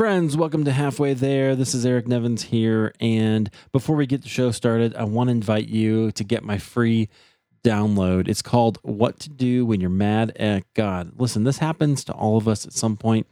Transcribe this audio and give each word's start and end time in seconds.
Friends, 0.00 0.34
welcome 0.34 0.64
to 0.64 0.72
Halfway 0.72 1.12
There. 1.12 1.54
This 1.54 1.74
is 1.74 1.84
Eric 1.84 2.08
Nevins 2.08 2.44
here. 2.44 2.94
And 3.00 3.50
before 3.70 3.96
we 3.96 4.06
get 4.06 4.22
the 4.22 4.30
show 4.30 4.50
started, 4.50 4.96
I 4.96 5.04
want 5.04 5.28
to 5.28 5.32
invite 5.32 5.68
you 5.68 6.10
to 6.12 6.24
get 6.24 6.42
my 6.42 6.56
free 6.56 7.10
download. 7.62 8.26
It's 8.26 8.40
called 8.40 8.78
What 8.80 9.20
to 9.20 9.28
Do 9.28 9.66
When 9.66 9.78
You're 9.78 9.90
Mad 9.90 10.34
at 10.36 10.64
God. 10.72 11.12
Listen, 11.18 11.44
this 11.44 11.58
happens 11.58 12.02
to 12.04 12.14
all 12.14 12.38
of 12.38 12.48
us 12.48 12.64
at 12.64 12.72
some 12.72 12.96
point, 12.96 13.26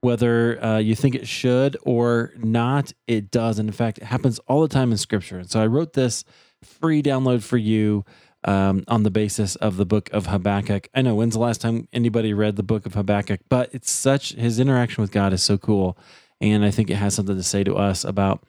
whether 0.00 0.64
uh, 0.64 0.78
you 0.78 0.94
think 0.94 1.14
it 1.14 1.28
should 1.28 1.76
or 1.82 2.32
not, 2.38 2.94
it 3.06 3.30
does. 3.30 3.58
And 3.58 3.68
in 3.68 3.74
fact, 3.74 3.98
it 3.98 4.04
happens 4.04 4.38
all 4.48 4.62
the 4.62 4.68
time 4.68 4.92
in 4.92 4.96
Scripture. 4.96 5.40
And 5.40 5.50
so 5.50 5.60
I 5.60 5.66
wrote 5.66 5.92
this 5.92 6.24
free 6.62 7.02
download 7.02 7.42
for 7.42 7.58
you 7.58 8.02
um, 8.44 8.84
on 8.88 9.02
the 9.02 9.10
basis 9.10 9.56
of 9.56 9.76
the 9.76 9.86
book 9.86 10.10
of 10.12 10.26
Habakkuk. 10.26 10.88
I 10.94 11.02
know 11.02 11.14
when's 11.14 11.34
the 11.34 11.40
last 11.40 11.60
time 11.60 11.88
anybody 11.92 12.32
read 12.32 12.56
the 12.56 12.62
book 12.62 12.86
of 12.86 12.94
Habakkuk, 12.94 13.40
but 13.48 13.70
it's 13.72 13.90
such 13.90 14.32
his 14.34 14.58
interaction 14.58 15.02
with 15.02 15.10
God 15.10 15.32
is 15.32 15.42
so 15.42 15.58
cool, 15.58 15.96
and 16.40 16.64
I 16.64 16.70
think 16.70 16.90
it 16.90 16.96
has 16.96 17.14
something 17.14 17.36
to 17.36 17.42
say 17.42 17.64
to 17.64 17.74
us 17.74 18.04
about 18.04 18.44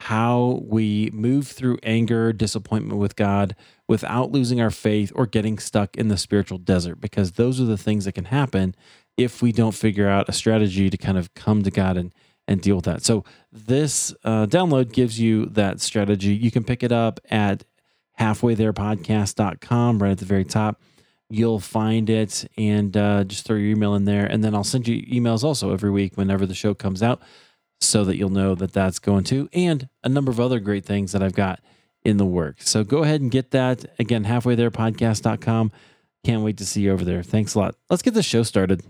how 0.00 0.60
we 0.64 1.10
move 1.12 1.46
through 1.46 1.78
anger, 1.82 2.32
disappointment 2.32 2.98
with 2.98 3.16
God 3.16 3.54
without 3.86 4.32
losing 4.32 4.60
our 4.60 4.70
faith 4.70 5.12
or 5.14 5.26
getting 5.26 5.58
stuck 5.58 5.96
in 5.96 6.08
the 6.08 6.18
spiritual 6.18 6.58
desert, 6.58 7.00
because 7.00 7.32
those 7.32 7.60
are 7.60 7.64
the 7.64 7.78
things 7.78 8.04
that 8.04 8.12
can 8.12 8.26
happen 8.26 8.74
if 9.16 9.40
we 9.40 9.52
don't 9.52 9.74
figure 9.74 10.08
out 10.08 10.28
a 10.28 10.32
strategy 10.32 10.90
to 10.90 10.96
kind 10.96 11.16
of 11.16 11.32
come 11.34 11.62
to 11.62 11.70
God 11.70 11.96
and 11.96 12.12
and 12.46 12.60
deal 12.60 12.76
with 12.76 12.84
that. 12.84 13.02
So 13.02 13.24
this 13.50 14.14
uh, 14.22 14.44
download 14.44 14.92
gives 14.92 15.18
you 15.18 15.46
that 15.46 15.80
strategy. 15.80 16.34
You 16.34 16.50
can 16.50 16.62
pick 16.62 16.82
it 16.82 16.92
up 16.92 17.18
at 17.30 17.64
halfwaytherepodcast.com 18.20 20.02
right 20.02 20.12
at 20.12 20.18
the 20.18 20.24
very 20.24 20.44
top. 20.44 20.80
You'll 21.30 21.60
find 21.60 22.10
it 22.10 22.46
and 22.56 22.96
uh, 22.96 23.24
just 23.24 23.46
throw 23.46 23.56
your 23.56 23.70
email 23.70 23.94
in 23.94 24.04
there 24.04 24.26
and 24.26 24.44
then 24.44 24.54
i'll 24.54 24.62
send 24.62 24.86
you 24.86 25.02
emails 25.06 25.42
also 25.42 25.72
every 25.72 25.90
week 25.90 26.16
whenever 26.16 26.46
the 26.46 26.54
show 26.54 26.74
comes 26.74 27.02
out 27.02 27.22
so 27.80 28.04
that 28.04 28.16
you'll 28.16 28.28
know 28.30 28.54
that 28.54 28.72
that's 28.72 28.98
going 28.98 29.24
to 29.24 29.48
and 29.52 29.88
a 30.04 30.08
number 30.08 30.30
of 30.30 30.38
other 30.38 30.60
great 30.60 30.84
things 30.84 31.12
that 31.12 31.22
i've 31.22 31.34
got 31.34 31.60
in 32.04 32.18
the 32.18 32.26
work 32.26 32.56
so 32.60 32.84
go 32.84 33.02
ahead 33.02 33.20
and 33.22 33.30
get 33.30 33.50
that. 33.52 33.84
Again 33.98 34.24
halfwaytherepodcast.com 34.24 35.72
can't 36.24 36.42
wait 36.42 36.56
to 36.58 36.64
see 36.66 36.82
you 36.82 36.92
over 36.92 37.04
there. 37.04 37.22
Thanks 37.22 37.54
a 37.54 37.58
lot. 37.58 37.74
Let's 37.90 38.02
get 38.02 38.14
the 38.14 38.22
show 38.22 38.42
started 38.42 38.82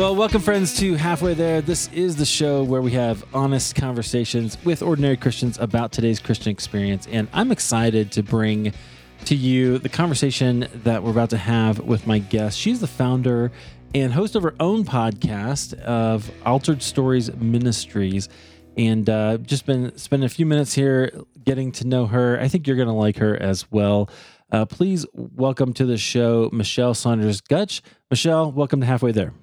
Well, 0.00 0.16
welcome, 0.16 0.40
friends, 0.40 0.78
to 0.78 0.94
Halfway 0.94 1.34
There. 1.34 1.60
This 1.60 1.90
is 1.92 2.16
the 2.16 2.24
show 2.24 2.62
where 2.62 2.80
we 2.80 2.92
have 2.92 3.22
honest 3.34 3.74
conversations 3.74 4.56
with 4.64 4.82
ordinary 4.82 5.18
Christians 5.18 5.58
about 5.58 5.92
today's 5.92 6.18
Christian 6.18 6.50
experience. 6.52 7.06
And 7.12 7.28
I'm 7.34 7.52
excited 7.52 8.10
to 8.12 8.22
bring 8.22 8.72
to 9.26 9.34
you 9.36 9.76
the 9.76 9.90
conversation 9.90 10.66
that 10.72 11.02
we're 11.02 11.10
about 11.10 11.28
to 11.30 11.36
have 11.36 11.80
with 11.80 12.06
my 12.06 12.18
guest. 12.18 12.58
She's 12.58 12.80
the 12.80 12.86
founder 12.86 13.52
and 13.94 14.10
host 14.10 14.36
of 14.36 14.42
her 14.42 14.54
own 14.58 14.86
podcast 14.86 15.74
of 15.80 16.30
Altered 16.46 16.82
Stories 16.82 17.30
Ministries. 17.36 18.30
And 18.78 19.10
uh, 19.10 19.36
just 19.36 19.66
been 19.66 19.94
spending 19.98 20.24
a 20.24 20.30
few 20.30 20.46
minutes 20.46 20.72
here 20.72 21.12
getting 21.44 21.72
to 21.72 21.86
know 21.86 22.06
her. 22.06 22.40
I 22.40 22.48
think 22.48 22.66
you're 22.66 22.76
going 22.76 22.88
to 22.88 22.94
like 22.94 23.18
her 23.18 23.36
as 23.36 23.70
well. 23.70 24.08
Uh, 24.50 24.64
please 24.64 25.04
welcome 25.12 25.74
to 25.74 25.84
the 25.84 25.98
show 25.98 26.48
Michelle 26.54 26.94
Saunders 26.94 27.42
Gutch. 27.42 27.82
Mischelle, 28.10 28.50
welcome 28.54 28.80
to 28.80 28.86
Halfway 28.86 29.12
There. 29.12 29.34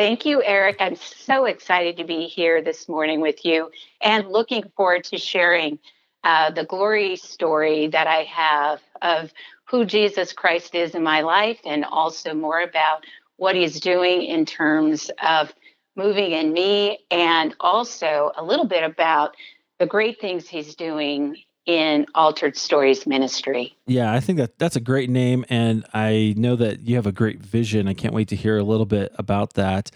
Thank 0.00 0.24
you, 0.24 0.42
Eric. 0.42 0.78
I'm 0.80 0.96
so 0.96 1.44
excited 1.44 1.98
to 1.98 2.04
be 2.04 2.22
here 2.24 2.62
this 2.62 2.88
morning 2.88 3.20
with 3.20 3.44
you 3.44 3.70
and 4.00 4.30
looking 4.30 4.64
forward 4.74 5.04
to 5.04 5.18
sharing 5.18 5.78
uh, 6.24 6.52
the 6.52 6.64
glory 6.64 7.16
story 7.16 7.86
that 7.88 8.06
I 8.06 8.22
have 8.22 8.80
of 9.02 9.30
who 9.68 9.84
Jesus 9.84 10.32
Christ 10.32 10.74
is 10.74 10.94
in 10.94 11.02
my 11.02 11.20
life 11.20 11.60
and 11.66 11.84
also 11.84 12.32
more 12.32 12.62
about 12.62 13.04
what 13.36 13.54
he's 13.54 13.78
doing 13.78 14.22
in 14.22 14.46
terms 14.46 15.10
of 15.22 15.52
moving 15.96 16.32
in 16.32 16.50
me 16.50 17.00
and 17.10 17.54
also 17.60 18.32
a 18.38 18.42
little 18.42 18.66
bit 18.66 18.84
about 18.84 19.36
the 19.78 19.86
great 19.86 20.18
things 20.18 20.48
he's 20.48 20.76
doing 20.76 21.36
in 21.70 22.06
Altered 22.14 22.56
Stories 22.56 23.06
Ministry. 23.06 23.76
Yeah, 23.86 24.12
I 24.12 24.20
think 24.20 24.38
that 24.38 24.58
that's 24.58 24.76
a 24.76 24.80
great 24.80 25.08
name, 25.08 25.44
and 25.48 25.84
I 25.94 26.34
know 26.36 26.56
that 26.56 26.80
you 26.80 26.96
have 26.96 27.06
a 27.06 27.12
great 27.12 27.40
vision. 27.40 27.86
I 27.86 27.94
can't 27.94 28.14
wait 28.14 28.28
to 28.28 28.36
hear 28.36 28.58
a 28.58 28.64
little 28.64 28.86
bit 28.86 29.12
about 29.18 29.54
that. 29.54 29.90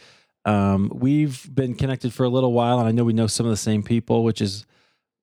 Um, 0.44 0.92
we've 0.94 1.52
been 1.52 1.74
connected 1.74 2.12
for 2.12 2.24
a 2.24 2.28
little 2.28 2.52
while, 2.52 2.78
and 2.78 2.86
I 2.86 2.92
know 2.92 3.04
we 3.04 3.12
know 3.12 3.26
some 3.26 3.46
of 3.46 3.50
the 3.50 3.56
same 3.56 3.82
people, 3.82 4.22
which 4.22 4.40
is 4.40 4.66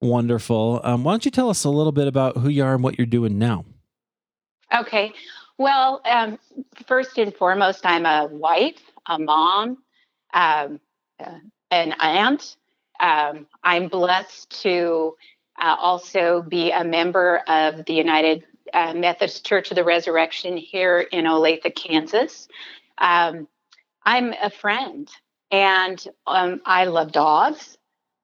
wonderful. 0.01 0.81
Um, 0.84 1.03
why 1.03 1.13
don't 1.13 1.25
you 1.25 1.31
tell 1.31 1.50
us 1.50 1.63
a 1.63 1.69
little 1.69 1.91
bit 1.91 2.07
about 2.07 2.38
who 2.38 2.50
you 2.50 2.63
are 2.63 2.73
and 2.73 2.84
what 2.84 2.97
you're 2.97 3.06
doing 3.06 3.38
now? 3.38 3.66
Okay. 4.75 5.13
Well, 5.57 6.01
um, 6.06 6.40
first 6.88 7.17
and 7.17 7.34
foremost, 7.35 7.85
I'm 7.85 8.06
a 8.06 8.28
wife, 8.31 8.81
a 9.06 9.19
mom, 9.19 9.78
um, 10.34 10.79
uh, 11.19 11.38
an 11.69 11.94
aunt. 12.00 12.57
Um, 13.00 13.47
I'm 13.63 13.88
blessed 13.88 14.61
to 14.61 15.16
uh, 15.61 15.75
also 15.79 16.41
be 16.41 16.72
a 16.72 16.83
member 16.83 17.38
of 17.47 17.85
the 17.85 17.94
United 17.94 18.44
uh, 18.73 18.94
Methodist 18.94 19.45
Church 19.45 19.72
of 19.72 19.75
the 19.75 19.83
Resurrection 19.83 20.57
here 20.57 20.99
in 20.99 21.25
Olathe, 21.25 21.73
Kansas. 21.75 22.47
Um, 22.97 23.47
I'm 24.03 24.33
a 24.33 24.49
friend 24.49 25.09
and 25.51 26.03
um, 26.25 26.61
I 26.66 26.85
love 26.85 27.11
dogs. 27.11 27.77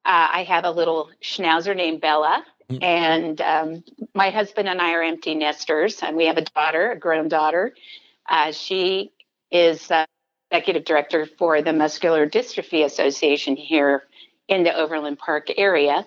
Uh, 0.04 0.28
I 0.32 0.44
have 0.44 0.64
a 0.64 0.70
little 0.70 1.10
schnauzer 1.22 1.76
named 1.76 2.00
Bella, 2.00 2.44
mm. 2.70 2.82
and 2.82 3.40
um, 3.40 3.84
my 4.14 4.30
husband 4.30 4.68
and 4.68 4.80
I 4.80 4.94
are 4.94 5.02
empty 5.02 5.34
nesters, 5.34 6.02
and 6.02 6.16
we 6.16 6.26
have 6.26 6.38
a 6.38 6.44
daughter, 6.44 6.92
a 6.92 6.98
grown 6.98 7.28
daughter. 7.28 7.74
Uh, 8.28 8.52
she 8.52 9.12
is 9.50 9.90
uh, 9.90 10.06
executive 10.50 10.84
director 10.84 11.26
for 11.26 11.60
the 11.60 11.74
Muscular 11.74 12.28
Dystrophy 12.28 12.84
Association 12.84 13.54
here 13.56 14.04
in 14.48 14.62
the 14.62 14.74
Overland 14.74 15.18
Park 15.18 15.48
area. 15.58 16.06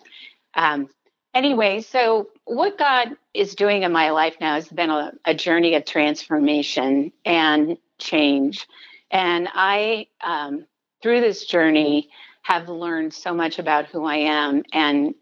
Um, 0.56 0.90
anyway, 1.34 1.82
so 1.82 2.30
what 2.46 2.78
God 2.78 3.16
is 3.34 3.56
doing 3.56 3.84
in 3.84 3.92
my 3.92 4.12
life 4.12 4.36
now 4.40 4.56
has 4.56 4.68
been 4.68 4.90
a, 4.90 5.14
a 5.26 5.34
journey 5.34 5.76
of 5.76 5.86
transformation 5.86 7.12
and 7.26 7.78
change. 7.98 8.68
And 9.10 9.48
I, 9.54 10.08
um, 10.22 10.66
through 11.02 11.22
this 11.22 11.46
journey, 11.46 12.10
have 12.44 12.70
learned 12.70 13.14
so 13.14 13.34
much 13.34 13.60
about 13.60 13.86
who 13.86 14.06
I 14.06 14.18
am 14.18 14.64
and 14.74 15.14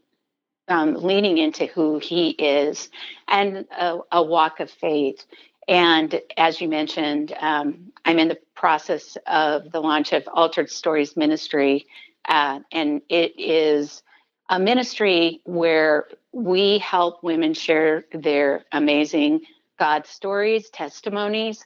um, 0.67 0.93
leaning 0.93 1.37
into 1.37 1.65
who 1.65 1.99
He 1.99 2.29
is 2.29 2.89
and 3.27 3.65
a, 3.77 3.99
a, 4.11 4.23
walk 4.23 4.59
of 4.59 4.69
faith. 4.69 5.25
And 5.67 6.21
as 6.37 6.61
you 6.61 6.69
mentioned, 6.69 7.33
um, 7.39 7.91
I'm 8.05 8.19
in 8.19 8.27
the 8.27 8.37
process 8.55 9.17
of 9.27 9.71
the 9.71 9.81
launch 9.81 10.13
of 10.13 10.27
Altered 10.31 10.69
Stories 10.69 11.17
Ministry, 11.17 11.87
uh, 12.27 12.59
and 12.71 13.01
it 13.09 13.33
is 13.37 14.03
a 14.49 14.59
ministry 14.59 15.41
where 15.45 16.07
we 16.33 16.79
help 16.79 17.23
women 17.23 17.53
share 17.53 18.03
their 18.11 18.65
amazing 18.71 19.41
God 19.77 20.07
stories, 20.07 20.69
testimonies, 20.69 21.63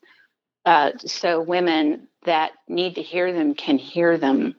uh, 0.66 0.92
so 1.06 1.42
women 1.42 2.08
that 2.26 2.52
need 2.68 2.96
to 2.96 3.02
hear 3.02 3.34
them 3.34 3.56
can 3.56 3.78
hear 3.78 4.18
them. 4.18 4.56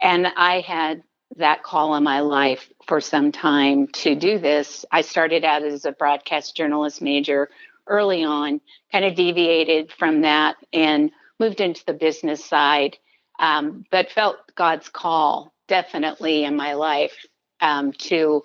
And 0.00 0.26
I 0.36 0.60
had 0.60 1.02
that 1.36 1.62
call 1.62 1.96
in 1.96 2.04
my 2.04 2.20
life 2.20 2.68
for 2.86 3.00
some 3.00 3.32
time 3.32 3.88
to 3.88 4.14
do 4.14 4.38
this. 4.38 4.84
I 4.92 5.00
started 5.00 5.44
out 5.44 5.62
as 5.62 5.84
a 5.84 5.92
broadcast 5.92 6.56
journalist 6.56 7.02
major 7.02 7.50
early 7.86 8.24
on, 8.24 8.60
kind 8.92 9.04
of 9.04 9.14
deviated 9.14 9.92
from 9.92 10.22
that 10.22 10.56
and 10.72 11.10
moved 11.40 11.60
into 11.60 11.84
the 11.86 11.92
business 11.92 12.44
side, 12.44 12.96
um, 13.38 13.84
but 13.90 14.10
felt 14.10 14.36
God's 14.54 14.88
call 14.88 15.52
definitely 15.66 16.44
in 16.44 16.56
my 16.56 16.74
life 16.74 17.16
um, 17.64 17.92
to 17.92 18.44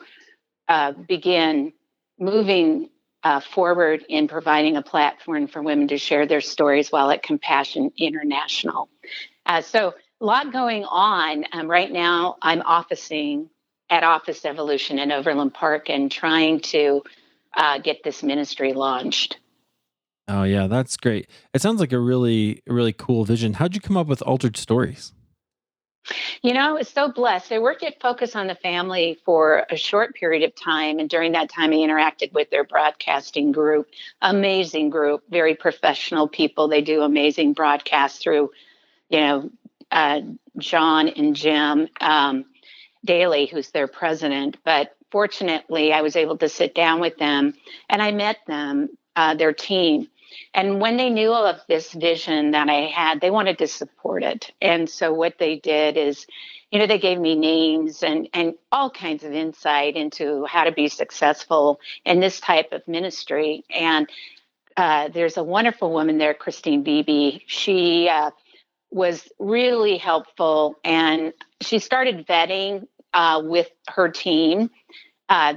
uh, 0.70 0.94
begin 0.94 1.74
moving 2.18 2.90
uh, 3.24 3.42
forward 3.42 4.04
in 4.08 4.30
providing 4.30 4.78
a 4.78 4.82
platform 4.82 5.48
for 5.48 5.62
women 5.62 5.90
to 5.90 5.98
share 5.98 6.26
their 6.26 6.42
stories 6.42 6.90
while 6.90 7.12
at 7.12 7.22
Compassion 7.22 7.92
International. 7.98 8.90
Uh, 9.46 9.62
so, 9.62 9.94
a 10.22 10.26
lot 10.26 10.52
going 10.52 10.84
on. 10.84 11.46
Um, 11.54 11.68
right 11.68 11.92
now, 11.92 12.38
I'm 12.42 12.62
officing 12.62 13.50
at 13.90 14.04
Office 14.04 14.46
Evolution 14.46 15.00
in 15.00 15.12
Overland 15.12 15.54
Park 15.54 15.90
and 15.90 16.12
trying 16.12 16.60
to 16.60 17.04
uh, 17.56 17.80
get 17.80 18.04
this 18.04 18.22
ministry 18.22 18.74
launched. 18.74 19.38
Oh 20.28 20.44
yeah, 20.44 20.68
that's 20.68 20.96
great. 20.98 21.28
It 21.54 21.62
sounds 21.62 21.80
like 21.80 21.92
a 21.92 22.00
really, 22.00 22.62
really 22.68 22.94
cool 22.94 23.26
vision. 23.26 23.54
How'd 23.54 23.76
you 23.76 23.82
come 23.82 23.98
up 23.98 24.08
with 24.08 24.22
Altered 24.22 24.58
Stories? 24.58 25.14
You 26.42 26.54
know, 26.54 26.62
I 26.62 26.72
was 26.72 26.88
so 26.88 27.12
blessed. 27.12 27.52
I 27.52 27.60
worked 27.60 27.84
at 27.84 28.00
Focus 28.00 28.36
on 28.36 28.48
the 28.48 28.56
Family 28.56 29.20
for 29.26 29.66
a 29.70 29.76
short 29.76 30.16
period 30.16 30.44
of 30.44 30.56
time. 30.56 31.00
And 31.00 31.10
during 31.10 31.34
that 31.34 31.50
time, 31.50 31.72
I 31.72 31.76
interacted 31.76 32.34
with 32.34 32.50
their 32.50 32.64
broadcasting 32.64 33.52
group. 33.52 33.90
Amazing 34.22 34.90
group, 34.90 35.24
very 35.30 35.56
professional 35.56 36.28
people. 36.28 36.68
They 36.68 36.82
do 36.82 37.02
amazing 37.02 37.54
broadcasts 37.54 38.20
through, 38.20 38.52
you 39.10 39.20
know, 39.20 39.52
uh, 39.92 40.22
John 40.58 41.10
and 41.10 41.36
Jim 41.36 41.88
um, 42.00 42.46
Daly, 43.04 43.46
who's 43.48 43.72
their 43.72 43.88
president. 43.88 44.58
But 44.64 44.96
fortunately, 45.12 45.94
I 45.94 46.02
was 46.02 46.16
able 46.16 46.38
to 46.38 46.50
sit 46.50 46.76
down 46.76 47.00
with 47.00 47.18
them 47.18 47.54
and 47.90 48.02
I 48.02 48.12
met 48.12 48.38
them, 48.48 48.90
uh, 49.16 49.36
their 49.36 49.54
team. 49.54 50.08
And 50.54 50.80
when 50.80 50.98
they 50.98 51.10
knew 51.10 51.34
of 51.34 51.60
this 51.68 51.94
vision 51.94 52.52
that 52.52 52.70
I 52.70 52.88
had, 52.88 53.22
they 53.22 53.32
wanted 53.32 53.58
to 53.60 53.68
support 53.68 54.24
it. 54.24 54.52
And 54.62 54.90
so 54.90 55.14
what 55.14 55.38
they 55.38 55.58
did 55.58 55.98
is, 55.98 56.26
you 56.72 56.80
know, 56.80 56.88
they 56.88 57.00
gave 57.00 57.20
me 57.20 57.36
names 57.36 58.04
and, 58.04 58.30
and 58.34 58.54
all 58.72 58.90
kinds 58.90 59.24
of 59.24 59.34
insight 59.34 59.96
into 59.96 60.46
how 60.46 60.64
to 60.64 60.72
be 60.72 60.88
successful 60.88 61.80
in 62.06 62.20
this 62.20 62.40
type 62.40 62.72
of 62.72 62.88
ministry. 62.88 63.64
And 63.70 64.10
uh, 64.78 65.10
there's 65.10 65.38
a 65.38 65.44
wonderful 65.44 65.92
woman 65.92 66.18
there, 66.18 66.34
Christine 66.34 66.84
Beebe. 66.84 67.40
She 67.48 68.08
uh, 68.08 68.32
was 68.92 69.28
really 69.40 69.98
helpful 69.98 70.76
and 70.84 71.34
she 71.62 71.80
started 71.80 72.26
vetting 72.28 72.88
uh, 73.14 73.42
with 73.44 73.70
her 73.88 74.10
team. 74.10 74.70
Uh, 75.28 75.56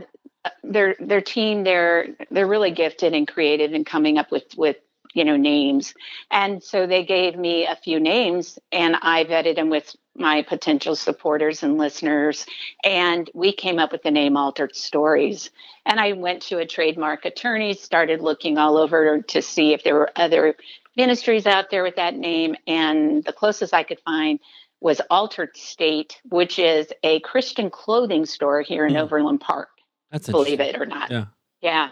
their 0.65 0.97
their 0.99 1.21
team 1.21 1.65
they're 1.65 2.09
they're 2.31 2.47
really 2.47 2.73
gifted 2.73 3.15
and 3.15 3.29
creative 3.29 3.73
in 3.73 3.85
coming 3.85 4.19
up 4.19 4.31
with 4.31 4.45
with 4.57 4.77
you 5.15 5.25
know 5.25 5.37
names. 5.37 5.95
And 6.31 6.63
so 6.63 6.87
they 6.87 7.05
gave 7.05 7.37
me 7.37 7.67
a 7.67 7.77
few 7.77 8.01
names 8.01 8.59
and 8.71 8.97
i 9.03 9.25
vetted 9.25 9.57
them 9.57 9.71
with 9.71 9.95
my 10.17 10.43
potential 10.43 10.95
supporters 10.95 11.63
and 11.63 11.79
listeners. 11.79 12.45
And 12.85 13.31
we 13.35 13.53
came 13.53 13.79
up 13.79 13.93
with 13.93 14.03
the 14.03 14.11
name 14.11 14.37
altered 14.37 14.75
stories. 14.75 15.51
And 15.87 16.01
i 16.01 16.13
went 16.13 16.43
to 16.43 16.59
a 16.59 16.67
trademark 16.67 17.25
attorney 17.25 17.75
started 17.75 18.21
looking 18.21 18.59
all 18.59 18.77
over 18.77 19.21
to 19.23 19.43
see 19.43 19.73
if 19.73 19.85
there 19.85 19.95
were 19.95 20.13
other 20.17 20.57
ministries 20.97 21.47
out 21.47 21.71
there 21.71 21.83
with 21.83 21.97
that 21.97 22.15
name. 22.15 22.57
And 22.67 23.25
the 23.25 23.33
closest 23.33 23.75
i 23.75 23.83
could 23.83 24.01
find 24.01 24.41
was 24.81 25.01
altered 25.11 25.57
state 25.57 26.21
which 26.29 26.59
is 26.59 26.89
a 27.05 27.21
christian 27.21 27.71
clothing 27.71 28.27
store 28.27 28.63
here 28.63 28.85
in 28.85 28.95
mm. 28.95 29.01
overland 29.01 29.41
park 29.41 29.69
that's 30.13 30.29
believe 30.29 30.61
it 30.61 30.77
or 30.81 30.87
not 30.87 31.11
yeah 31.11 31.25
yeah 31.61 31.89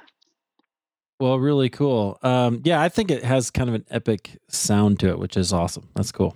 well, 1.20 1.38
really 1.38 1.68
cool. 1.68 2.18
Um, 2.22 2.62
yeah, 2.64 2.80
I 2.80 2.88
think 2.88 3.10
it 3.10 3.22
has 3.22 3.50
kind 3.50 3.68
of 3.68 3.74
an 3.74 3.84
epic 3.90 4.38
sound 4.48 4.98
to 5.00 5.10
it, 5.10 5.18
which 5.18 5.36
is 5.36 5.52
awesome. 5.52 5.86
That's 5.94 6.10
cool. 6.10 6.34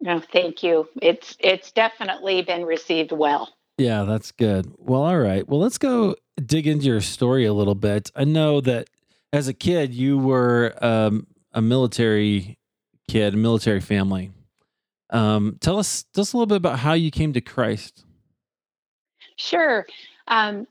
No, 0.00 0.20
thank 0.32 0.64
you. 0.64 0.88
It's 1.00 1.36
it's 1.38 1.70
definitely 1.70 2.42
been 2.42 2.64
received 2.64 3.12
well. 3.12 3.54
Yeah, 3.78 4.02
that's 4.02 4.32
good. 4.32 4.72
Well, 4.76 5.02
all 5.02 5.18
right. 5.18 5.48
Well, 5.48 5.60
let's 5.60 5.78
go 5.78 6.16
dig 6.44 6.66
into 6.66 6.86
your 6.86 7.00
story 7.00 7.44
a 7.44 7.52
little 7.52 7.76
bit. 7.76 8.10
I 8.16 8.24
know 8.24 8.60
that 8.60 8.88
as 9.32 9.46
a 9.46 9.54
kid, 9.54 9.94
you 9.94 10.18
were 10.18 10.74
um, 10.80 11.28
a 11.52 11.62
military 11.62 12.58
kid, 13.08 13.34
a 13.34 13.36
military 13.36 13.80
family. 13.80 14.32
Um, 15.10 15.58
tell 15.60 15.78
us 15.78 16.04
tell 16.12 16.22
us 16.22 16.32
a 16.32 16.36
little 16.36 16.46
bit 16.46 16.56
about 16.56 16.80
how 16.80 16.94
you 16.94 17.12
came 17.12 17.32
to 17.34 17.40
Christ. 17.40 18.04
Sure. 19.36 19.86
Um, 20.30 20.68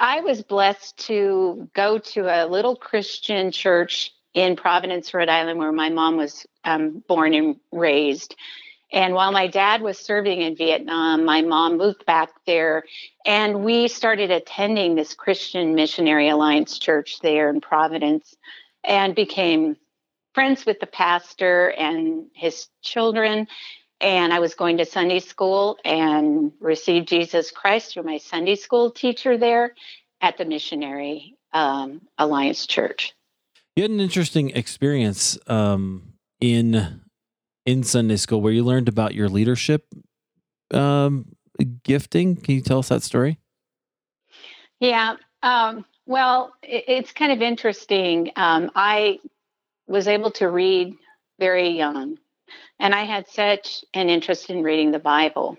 I 0.00 0.20
was 0.20 0.42
blessed 0.42 0.98
to 1.06 1.70
go 1.72 1.98
to 1.98 2.26
a 2.26 2.46
little 2.46 2.76
Christian 2.76 3.52
church 3.52 4.12
in 4.34 4.56
Providence, 4.56 5.14
Rhode 5.14 5.28
Island, 5.28 5.58
where 5.58 5.72
my 5.72 5.88
mom 5.88 6.16
was 6.16 6.46
um, 6.64 7.02
born 7.08 7.32
and 7.32 7.56
raised. 7.72 8.34
And 8.92 9.14
while 9.14 9.32
my 9.32 9.46
dad 9.46 9.82
was 9.82 9.98
serving 9.98 10.40
in 10.40 10.56
Vietnam, 10.56 11.24
my 11.24 11.42
mom 11.42 11.76
moved 11.76 12.04
back 12.06 12.30
there, 12.46 12.84
and 13.24 13.62
we 13.62 13.86
started 13.86 14.30
attending 14.30 14.94
this 14.94 15.14
Christian 15.14 15.74
Missionary 15.74 16.28
Alliance 16.28 16.78
church 16.78 17.20
there 17.20 17.50
in 17.50 17.60
Providence 17.60 18.34
and 18.84 19.14
became 19.14 19.76
friends 20.34 20.64
with 20.64 20.80
the 20.80 20.86
pastor 20.86 21.68
and 21.70 22.26
his 22.34 22.68
children 22.82 23.46
and 24.00 24.32
I 24.32 24.38
was 24.38 24.54
going 24.54 24.78
to 24.78 24.84
Sunday 24.84 25.20
school 25.20 25.78
and 25.84 26.52
received 26.60 27.08
Jesus 27.08 27.50
Christ 27.50 27.92
through 27.92 28.04
my 28.04 28.18
Sunday 28.18 28.54
school 28.54 28.90
teacher 28.90 29.36
there 29.36 29.74
at 30.20 30.38
the 30.38 30.44
Missionary 30.44 31.36
um, 31.52 32.02
Alliance 32.16 32.66
Church. 32.66 33.14
You 33.76 33.82
had 33.82 33.90
an 33.90 34.00
interesting 34.00 34.50
experience 34.50 35.38
um, 35.46 36.14
in 36.40 37.00
in 37.66 37.82
Sunday 37.82 38.16
school 38.16 38.40
where 38.40 38.52
you 38.52 38.64
learned 38.64 38.88
about 38.88 39.14
your 39.14 39.28
leadership 39.28 39.86
um, 40.72 41.36
gifting. 41.84 42.36
Can 42.36 42.54
you 42.54 42.60
tell 42.62 42.78
us 42.78 42.88
that 42.88 43.02
story? 43.02 43.38
Yeah. 44.80 45.16
Um, 45.42 45.84
well, 46.06 46.54
it, 46.62 46.84
it's 46.88 47.12
kind 47.12 47.30
of 47.30 47.42
interesting. 47.42 48.32
Um, 48.36 48.70
I 48.74 49.18
was 49.86 50.08
able 50.08 50.30
to 50.32 50.48
read 50.48 50.94
very 51.38 51.70
young 51.70 52.18
and 52.78 52.94
I 52.94 53.04
had 53.04 53.28
such 53.28 53.84
an 53.94 54.08
interest 54.08 54.50
in 54.50 54.62
reading 54.62 54.90
the 54.90 54.98
Bible. 54.98 55.58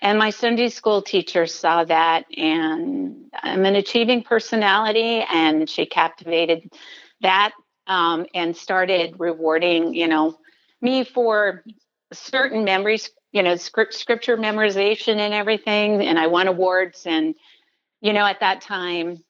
And 0.00 0.18
my 0.18 0.30
Sunday 0.30 0.68
school 0.68 1.02
teacher 1.02 1.46
saw 1.46 1.84
that, 1.84 2.24
and 2.36 3.26
I'm 3.42 3.64
an 3.64 3.74
achieving 3.74 4.22
personality, 4.22 5.24
and 5.32 5.68
she 5.68 5.86
captivated 5.86 6.72
that 7.20 7.52
um, 7.86 8.26
and 8.34 8.56
started 8.56 9.16
rewarding, 9.18 9.94
you 9.94 10.08
know, 10.08 10.38
me 10.80 11.04
for 11.04 11.64
certain 12.12 12.64
memories, 12.64 13.10
you 13.32 13.42
know, 13.42 13.56
script, 13.56 13.94
scripture 13.94 14.36
memorization 14.36 15.16
and 15.16 15.34
everything. 15.34 16.02
And 16.02 16.18
I 16.18 16.26
won 16.28 16.48
awards. 16.48 17.06
And, 17.06 17.34
you 18.00 18.12
know, 18.12 18.24
at 18.24 18.40
that 18.40 18.60
time, 18.60 19.22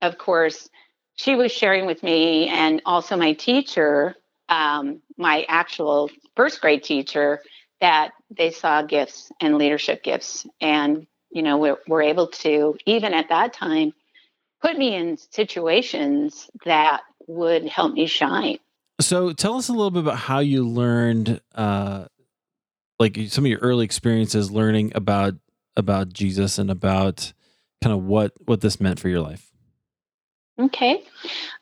of 0.00 0.18
course, 0.18 0.68
she 1.14 1.34
was 1.34 1.52
sharing 1.52 1.86
with 1.86 2.02
me 2.02 2.48
and 2.48 2.80
also 2.86 3.16
my 3.16 3.34
teacher, 3.34 4.16
um, 4.52 5.00
my 5.16 5.46
actual 5.48 6.10
first 6.36 6.60
grade 6.60 6.84
teacher 6.84 7.40
that 7.80 8.10
they 8.30 8.50
saw 8.50 8.82
gifts 8.82 9.32
and 9.40 9.56
leadership 9.56 10.02
gifts 10.02 10.46
and 10.60 11.06
you 11.30 11.42
know 11.42 11.56
we're, 11.56 11.78
we're 11.88 12.02
able 12.02 12.26
to 12.28 12.76
even 12.84 13.14
at 13.14 13.30
that 13.30 13.54
time 13.54 13.92
put 14.60 14.76
me 14.76 14.94
in 14.94 15.16
situations 15.16 16.50
that 16.66 17.00
would 17.26 17.66
help 17.66 17.94
me 17.94 18.06
shine. 18.06 18.58
So 19.00 19.32
tell 19.32 19.56
us 19.56 19.68
a 19.68 19.72
little 19.72 19.90
bit 19.90 20.00
about 20.00 20.18
how 20.18 20.40
you 20.40 20.68
learned 20.68 21.40
uh 21.54 22.04
like 22.98 23.18
some 23.28 23.44
of 23.44 23.50
your 23.50 23.60
early 23.60 23.86
experiences 23.86 24.50
learning 24.50 24.92
about 24.94 25.34
about 25.76 26.12
jesus 26.12 26.58
and 26.58 26.70
about 26.70 27.32
kind 27.82 27.94
of 27.94 28.04
what 28.04 28.32
what 28.44 28.60
this 28.60 28.80
meant 28.80 29.00
for 29.00 29.08
your 29.08 29.22
life. 29.22 29.50
Okay. 30.58 31.02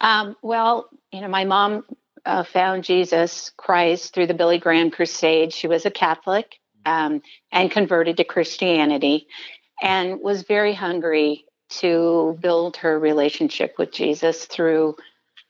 Um, 0.00 0.34
well 0.42 0.88
you 1.12 1.20
know 1.20 1.28
my 1.28 1.44
mom 1.44 1.84
uh, 2.24 2.44
found 2.44 2.84
Jesus 2.84 3.50
Christ 3.56 4.14
through 4.14 4.26
the 4.26 4.34
Billy 4.34 4.58
Graham 4.58 4.90
Crusade. 4.90 5.52
She 5.52 5.68
was 5.68 5.86
a 5.86 5.90
Catholic 5.90 6.58
um, 6.84 7.22
and 7.52 7.70
converted 7.70 8.16
to 8.18 8.24
Christianity 8.24 9.26
and 9.82 10.20
was 10.20 10.42
very 10.42 10.74
hungry 10.74 11.44
to 11.70 12.36
build 12.40 12.76
her 12.78 12.98
relationship 12.98 13.74
with 13.78 13.92
Jesus 13.92 14.44
through, 14.44 14.96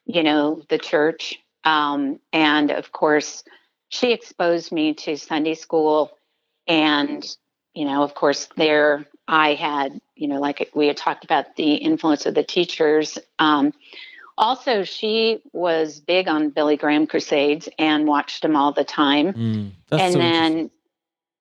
you 0.04 0.22
know, 0.22 0.62
the 0.68 0.78
church. 0.78 1.38
Um, 1.64 2.20
and 2.32 2.70
of 2.70 2.92
course, 2.92 3.42
she 3.88 4.12
exposed 4.12 4.70
me 4.70 4.94
to 4.94 5.16
Sunday 5.16 5.54
school. 5.54 6.12
And, 6.66 7.24
you 7.74 7.86
know, 7.86 8.02
of 8.02 8.14
course, 8.14 8.48
there 8.56 9.06
I 9.26 9.54
had, 9.54 10.00
you 10.14 10.28
know, 10.28 10.40
like 10.40 10.70
we 10.74 10.88
had 10.88 10.96
talked 10.96 11.24
about 11.24 11.56
the 11.56 11.74
influence 11.74 12.26
of 12.26 12.34
the 12.34 12.44
teachers. 12.44 13.18
Um, 13.38 13.72
also, 14.40 14.82
she 14.84 15.42
was 15.52 16.00
big 16.00 16.26
on 16.26 16.48
Billy 16.50 16.76
Graham 16.76 17.06
crusades 17.06 17.68
and 17.78 18.06
watched 18.06 18.42
them 18.42 18.56
all 18.56 18.72
the 18.72 18.84
time. 18.84 19.32
Mm, 19.34 19.70
and 19.92 20.12
so 20.12 20.18
then, 20.18 20.70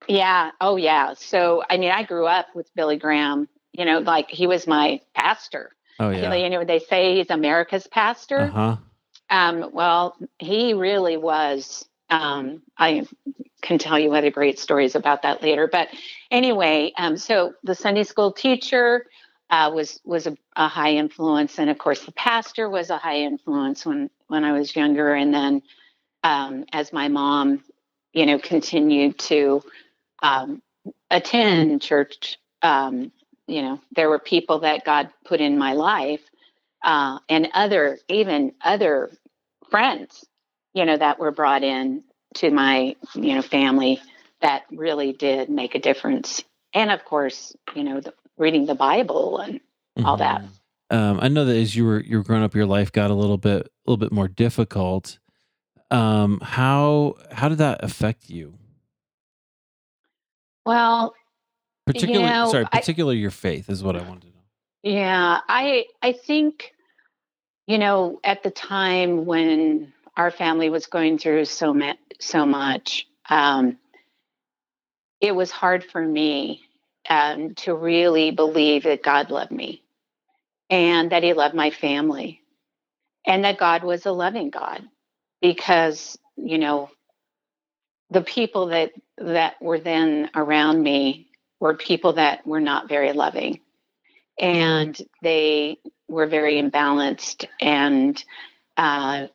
yeah, 0.08 0.52
oh 0.60 0.76
yeah. 0.76 1.14
So 1.18 1.64
I 1.68 1.78
mean, 1.78 1.92
I 1.92 2.04
grew 2.04 2.28
up 2.28 2.48
with 2.54 2.70
Billy 2.76 2.98
Graham. 2.98 3.48
You 3.72 3.86
know, 3.86 4.00
like 4.00 4.30
he 4.30 4.48
was 4.48 4.68
my 4.68 5.00
pastor. 5.16 5.72
Oh 5.98 6.10
yeah. 6.10 6.34
You 6.34 6.50
know, 6.50 6.66
they 6.66 6.80
say 6.80 7.16
he's 7.16 7.30
America's 7.30 7.88
pastor. 7.88 8.40
Uh-huh. 8.40 8.76
Um, 9.30 9.70
well, 9.74 10.18
he 10.38 10.74
really 10.74 11.18
was. 11.18 11.88
Um, 12.10 12.62
I 12.78 13.08
can 13.62 13.78
tell 13.78 13.98
you 13.98 14.14
other 14.14 14.32
great 14.32 14.60
stories 14.60 14.96
about 14.96 15.22
that 15.22 15.42
later. 15.42 15.70
But 15.72 15.90
anyway, 16.32 16.92
um, 16.98 17.18
so 17.18 17.54
the 17.64 17.76
Sunday 17.76 18.04
school 18.04 18.32
teacher, 18.32 19.06
uh, 19.50 19.72
was 19.74 20.00
was 20.06 20.28
a, 20.28 20.36
a, 20.56 20.68
high 20.68 20.94
influence, 20.94 21.58
and 21.60 21.70
of 21.70 21.78
course 21.78 22.06
the 22.06 22.12
pastor 22.12 22.70
was 22.70 22.90
a 22.90 22.98
high 22.98 23.22
influence 23.22 23.86
when 23.86 24.10
when 24.28 24.44
I 24.44 24.52
was 24.52 24.76
younger. 24.76 25.14
And 25.14 25.34
then 25.34 25.62
um, 26.24 26.66
as 26.72 26.94
my 26.94 27.08
mom, 27.08 27.64
you 28.14 28.26
know, 28.26 28.40
continued 28.40 29.18
to 29.20 29.64
um, 30.22 30.62
attend 31.10 31.82
church, 31.82 32.38
um, 32.62 33.12
you 33.48 33.62
know, 33.62 33.80
there 33.96 34.10
were 34.10 34.20
people 34.20 34.60
that 34.60 34.86
God 34.86 35.10
put 35.26 35.42
in 35.42 35.58
my 35.58 35.74
life, 35.74 36.22
uh, 36.84 37.20
and 37.28 37.50
other 37.54 37.98
even 38.08 38.54
other 38.64 39.10
friends, 39.72 40.26
you 40.74 40.86
know, 40.86 40.98
that 40.98 41.20
were 41.20 41.32
brought 41.32 41.64
in 41.64 42.04
to 42.36 42.52
my 42.52 42.96
you 43.16 43.36
know 43.36 43.42
family 43.42 44.00
that 44.42 44.64
really 44.72 45.12
did 45.12 45.50
make 45.50 45.76
a 45.76 45.80
difference. 45.80 46.44
And 46.74 46.92
of 46.92 47.04
course, 47.04 47.56
you 47.76 47.84
know, 47.84 48.00
the, 48.00 48.14
reading 48.40 48.66
the 48.66 48.76
Bible 48.76 49.38
and 49.38 49.56
mm-hmm. 49.56 50.06
all 50.06 50.18
that. 50.18 50.44
Um, 50.90 51.20
I 51.22 51.28
know 51.28 51.46
that 51.46 51.56
as 51.56 51.76
you 51.76 51.86
were 51.86 52.02
you 52.02 52.18
were 52.18 52.24
growing 52.24 52.44
up, 52.44 52.56
your 52.56 52.66
life 52.66 52.92
got 52.92 53.12
a 53.12 53.14
little 53.14 53.38
bit 53.38 53.62
a 53.62 53.70
little 53.86 53.98
bit 53.98 54.12
more 54.12 54.28
difficult. 54.28 55.20
Um, 55.92 56.40
how 56.42 57.16
how 57.32 57.50
did 57.50 57.60
that 57.60 57.84
affect 57.84 58.30
you? 58.30 58.56
Well, 60.66 61.14
Particularly, 61.86 62.30
know, 62.30 62.52
sorry, 62.52 62.66
I- 62.72 62.80
particularly 62.80 63.18
your 63.18 63.32
faith 63.32 63.70
is 63.70 63.84
what 63.84 63.96
I 63.96 64.02
wanted 64.02 64.22
to 64.22 64.28
know. 64.28 64.34
Yeah, 64.84 65.42
I 65.48 65.86
I 66.02 66.14
think 66.14 66.74
you 67.68 67.78
know 67.78 68.20
at 68.24 68.44
the 68.44 68.52
time 68.52 69.26
when 69.26 69.94
our 70.18 70.32
family 70.32 70.70
was 70.70 70.88
going 70.88 71.18
through 71.18 71.46
so 71.46 71.74
much 71.74 71.98
so 72.20 72.46
much, 72.46 73.08
um, 73.30 73.78
it 75.22 75.34
was 75.34 75.52
hard 75.52 75.84
for 75.84 76.02
me 76.02 76.69
um, 77.08 77.56
to 77.56 77.74
really 77.74 78.32
believe 78.32 78.84
that 78.84 79.04
God 79.04 79.32
loved 79.32 79.52
me 79.52 79.84
and 80.70 81.12
that 81.12 81.24
He 81.24 81.34
loved 81.34 81.56
my 81.56 81.72
family 81.72 82.42
and 83.26 83.44
that 83.44 83.58
God 83.58 83.84
was 83.84 84.06
a 84.06 84.12
loving 84.12 84.50
God 84.50 84.84
because 85.42 86.18
you 86.38 86.58
know 86.58 86.90
the 88.10 88.22
people 88.22 88.68
that 88.68 88.92
that 89.18 89.62
were 89.62 89.80
then 89.80 90.30
around 90.36 90.82
me 90.82 91.28
were 91.60 91.76
people 91.76 92.14
that 92.14 92.46
were 92.48 92.62
not 92.62 92.90
very 92.90 93.14
loving 93.14 93.62
and 94.40 95.00
they 95.22 95.78
were 96.08 96.28
very 96.28 96.62
imbalanced 96.62 97.46
and 97.62 98.24
uh, 98.78 99.28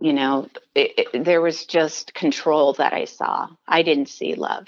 you 0.00 0.12
know 0.12 0.48
it, 0.74 1.08
it, 1.14 1.24
there 1.24 1.40
was 1.40 1.64
just 1.66 2.14
control 2.14 2.74
that 2.74 2.92
i 2.92 3.04
saw. 3.04 3.48
I 3.66 3.82
didn't 3.82 4.08
see 4.08 4.34
love. 4.34 4.66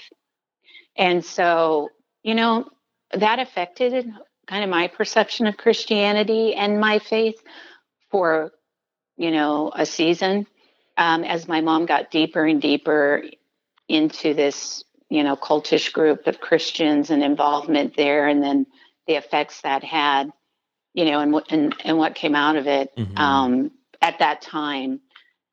And 0.97 1.23
so 1.23 1.89
you 2.27 2.35
know 2.35 2.69
that 3.13 3.39
affected 3.39 4.05
kind 4.47 4.63
of 4.63 4.69
my 4.69 4.87
perception 4.87 5.47
of 5.47 5.57
christianity 5.57 6.53
and 6.53 6.79
my 6.79 6.99
faith 6.99 7.41
for 8.11 8.51
you 9.17 9.31
know 9.31 9.71
a 9.75 9.85
season 9.85 10.45
um, 10.97 11.23
as 11.23 11.47
my 11.47 11.61
mom 11.61 11.85
got 11.85 12.11
deeper 12.11 12.45
and 12.45 12.61
deeper 12.61 13.23
into 13.87 14.33
this 14.33 14.83
you 15.09 15.23
know 15.23 15.35
cultish 15.35 15.93
group 15.93 16.27
of 16.27 16.39
christians 16.39 17.09
and 17.09 17.23
involvement 17.23 17.95
there 17.95 18.27
and 18.27 18.43
then 18.43 18.65
the 19.07 19.15
effects 19.15 19.61
that 19.61 19.83
had, 19.83 20.31
you 20.93 21.05
know, 21.05 21.19
and 21.19 21.31
what 21.31 21.51
and, 21.51 21.75
and 21.83 21.97
what 21.97 22.13
came 22.13 22.35
out 22.35 22.57
of 22.57 22.67
it 22.67 22.93
Mhm. 22.95 23.17
um, 23.17 23.71
at 24.01 24.19
that 24.19 24.41
time. 24.41 24.99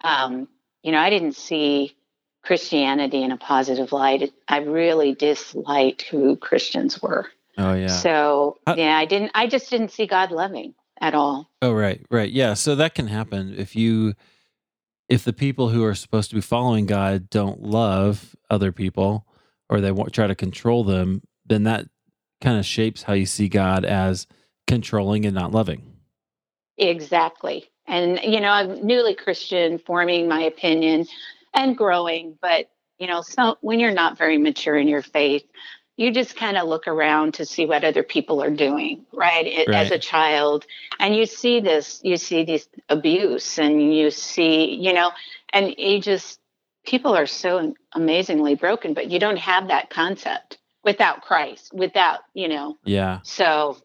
Um, 0.02 0.48
you 0.82 0.92
know, 0.92 0.98
I 0.98 1.08
didn't 1.08 1.36
see 1.36 1.96
Christianity 2.44 3.22
in 3.22 3.32
a 3.32 3.36
positive 3.36 3.92
light. 3.92 4.32
I 4.48 4.58
really 4.58 5.14
disliked 5.14 6.02
who 6.02 6.36
Christians 6.36 7.00
were. 7.02 7.26
oh 7.58 7.74
yeah. 7.74 7.88
So 7.88 8.58
I- 8.66 8.74
yeah, 8.76 8.96
I 8.98 9.04
didn't. 9.06 9.32
I 9.34 9.46
just 9.46 9.70
didn't 9.70 9.90
see 9.90 10.06
God 10.06 10.30
loving 10.30 10.74
at 11.00 11.14
all. 11.14 11.50
Oh 11.62 11.72
right, 11.72 12.04
right. 12.10 12.30
Yeah, 12.30 12.54
so 12.54 12.74
that 12.76 12.94
can 12.94 13.06
happen 13.08 13.54
if 13.56 13.74
you 13.74 14.14
if 15.08 15.24
the 15.24 15.32
people 15.32 15.68
who 15.68 15.84
are 15.84 15.94
supposed 15.94 16.30
to 16.30 16.34
be 16.34 16.40
following 16.40 16.86
God 16.86 17.28
don't 17.30 17.62
love 17.62 18.34
other 18.48 18.72
people 18.72 19.26
or 19.68 19.80
they 19.80 19.92
want 19.92 20.12
try 20.12 20.26
to 20.26 20.34
control 20.34 20.84
them, 20.84 21.22
then 21.46 21.64
that 21.64 21.86
kind 22.40 22.58
of 22.58 22.64
shapes 22.66 23.02
how 23.02 23.12
you 23.12 23.26
see 23.26 23.48
God 23.48 23.84
as 23.84 24.26
controlling 24.66 25.26
and 25.26 25.34
not 25.34 25.52
loving. 25.52 25.94
Exactly. 26.78 27.70
And, 27.86 28.18
you 28.22 28.40
know, 28.40 28.48
I'm 28.48 28.86
newly 28.86 29.14
Christian, 29.14 29.78
forming 29.78 30.26
my 30.28 30.40
opinion 30.42 31.06
and 31.54 31.76
growing. 31.76 32.36
But, 32.40 32.70
you 32.98 33.06
know, 33.06 33.22
so 33.22 33.56
when 33.60 33.80
you're 33.80 33.92
not 33.92 34.18
very 34.18 34.38
mature 34.38 34.76
in 34.76 34.88
your 34.88 35.02
faith, 35.02 35.44
you 35.96 36.10
just 36.10 36.34
kind 36.36 36.56
of 36.56 36.66
look 36.68 36.88
around 36.88 37.34
to 37.34 37.46
see 37.46 37.66
what 37.66 37.84
other 37.84 38.02
people 38.02 38.42
are 38.42 38.50
doing, 38.50 39.06
right? 39.12 39.46
It- 39.46 39.68
As 39.68 39.90
a 39.92 39.98
child. 39.98 40.66
And 40.98 41.14
you 41.14 41.24
see 41.26 41.60
this, 41.60 42.00
you 42.02 42.16
see 42.16 42.44
this 42.44 42.68
abuse 42.88 43.58
and 43.58 43.94
you 43.94 44.10
see, 44.10 44.74
you 44.74 44.92
know, 44.92 45.12
and 45.52 45.72
you 45.78 46.00
just, 46.00 46.40
people 46.84 47.16
are 47.16 47.26
so 47.26 47.74
amazingly 47.92 48.56
broken, 48.56 48.92
but 48.92 49.10
you 49.10 49.20
don't 49.20 49.36
have 49.38 49.68
that 49.68 49.88
concept 49.88 50.58
without 50.82 51.22
Christ, 51.22 51.72
without, 51.72 52.20
you 52.34 52.48
know, 52.48 52.76
Yeah. 52.84 53.20
so, 53.22 53.78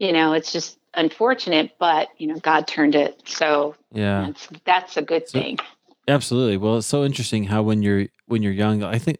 you 0.00 0.12
know, 0.12 0.32
it's 0.32 0.52
just 0.52 0.76
unfortunate, 0.92 1.72
but 1.78 2.08
you 2.18 2.26
know, 2.26 2.36
God 2.36 2.66
turned 2.66 2.94
it. 2.96 3.22
So 3.26 3.76
Yeah. 3.92 4.26
that's 4.26 4.48
that's 4.64 4.96
a 4.96 5.02
good 5.02 5.28
So- 5.28 5.38
thing. 5.40 5.58
Absolutely. 6.06 6.56
Well, 6.56 6.78
it's 6.78 6.86
so 6.86 7.04
interesting 7.04 7.44
how 7.44 7.62
when 7.62 7.82
you're 7.82 8.06
when 8.26 8.42
you're 8.42 8.52
young, 8.52 8.82
I 8.82 8.98
think 8.98 9.18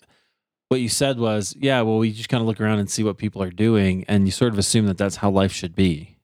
what 0.69 0.81
you 0.81 0.89
said 0.89 1.19
was, 1.19 1.55
yeah, 1.59 1.81
well, 1.83 1.99
we 1.99 2.13
just 2.13 2.29
kind 2.29 2.41
of 2.43 2.47
look 2.49 2.61
around 2.61 2.79
and 2.81 2.91
see 2.91 3.05
what 3.05 3.19
people 3.19 3.43
are 3.43 3.51
doing 3.51 4.05
and 4.09 4.27
you 4.27 4.33
sort 4.33 4.53
of 4.53 4.59
assume 4.59 4.87
that 4.87 4.99
that's 4.99 5.17
how 5.17 5.31
life 5.31 5.53
should 5.53 5.75
be. 5.75 6.17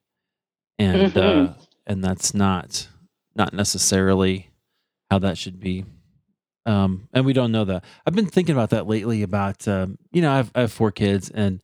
And 0.79 1.17
uh 1.17 1.23
Mhm. 1.23 1.67
and 1.87 2.05
that's 2.05 2.35
not 2.35 2.89
not 3.37 3.53
necessarily 3.55 4.51
how 5.11 5.19
that 5.21 5.39
should 5.39 5.61
be. 5.61 5.85
Um 6.67 7.09
and 7.13 7.25
we 7.27 7.33
don't 7.33 7.53
know 7.53 7.65
that. 7.67 7.85
I've 8.07 8.15
been 8.15 8.27
thinking 8.27 8.55
about 8.55 8.71
that 8.71 8.87
lately 8.89 9.23
about 9.23 9.67
um 9.69 9.99
you 10.13 10.23
know, 10.23 10.33
I 10.33 10.37
have 10.39 10.51
I 10.55 10.61
have 10.63 10.73
four 10.73 10.93
kids 10.93 11.31
and 11.31 11.63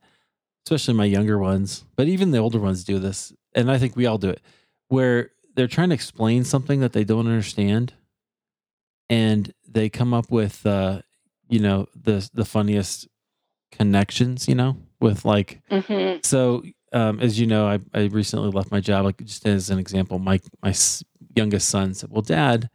especially 0.67 0.95
my 0.95 1.05
younger 1.05 1.39
ones, 1.39 1.85
but 1.95 2.07
even 2.07 2.31
the 2.31 2.39
older 2.39 2.59
ones 2.59 2.83
do 2.83 2.99
this 2.99 3.33
and 3.55 3.71
I 3.71 3.77
think 3.79 3.95
we 3.95 4.05
all 4.07 4.17
do 4.19 4.29
it 4.29 4.41
where 4.89 5.31
they're 5.55 5.67
trying 5.67 5.89
to 5.89 5.95
explain 5.95 6.43
something 6.45 6.81
that 6.81 6.93
they 6.93 7.03
don't 7.03 7.27
understand 7.27 7.93
and 9.09 9.53
they 9.67 9.89
come 9.89 10.13
up 10.13 10.29
with 10.31 10.65
uh 10.65 11.01
you 11.49 11.59
know 11.59 11.87
the 11.95 12.29
the 12.33 12.45
funniest 12.45 13.07
connections 13.71 14.47
you 14.47 14.55
know 14.55 14.77
with 14.99 15.25
like 15.25 15.61
hmm 15.69 16.15
so 16.23 16.63
um 16.93 17.19
as 17.19 17.39
you 17.39 17.45
know 17.45 17.67
i, 17.67 17.79
I 17.93 18.05
recently 18.05 18.49
left 18.49 18.71
my 18.71 18.79
job 18.79 19.05
like 19.05 19.17
just 19.23 19.45
as 19.45 19.69
an 19.69 19.79
example 19.79 20.19
my 20.19 20.39
my 20.63 20.73
youngest 21.35 21.69
son 21.69 21.93
said 21.93 22.09
well 22.09 22.21
dad 22.21 22.69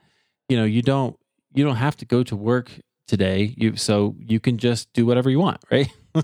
you 0.48 0.56
know 0.56 0.64
you 0.64 0.82
don't 0.82 1.16
you 1.54 1.64
don't 1.64 1.76
have 1.76 1.96
to 1.98 2.04
go 2.04 2.22
to 2.22 2.36
work 2.36 2.70
today. 3.06 3.54
You 3.58 3.76
so 3.76 4.14
you 4.18 4.40
can 4.40 4.56
just 4.56 4.90
do 4.94 5.04
whatever 5.04 5.28
you 5.28 5.38
want 5.38 5.60
right? 5.70 5.90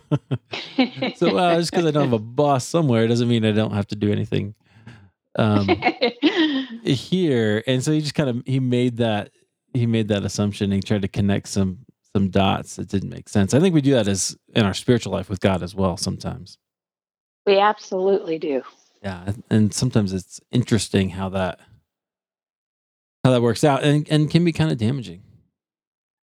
So 1.16 1.30
well 1.34 1.58
just 1.58 1.70
because 1.70 1.86
i 1.86 1.90
don't 1.90 2.04
have 2.04 2.12
a 2.12 2.18
boss 2.18 2.66
somewhere 2.66 3.06
doesn't 3.06 3.28
mean 3.28 3.44
i 3.44 3.52
don't 3.52 3.72
have 3.72 3.86
to 3.88 3.96
do 3.96 4.12
anything 4.12 4.54
um 5.36 5.68
here. 6.82 7.62
And 7.66 7.82
so 7.82 7.92
he 7.92 8.00
just 8.00 8.14
kind 8.14 8.28
of 8.28 8.42
he 8.46 8.60
made 8.60 8.98
that 8.98 9.30
he 9.78 9.86
made 9.86 10.08
that 10.08 10.24
assumption 10.24 10.64
and 10.72 10.74
he 10.74 10.86
tried 10.86 11.02
to 11.02 11.08
connect 11.08 11.48
some 11.48 11.78
some 12.14 12.30
dots 12.30 12.76
that 12.76 12.88
didn't 12.88 13.10
make 13.10 13.28
sense 13.28 13.54
i 13.54 13.60
think 13.60 13.74
we 13.74 13.80
do 13.80 13.92
that 13.92 14.08
as 14.08 14.36
in 14.54 14.64
our 14.64 14.74
spiritual 14.74 15.12
life 15.12 15.28
with 15.28 15.40
god 15.40 15.62
as 15.62 15.74
well 15.74 15.96
sometimes 15.96 16.58
we 17.46 17.58
absolutely 17.58 18.38
do. 18.38 18.62
yeah 19.02 19.32
and 19.50 19.72
sometimes 19.72 20.12
it's 20.12 20.40
interesting 20.50 21.10
how 21.10 21.28
that 21.28 21.60
how 23.24 23.30
that 23.30 23.42
works 23.42 23.64
out 23.64 23.82
and 23.84 24.06
and 24.10 24.30
can 24.30 24.44
be 24.44 24.52
kind 24.52 24.70
of 24.70 24.78
damaging 24.78 25.22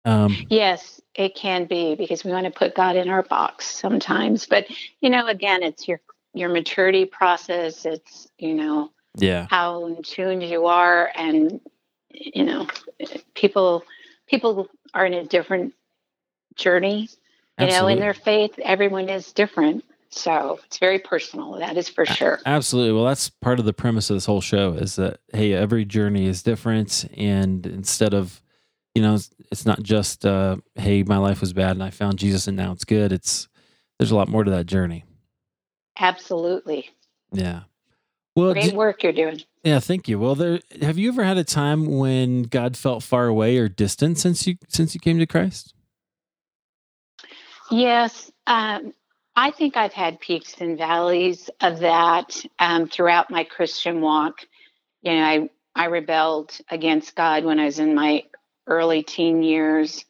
um 0.06 0.36
Yes, 0.50 1.01
it 1.16 1.36
can 1.36 1.66
be 1.66 1.96
because 1.96 2.24
we 2.24 2.32
want 2.32 2.46
to 2.46 2.51
put 2.51 2.75
God 2.75 2.96
in 2.96 3.10
our 3.10 3.24
box 3.24 3.66
sometimes. 3.66 4.46
But 4.46 4.68
you 5.01 5.10
know, 5.10 5.27
again, 5.27 5.63
it's 5.63 5.88
your 5.88 6.00
your 6.34 6.50
maturity 6.50 7.06
process. 7.06 7.86
It's 7.86 8.27
you 8.38 8.54
know 8.54 8.92
yeah 9.18 9.48
how 9.50 9.86
in 9.86 10.01
tune 10.04 10.42
you 10.42 10.68
are, 10.68 11.12
and 11.16 11.60
you 12.20 12.44
know, 12.44 12.68
people 13.34 13.84
people 14.28 14.70
are 14.94 15.06
in 15.06 15.14
a 15.14 15.26
different 15.26 15.74
journey. 16.56 17.10
You 17.60 17.68
know, 17.68 17.88
in 17.88 18.00
their 18.00 18.14
faith, 18.14 18.60
everyone 18.60 19.10
is 19.10 19.32
different. 19.32 19.84
So 20.10 20.60
it's 20.66 20.78
very 20.78 21.00
personal. 21.00 21.54
That 21.54 21.76
is 21.76 21.90
for 21.90 22.06
sure. 22.06 22.40
Absolutely. 22.46 22.94
Well, 22.94 23.06
that's 23.06 23.30
part 23.30 23.60
of 23.60 23.66
the 23.66 23.74
premise 23.74 24.10
of 24.10 24.16
this 24.16 24.26
whole 24.28 24.42
show 24.42 24.74
is 24.74 24.96
that 24.98 25.20
hey, 25.34 25.54
every 25.54 25.84
journey 25.84 26.28
is 26.28 26.44
different, 26.44 27.10
and 27.18 27.66
instead 27.66 28.14
of 28.14 28.42
you 28.98 29.04
know, 29.04 29.14
it's, 29.14 29.30
it's 29.52 29.66
not 29.66 29.84
just 29.84 30.26
uh, 30.26 30.58
hey, 30.76 31.04
my 31.04 31.18
life 31.18 31.40
was 31.42 31.54
bad 31.54 31.72
and 31.72 31.84
I 31.84 31.92
found 31.92 32.18
Jesus 32.18 32.48
and 32.48 32.58
now 32.58 32.72
it's 32.72 32.84
good. 32.84 33.12
It's 33.12 33.48
there's 34.00 34.12
a 34.12 34.16
lot 34.16 34.28
more 34.28 34.44
to 34.44 34.52
that 34.52 34.66
journey. 34.66 35.06
Absolutely. 36.00 36.90
Yeah. 37.32 37.62
Well, 38.36 38.54
Great 38.54 38.72
d- 38.72 38.76
work 38.76 39.04
you're 39.04 39.14
doing. 39.14 39.42
Yeah. 39.64 39.80
Thank 39.80 40.08
you. 40.08 40.20
Well, 40.20 40.36
there. 40.36 40.60
Have 40.82 40.98
you 40.98 41.10
ever 41.10 41.24
had 41.24 41.38
a 41.38 41.44
time 41.44 41.86
when 41.86 42.44
God 42.44 42.78
felt 42.78 43.04
far 43.04 43.28
away 43.28 43.58
or 43.58 43.68
distant 43.68 44.18
since 44.18 44.48
you 44.48 44.58
since 44.68 44.94
you 44.94 45.00
came 45.00 45.20
to 45.20 45.26
Christ? 45.26 45.74
Yes. 47.70 48.32
Um, 48.46 48.94
I 49.36 49.52
think 49.52 49.78
I've 49.78 49.94
had 49.94 50.20
peaks 50.20 50.56
and 50.60 50.78
valleys 50.78 51.50
of 51.62 51.80
that 51.80 52.44
um, 52.60 52.88
throughout 52.88 53.30
my 53.30 53.44
Christian 53.44 54.02
walk. 54.02 54.40
You 55.02 55.14
know, 55.14 55.24
I, 55.24 55.50
I 55.76 55.86
rebelled 55.86 56.58
against 56.72 57.16
God 57.16 57.46
when 57.46 57.60
I 57.60 57.66
was 57.66 57.78
in 57.78 57.94
my 57.94 58.24
early 58.66 59.04
teen 59.04 59.44
years. 59.44 60.06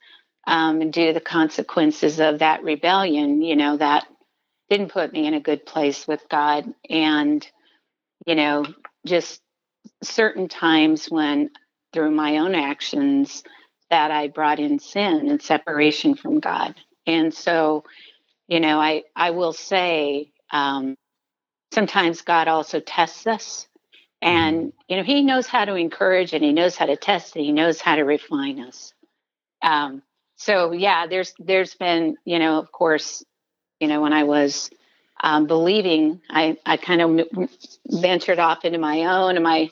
Um, 0.46 0.82
and 0.82 0.94
due 0.94 1.08
to 1.08 1.14
the 1.14 1.20
consequences 1.20 2.22
of 2.22 2.40
that 2.40 2.64
rebellion, 2.64 3.42
you 3.42 3.58
know, 3.58 3.76
that 3.76 4.08
didn't 4.70 4.94
put 4.94 5.12
me 5.12 5.28
in 5.28 5.34
a 5.34 5.42
good 5.42 5.66
place 5.66 6.08
with 6.08 6.24
God. 6.30 6.74
And, 6.90 7.46
you 8.26 8.36
know, 8.36 8.66
just 9.08 9.42
certain 10.04 10.48
times 10.48 11.08
when 11.08 11.50
through 11.94 12.12
my 12.12 12.38
own 12.38 12.56
actions 12.56 13.44
that 13.90 14.12
I 14.12 14.28
brought 14.28 14.60
in 14.60 14.80
sin 14.80 15.30
and 15.30 15.42
separation 15.42 16.16
from 16.16 16.40
God. 16.40 16.76
And 17.06 17.34
so, 17.34 17.84
you 18.48 18.60
know, 18.60 18.80
I, 18.80 19.04
I 19.16 19.32
will 19.32 19.54
say 19.54 20.32
um, 20.52 20.96
sometimes 21.74 22.22
God 22.22 22.48
also 22.48 22.80
tests 22.80 23.26
us. 23.28 23.68
And, 24.22 24.74
you 24.88 24.98
know, 24.98 25.04
he 25.04 25.22
knows 25.22 25.48
how 25.48 25.66
to 25.66 25.76
encourage 25.76 26.34
and 26.34 26.44
he 26.44 26.52
knows 26.52 26.76
how 26.76 26.88
to 26.88 26.98
test 26.98 27.36
and 27.36 27.46
he 27.46 27.52
knows 27.52 27.80
how 27.80 27.96
to 27.96 28.04
refine 28.04 28.60
us. 28.60 28.94
Um, 29.62 30.02
so 30.38 30.72
yeah, 30.72 31.08
there's 31.08 31.34
there's 31.40 31.76
been, 31.76 32.16
you 32.26 32.40
know, 32.40 32.58
of 32.60 32.72
course, 32.72 33.24
you 33.80 33.88
know, 33.88 34.02
when 34.02 34.14
I 34.14 34.24
was 34.24 34.70
um, 35.22 35.48
believing, 35.48 36.22
I, 36.30 36.58
I 36.66 36.78
kind 36.78 37.02
of 37.02 37.50
ventured 37.88 38.40
off 38.40 38.66
into 38.66 38.80
my 38.80 39.06
own 39.06 39.38
in 39.38 39.44
my 39.44 39.70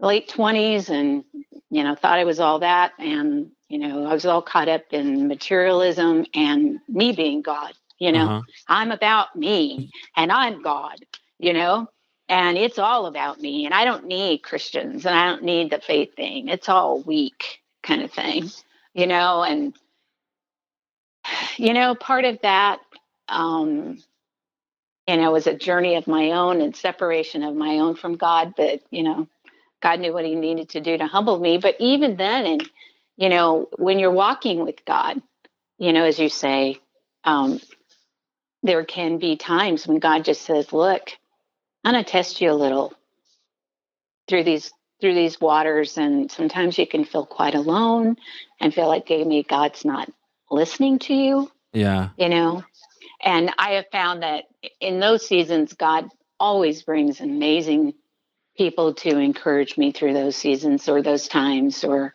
late 0.00 0.28
20s 0.28 0.90
and, 0.90 1.24
you 1.70 1.82
know, 1.84 1.94
thought 1.94 2.18
I 2.18 2.24
was 2.24 2.40
all 2.40 2.58
that. 2.60 2.92
And, 2.98 3.50
you 3.68 3.78
know, 3.78 4.06
I 4.06 4.12
was 4.12 4.26
all 4.26 4.42
caught 4.42 4.68
up 4.68 4.82
in 4.90 5.28
materialism 5.28 6.26
and 6.34 6.80
me 6.88 7.12
being 7.12 7.42
God, 7.42 7.72
you 7.98 8.12
know, 8.12 8.24
uh-huh. 8.24 8.42
I'm 8.68 8.90
about 8.90 9.34
me 9.34 9.90
and 10.16 10.30
I'm 10.30 10.62
God, 10.62 11.04
you 11.38 11.52
know, 11.52 11.88
and 12.28 12.58
it's 12.58 12.78
all 12.78 13.06
about 13.06 13.40
me. 13.40 13.64
And 13.64 13.74
I 13.74 13.84
don't 13.84 14.06
need 14.06 14.42
Christians 14.42 15.06
and 15.06 15.14
I 15.14 15.26
don't 15.26 15.42
need 15.42 15.70
the 15.70 15.80
faith 15.80 16.14
thing. 16.14 16.48
It's 16.48 16.68
all 16.68 17.00
weak 17.00 17.60
kind 17.82 18.02
of 18.02 18.12
thing, 18.12 18.50
you 18.92 19.06
know, 19.06 19.42
and, 19.42 19.74
you 21.56 21.72
know, 21.72 21.94
part 21.94 22.24
of 22.24 22.38
that, 22.42 22.80
um, 23.28 23.98
you 25.06 25.16
know, 25.16 25.32
was 25.32 25.46
a 25.46 25.54
journey 25.54 25.96
of 25.96 26.06
my 26.06 26.30
own 26.30 26.60
and 26.60 26.74
separation 26.74 27.42
of 27.42 27.54
my 27.54 27.78
own 27.78 27.94
from 27.94 28.16
God. 28.16 28.54
But, 28.56 28.80
you 28.90 29.02
know, 29.02 29.28
God 29.82 30.00
knew 30.00 30.12
what 30.12 30.24
he 30.24 30.34
needed 30.34 30.70
to 30.70 30.80
do 30.80 30.96
to 30.96 31.06
humble 31.06 31.38
me. 31.38 31.58
But 31.58 31.76
even 31.78 32.16
then, 32.16 32.46
and, 32.46 32.70
you 33.16 33.28
know, 33.28 33.68
when 33.76 33.98
you're 33.98 34.10
walking 34.10 34.64
with 34.64 34.84
God, 34.84 35.20
you 35.78 35.92
know, 35.92 36.04
as 36.04 36.18
you 36.18 36.28
say, 36.28 36.78
um, 37.24 37.60
there 38.62 38.84
can 38.84 39.18
be 39.18 39.36
times 39.36 39.86
when 39.86 39.98
God 39.98 40.24
just 40.24 40.42
says, 40.42 40.72
look, 40.72 41.10
I'm 41.84 41.92
going 41.92 42.04
to 42.04 42.10
test 42.10 42.40
you 42.40 42.50
a 42.50 42.54
little 42.54 42.94
through 44.26 44.44
these 44.44 44.72
through 45.00 45.14
these 45.14 45.38
waters 45.38 45.98
and 45.98 46.30
sometimes 46.30 46.78
you 46.78 46.86
can 46.86 47.04
feel 47.04 47.26
quite 47.26 47.54
alone 47.54 48.16
and 48.58 48.72
feel 48.72 48.86
like 48.86 49.10
maybe 49.10 49.42
God's 49.42 49.84
not 49.84 50.10
listening 50.50 50.98
to 51.00 51.14
you. 51.14 51.50
Yeah. 51.74 52.10
You 52.16 52.30
know, 52.30 52.64
and 53.24 53.52
I 53.58 53.70
have 53.72 53.86
found 53.90 54.22
that 54.22 54.44
in 54.80 55.00
those 55.00 55.26
seasons, 55.26 55.72
God 55.72 56.08
always 56.38 56.82
brings 56.82 57.20
amazing 57.20 57.94
people 58.56 58.94
to 58.94 59.18
encourage 59.18 59.76
me 59.76 59.90
through 59.90 60.12
those 60.12 60.36
seasons 60.36 60.88
or 60.88 61.02
those 61.02 61.26
times, 61.26 61.82
or, 61.82 62.12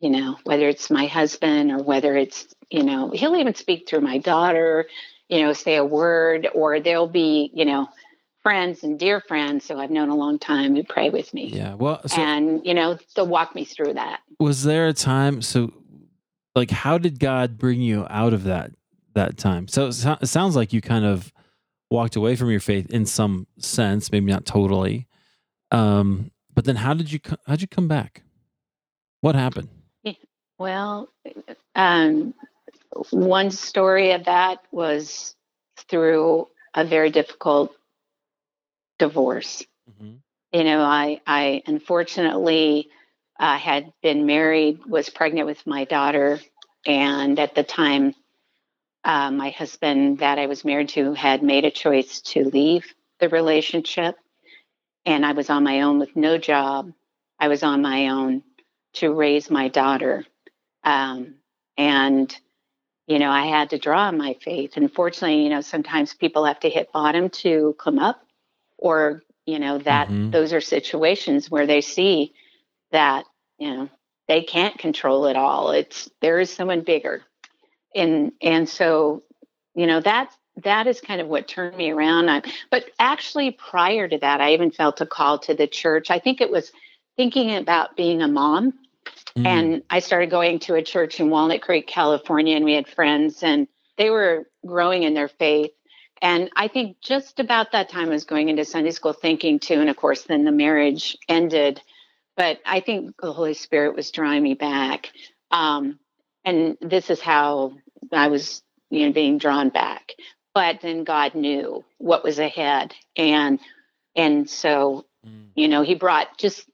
you 0.00 0.10
know, 0.10 0.36
whether 0.44 0.68
it's 0.68 0.90
my 0.90 1.06
husband 1.06 1.70
or 1.70 1.82
whether 1.82 2.16
it's, 2.16 2.46
you 2.70 2.82
know, 2.82 3.10
he'll 3.10 3.36
even 3.36 3.54
speak 3.54 3.88
through 3.88 4.00
my 4.00 4.18
daughter, 4.18 4.86
you 5.28 5.42
know, 5.42 5.52
say 5.52 5.76
a 5.76 5.84
word, 5.84 6.48
or 6.54 6.80
there'll 6.80 7.06
be, 7.06 7.50
you 7.54 7.64
know, 7.64 7.86
friends 8.42 8.82
and 8.82 8.98
dear 8.98 9.20
friends 9.20 9.68
who 9.68 9.78
I've 9.78 9.90
known 9.90 10.08
a 10.08 10.16
long 10.16 10.38
time 10.38 10.74
who 10.74 10.82
pray 10.82 11.10
with 11.10 11.32
me. 11.34 11.48
Yeah. 11.48 11.74
Well, 11.74 12.00
so 12.08 12.20
and, 12.20 12.64
you 12.64 12.74
know, 12.74 12.98
they'll 13.14 13.26
walk 13.26 13.54
me 13.54 13.64
through 13.64 13.94
that. 13.94 14.20
Was 14.38 14.64
there 14.64 14.88
a 14.88 14.92
time? 14.94 15.42
So, 15.42 15.72
like, 16.56 16.70
how 16.70 16.98
did 16.98 17.20
God 17.20 17.58
bring 17.58 17.80
you 17.80 18.06
out 18.08 18.32
of 18.32 18.44
that 18.44 18.72
that 19.14 19.36
time. 19.36 19.68
So 19.68 19.88
it 19.88 20.26
sounds 20.26 20.56
like 20.56 20.72
you 20.72 20.80
kind 20.80 21.04
of 21.04 21.32
walked 21.90 22.16
away 22.16 22.36
from 22.36 22.50
your 22.50 22.60
faith 22.60 22.90
in 22.90 23.06
some 23.06 23.46
sense, 23.58 24.12
maybe 24.12 24.30
not 24.30 24.46
totally. 24.46 25.06
Um, 25.70 26.30
but 26.54 26.64
then 26.64 26.76
how 26.76 26.94
did 26.94 27.12
you 27.12 27.20
how 27.46 27.54
did 27.54 27.62
you 27.62 27.68
come 27.68 27.88
back? 27.88 28.22
What 29.20 29.34
happened? 29.34 29.68
Well, 30.58 31.08
um, 31.74 32.34
one 33.10 33.50
story 33.50 34.12
of 34.12 34.26
that 34.26 34.58
was 34.70 35.34
through 35.88 36.48
a 36.74 36.84
very 36.84 37.10
difficult 37.10 37.74
divorce. 38.98 39.64
Mm-hmm. 39.90 40.16
You 40.52 40.64
know, 40.64 40.80
I 40.82 41.20
I 41.26 41.62
unfortunately 41.66 42.90
uh, 43.38 43.56
had 43.56 43.92
been 44.02 44.26
married, 44.26 44.84
was 44.84 45.08
pregnant 45.08 45.46
with 45.46 45.66
my 45.66 45.84
daughter, 45.84 46.40
and 46.86 47.38
at 47.38 47.54
the 47.54 47.64
time 47.64 48.14
uh, 49.04 49.30
my 49.30 49.50
husband 49.50 50.18
that 50.18 50.38
I 50.38 50.46
was 50.46 50.64
married 50.64 50.90
to 50.90 51.12
had 51.14 51.42
made 51.42 51.64
a 51.64 51.70
choice 51.70 52.20
to 52.22 52.44
leave 52.44 52.84
the 53.18 53.28
relationship. 53.28 54.16
And 55.06 55.24
I 55.24 55.32
was 55.32 55.48
on 55.48 55.64
my 55.64 55.80
own 55.82 55.98
with 55.98 56.14
no 56.16 56.36
job. 56.38 56.92
I 57.38 57.48
was 57.48 57.62
on 57.62 57.80
my 57.80 58.08
own 58.08 58.42
to 58.94 59.12
raise 59.12 59.50
my 59.50 59.68
daughter. 59.68 60.26
Um, 60.84 61.36
and, 61.76 62.34
you 63.06 63.18
know, 63.18 63.30
I 63.30 63.46
had 63.46 63.70
to 63.70 63.78
draw 63.78 64.08
on 64.08 64.18
my 64.18 64.36
faith. 64.42 64.76
Unfortunately, 64.76 65.42
you 65.42 65.48
know, 65.48 65.62
sometimes 65.62 66.12
people 66.12 66.44
have 66.44 66.60
to 66.60 66.68
hit 66.68 66.92
bottom 66.92 67.30
to 67.30 67.74
come 67.78 67.98
up, 67.98 68.22
or, 68.76 69.22
you 69.46 69.58
know, 69.58 69.78
that 69.78 70.08
mm-hmm. 70.08 70.30
those 70.30 70.52
are 70.52 70.60
situations 70.60 71.50
where 71.50 71.66
they 71.66 71.80
see 71.80 72.34
that, 72.92 73.24
you 73.58 73.70
know, 73.70 73.88
they 74.28 74.42
can't 74.42 74.78
control 74.78 75.26
it 75.26 75.36
all. 75.36 75.70
It's 75.70 76.10
there 76.20 76.40
is 76.40 76.50
someone 76.50 76.82
bigger 76.82 77.22
and 77.94 78.32
and 78.42 78.68
so 78.68 79.22
you 79.74 79.86
know 79.86 80.00
that 80.00 80.32
that 80.62 80.86
is 80.86 81.00
kind 81.00 81.20
of 81.20 81.28
what 81.28 81.48
turned 81.48 81.76
me 81.76 81.90
around. 81.90 82.28
I, 82.28 82.42
but 82.70 82.84
actually 82.98 83.52
prior 83.52 84.08
to 84.08 84.18
that 84.18 84.40
i 84.40 84.52
even 84.52 84.70
felt 84.70 85.00
a 85.00 85.06
call 85.06 85.38
to 85.40 85.54
the 85.54 85.66
church. 85.66 86.10
I 86.10 86.18
think 86.18 86.40
it 86.40 86.50
was 86.50 86.72
thinking 87.16 87.54
about 87.56 87.96
being 87.96 88.22
a 88.22 88.28
mom. 88.28 88.74
Mm. 89.36 89.46
and 89.46 89.82
i 89.90 90.00
started 90.00 90.30
going 90.30 90.58
to 90.60 90.74
a 90.74 90.82
church 90.82 91.20
in 91.20 91.30
walnut 91.30 91.62
creek 91.62 91.86
california 91.86 92.56
and 92.56 92.64
we 92.64 92.74
had 92.74 92.88
friends 92.88 93.42
and 93.42 93.68
they 93.96 94.10
were 94.10 94.48
growing 94.66 95.04
in 95.04 95.14
their 95.14 95.28
faith. 95.28 95.70
And 96.20 96.50
i 96.56 96.68
think 96.68 97.00
just 97.00 97.40
about 97.40 97.72
that 97.72 97.88
time 97.88 98.08
i 98.08 98.12
was 98.12 98.24
going 98.24 98.48
into 98.48 98.64
sunday 98.64 98.90
school 98.90 99.12
thinking 99.12 99.58
too 99.58 99.80
and 99.80 99.88
of 99.88 99.96
course 99.96 100.24
then 100.24 100.44
the 100.44 100.52
marriage 100.52 101.16
ended. 101.28 101.80
But 102.36 102.60
i 102.66 102.80
think 102.80 103.14
the 103.20 103.32
holy 103.32 103.54
spirit 103.54 103.94
was 103.96 104.10
drawing 104.10 104.42
me 104.42 104.54
back. 104.54 105.10
Um, 105.50 105.98
and 106.44 106.76
this 106.80 107.10
is 107.10 107.20
how 107.20 107.72
I 108.12 108.28
was, 108.28 108.62
you 108.90 109.06
know, 109.06 109.12
being 109.12 109.38
drawn 109.38 109.68
back. 109.68 110.12
But 110.54 110.80
then 110.80 111.04
God 111.04 111.34
knew 111.34 111.84
what 111.98 112.24
was 112.24 112.38
ahead, 112.38 112.94
and 113.16 113.60
and 114.16 114.50
so, 114.50 115.06
mm. 115.26 115.46
you 115.54 115.68
know, 115.68 115.82
He 115.82 115.94
brought 115.94 116.38
just 116.38 116.68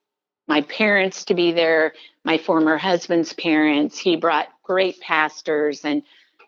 my 0.48 0.62
parents 0.62 1.26
to 1.26 1.34
be 1.34 1.52
there, 1.52 1.92
my 2.24 2.38
former 2.38 2.78
husband's 2.78 3.32
parents. 3.32 3.98
He 3.98 4.16
brought 4.16 4.48
great 4.62 5.00
pastors 5.00 5.84
and 5.84 6.02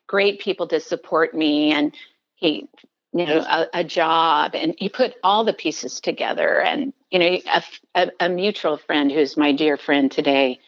great 0.06 0.40
people 0.40 0.68
to 0.68 0.80
support 0.80 1.34
me, 1.34 1.72
and 1.72 1.94
he, 2.36 2.68
you 3.12 3.26
know, 3.26 3.40
a, 3.40 3.66
a 3.74 3.84
job, 3.84 4.54
and 4.54 4.74
he 4.78 4.88
put 4.88 5.14
all 5.22 5.44
the 5.44 5.52
pieces 5.52 6.00
together. 6.00 6.62
And 6.62 6.94
you 7.10 7.18
know, 7.18 7.38
a, 7.52 7.62
a, 7.94 8.10
a 8.20 8.28
mutual 8.30 8.78
friend 8.78 9.12
who's 9.12 9.36
my 9.36 9.52
dear 9.52 9.76
friend 9.76 10.10
today 10.10 10.60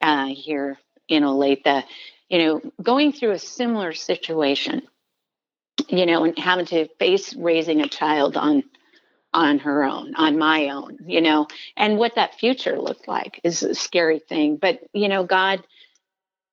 uh, 0.00 0.26
here 0.26 0.78
in 1.08 1.22
Olathe, 1.22 1.84
you 2.28 2.38
know, 2.38 2.60
going 2.82 3.12
through 3.12 3.32
a 3.32 3.38
similar 3.38 3.92
situation, 3.92 4.82
you 5.88 6.06
know, 6.06 6.24
and 6.24 6.38
having 6.38 6.66
to 6.66 6.88
face 6.98 7.34
raising 7.34 7.80
a 7.80 7.88
child 7.88 8.36
on 8.36 8.64
on 9.32 9.58
her 9.58 9.84
own, 9.84 10.14
on 10.14 10.38
my 10.38 10.70
own, 10.70 10.98
you 11.06 11.20
know, 11.20 11.46
and 11.76 11.98
what 11.98 12.14
that 12.14 12.38
future 12.38 12.80
looked 12.80 13.06
like 13.06 13.38
is 13.44 13.62
a 13.62 13.74
scary 13.74 14.18
thing. 14.18 14.56
But, 14.56 14.80
you 14.94 15.08
know, 15.08 15.24
God 15.24 15.62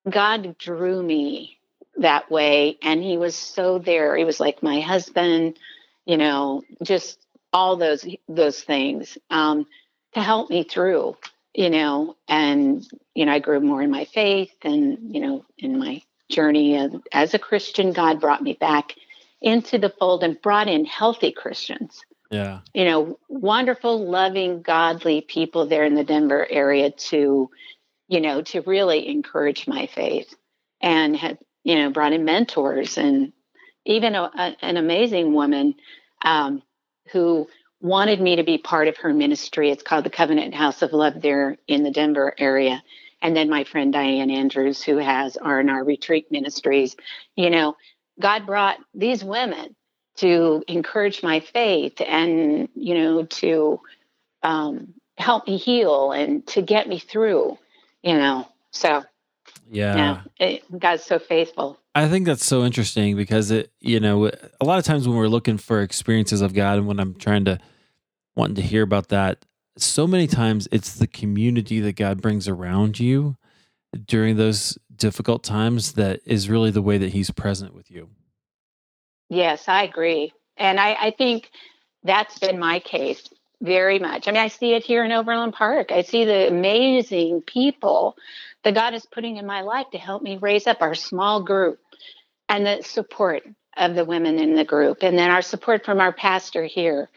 God 0.08 0.58
drew 0.58 1.02
me 1.02 1.58
that 1.96 2.30
way 2.30 2.76
and 2.82 3.02
he 3.02 3.16
was 3.16 3.34
so 3.36 3.78
there. 3.78 4.16
He 4.16 4.24
was 4.24 4.38
like 4.40 4.62
my 4.62 4.80
husband, 4.80 5.58
you 6.04 6.18
know, 6.18 6.62
just 6.82 7.18
all 7.52 7.76
those 7.76 8.06
those 8.28 8.60
things 8.60 9.16
um, 9.30 9.66
to 10.12 10.20
help 10.20 10.50
me 10.50 10.64
through 10.64 11.16
you 11.54 11.70
know, 11.70 12.16
and, 12.28 12.86
you 13.14 13.26
know, 13.26 13.32
I 13.32 13.38
grew 13.38 13.60
more 13.60 13.80
in 13.80 13.90
my 13.90 14.04
faith 14.06 14.54
and, 14.62 15.14
you 15.14 15.20
know, 15.20 15.44
in 15.56 15.78
my 15.78 16.02
journey 16.28 16.78
of, 16.78 17.02
as 17.12 17.32
a 17.34 17.38
Christian, 17.38 17.92
God 17.92 18.20
brought 18.20 18.42
me 18.42 18.54
back 18.54 18.94
into 19.40 19.78
the 19.78 19.90
fold 19.90 20.24
and 20.24 20.40
brought 20.40 20.68
in 20.68 20.84
healthy 20.84 21.30
Christians. 21.30 22.02
Yeah. 22.30 22.60
You 22.72 22.84
know, 22.86 23.18
wonderful, 23.28 24.10
loving, 24.10 24.62
godly 24.62 25.20
people 25.20 25.66
there 25.66 25.84
in 25.84 25.94
the 25.94 26.02
Denver 26.02 26.46
area 26.50 26.90
to, 26.90 27.50
you 28.08 28.20
know, 28.20 28.42
to 28.42 28.62
really 28.62 29.06
encourage 29.08 29.68
my 29.68 29.86
faith 29.86 30.34
and 30.80 31.16
had, 31.16 31.38
you 31.62 31.76
know, 31.76 31.90
brought 31.90 32.12
in 32.12 32.24
mentors 32.24 32.98
and 32.98 33.32
even 33.84 34.14
a, 34.14 34.22
a, 34.22 34.56
an 34.62 34.76
amazing 34.76 35.32
woman 35.34 35.74
um, 36.24 36.62
who 37.12 37.46
wanted 37.84 38.18
me 38.18 38.36
to 38.36 38.42
be 38.42 38.56
part 38.56 38.88
of 38.88 38.96
her 38.96 39.12
ministry. 39.12 39.70
It's 39.70 39.82
called 39.82 40.06
the 40.06 40.10
Covenant 40.10 40.54
House 40.54 40.80
of 40.80 40.94
Love 40.94 41.20
there 41.20 41.58
in 41.68 41.82
the 41.82 41.90
Denver 41.90 42.34
area. 42.38 42.82
And 43.20 43.36
then 43.36 43.50
my 43.50 43.64
friend 43.64 43.92
Diane 43.92 44.30
Andrews, 44.30 44.82
who 44.82 44.96
has 44.96 45.36
R&R 45.36 45.84
Retreat 45.84 46.32
Ministries. 46.32 46.96
You 47.36 47.50
know, 47.50 47.76
God 48.18 48.46
brought 48.46 48.78
these 48.94 49.22
women 49.22 49.76
to 50.16 50.64
encourage 50.66 51.22
my 51.22 51.40
faith 51.40 52.00
and, 52.00 52.70
you 52.74 52.94
know, 52.94 53.24
to 53.24 53.80
um, 54.42 54.94
help 55.18 55.46
me 55.46 55.58
heal 55.58 56.12
and 56.12 56.46
to 56.46 56.62
get 56.62 56.88
me 56.88 56.98
through, 56.98 57.58
you 58.02 58.14
know. 58.14 58.48
So, 58.70 59.04
yeah, 59.70 59.96
yeah 59.96 60.20
it, 60.38 60.80
God's 60.80 61.04
so 61.04 61.18
faithful. 61.18 61.78
I 61.94 62.08
think 62.08 62.24
that's 62.24 62.46
so 62.46 62.64
interesting 62.64 63.14
because 63.14 63.50
it, 63.50 63.70
you 63.80 64.00
know, 64.00 64.30
a 64.58 64.64
lot 64.64 64.78
of 64.78 64.86
times 64.86 65.06
when 65.06 65.18
we're 65.18 65.28
looking 65.28 65.58
for 65.58 65.82
experiences 65.82 66.40
of 66.40 66.54
God 66.54 66.78
and 66.78 66.86
when 66.86 66.98
I'm 66.98 67.14
trying 67.14 67.44
to 67.44 67.58
wanting 68.36 68.56
to 68.56 68.62
hear 68.62 68.82
about 68.82 69.08
that. 69.08 69.44
So 69.76 70.06
many 70.06 70.26
times 70.26 70.68
it's 70.70 70.94
the 70.94 71.06
community 71.06 71.80
that 71.80 71.96
God 71.96 72.22
brings 72.22 72.48
around 72.48 73.00
you 73.00 73.36
during 74.06 74.36
those 74.36 74.78
difficult 74.94 75.42
times 75.42 75.92
that 75.92 76.20
is 76.24 76.48
really 76.48 76.70
the 76.70 76.82
way 76.82 76.98
that 76.98 77.12
He's 77.12 77.30
present 77.30 77.74
with 77.74 77.90
you. 77.90 78.08
Yes, 79.28 79.68
I 79.68 79.82
agree. 79.84 80.32
And 80.56 80.78
I, 80.78 80.94
I 80.94 81.10
think 81.10 81.50
that's 82.04 82.38
been 82.38 82.58
my 82.58 82.78
case 82.78 83.28
very 83.60 83.98
much. 83.98 84.28
I 84.28 84.32
mean, 84.32 84.42
I 84.42 84.48
see 84.48 84.74
it 84.74 84.84
here 84.84 85.04
in 85.04 85.12
Overland 85.12 85.54
Park. 85.54 85.90
I 85.90 86.02
see 86.02 86.24
the 86.24 86.48
amazing 86.48 87.42
people 87.42 88.16
that 88.62 88.74
God 88.74 88.94
is 88.94 89.06
putting 89.06 89.36
in 89.36 89.46
my 89.46 89.62
life 89.62 89.86
to 89.92 89.98
help 89.98 90.22
me 90.22 90.36
raise 90.36 90.66
up 90.66 90.82
our 90.82 90.94
small 90.94 91.42
group 91.42 91.78
and 92.48 92.66
the 92.66 92.82
support 92.82 93.42
of 93.76 93.94
the 93.94 94.04
women 94.04 94.38
in 94.38 94.54
the 94.54 94.64
group. 94.64 94.98
And 95.02 95.18
then 95.18 95.30
our 95.30 95.42
support 95.42 95.84
from 95.84 96.00
our 96.00 96.12
pastor 96.12 96.64
here 96.64 97.08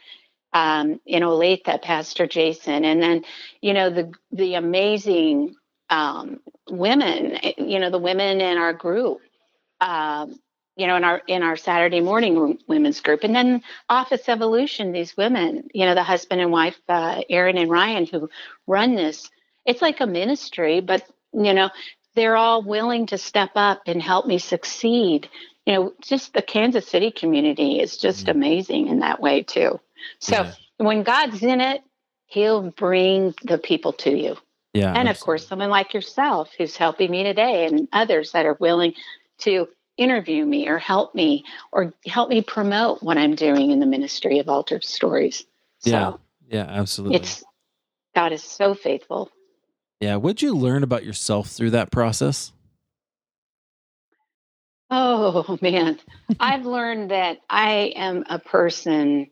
um, 0.52 1.00
in 1.06 1.22
Olathe, 1.22 1.82
Pastor 1.82 2.26
Jason. 2.26 2.84
And 2.84 3.02
then, 3.02 3.24
you 3.60 3.74
know, 3.74 3.90
the, 3.90 4.12
the 4.32 4.54
amazing 4.54 5.54
um, 5.90 6.40
women, 6.68 7.38
you 7.58 7.78
know, 7.78 7.90
the 7.90 7.98
women 7.98 8.40
in 8.40 8.58
our 8.58 8.72
group. 8.72 9.20
Um, 9.80 10.40
you 10.78 10.86
know, 10.86 10.96
in 10.96 11.02
our 11.02 11.20
in 11.26 11.42
our 11.42 11.56
Saturday 11.56 12.00
morning 12.00 12.56
women's 12.68 13.00
group, 13.00 13.24
and 13.24 13.34
then 13.34 13.62
Office 13.88 14.28
Evolution. 14.28 14.92
These 14.92 15.16
women, 15.16 15.68
you 15.74 15.84
know, 15.84 15.96
the 15.96 16.04
husband 16.04 16.40
and 16.40 16.52
wife, 16.52 16.78
uh, 16.88 17.20
Aaron 17.28 17.58
and 17.58 17.68
Ryan, 17.68 18.06
who 18.06 18.30
run 18.64 18.94
this. 18.94 19.28
It's 19.66 19.82
like 19.82 20.00
a 20.00 20.06
ministry, 20.06 20.80
but 20.80 21.04
you 21.32 21.52
know, 21.52 21.70
they're 22.14 22.36
all 22.36 22.62
willing 22.62 23.06
to 23.06 23.18
step 23.18 23.50
up 23.56 23.82
and 23.86 24.00
help 24.00 24.24
me 24.26 24.38
succeed. 24.38 25.28
You 25.66 25.74
know, 25.74 25.92
just 26.00 26.32
the 26.32 26.42
Kansas 26.42 26.88
City 26.88 27.10
community 27.10 27.80
is 27.80 27.96
just 27.96 28.26
mm-hmm. 28.26 28.38
amazing 28.38 28.86
in 28.86 29.00
that 29.00 29.20
way 29.20 29.42
too. 29.42 29.80
So 30.18 30.42
yeah. 30.42 30.52
when 30.78 31.02
God's 31.02 31.42
in 31.42 31.60
it, 31.60 31.82
He'll 32.26 32.70
bring 32.70 33.34
the 33.42 33.58
people 33.58 33.92
to 33.94 34.10
you. 34.10 34.36
Yeah, 34.74 34.88
and 34.88 35.08
absolutely. 35.08 35.10
of 35.10 35.20
course, 35.20 35.48
someone 35.48 35.70
like 35.70 35.94
yourself 35.94 36.50
who's 36.56 36.76
helping 36.76 37.10
me 37.10 37.22
today, 37.22 37.66
and 37.66 37.88
others 37.92 38.32
that 38.32 38.44
are 38.44 38.56
willing 38.60 38.94
to 39.38 39.68
interview 39.96 40.44
me 40.44 40.68
or 40.68 40.78
help 40.78 41.14
me 41.14 41.44
or 41.72 41.92
help 42.06 42.28
me 42.30 42.40
promote 42.42 43.02
what 43.02 43.18
I'm 43.18 43.34
doing 43.34 43.70
in 43.70 43.80
the 43.80 43.86
ministry 43.86 44.38
of 44.38 44.48
altered 44.48 44.84
stories. 44.84 45.44
So 45.80 45.90
yeah, 45.90 46.12
yeah, 46.48 46.66
absolutely. 46.68 47.16
It's 47.16 47.44
God 48.14 48.32
is 48.32 48.42
so 48.42 48.74
faithful. 48.74 49.30
Yeah, 50.00 50.16
what'd 50.16 50.42
you 50.42 50.54
learn 50.54 50.82
about 50.82 51.04
yourself 51.04 51.48
through 51.48 51.70
that 51.70 51.90
process? 51.90 52.52
Oh 54.90 55.58
man, 55.62 55.98
I've 56.38 56.64
learned 56.66 57.10
that 57.10 57.38
I 57.50 57.92
am 57.96 58.24
a 58.28 58.38
person 58.38 59.30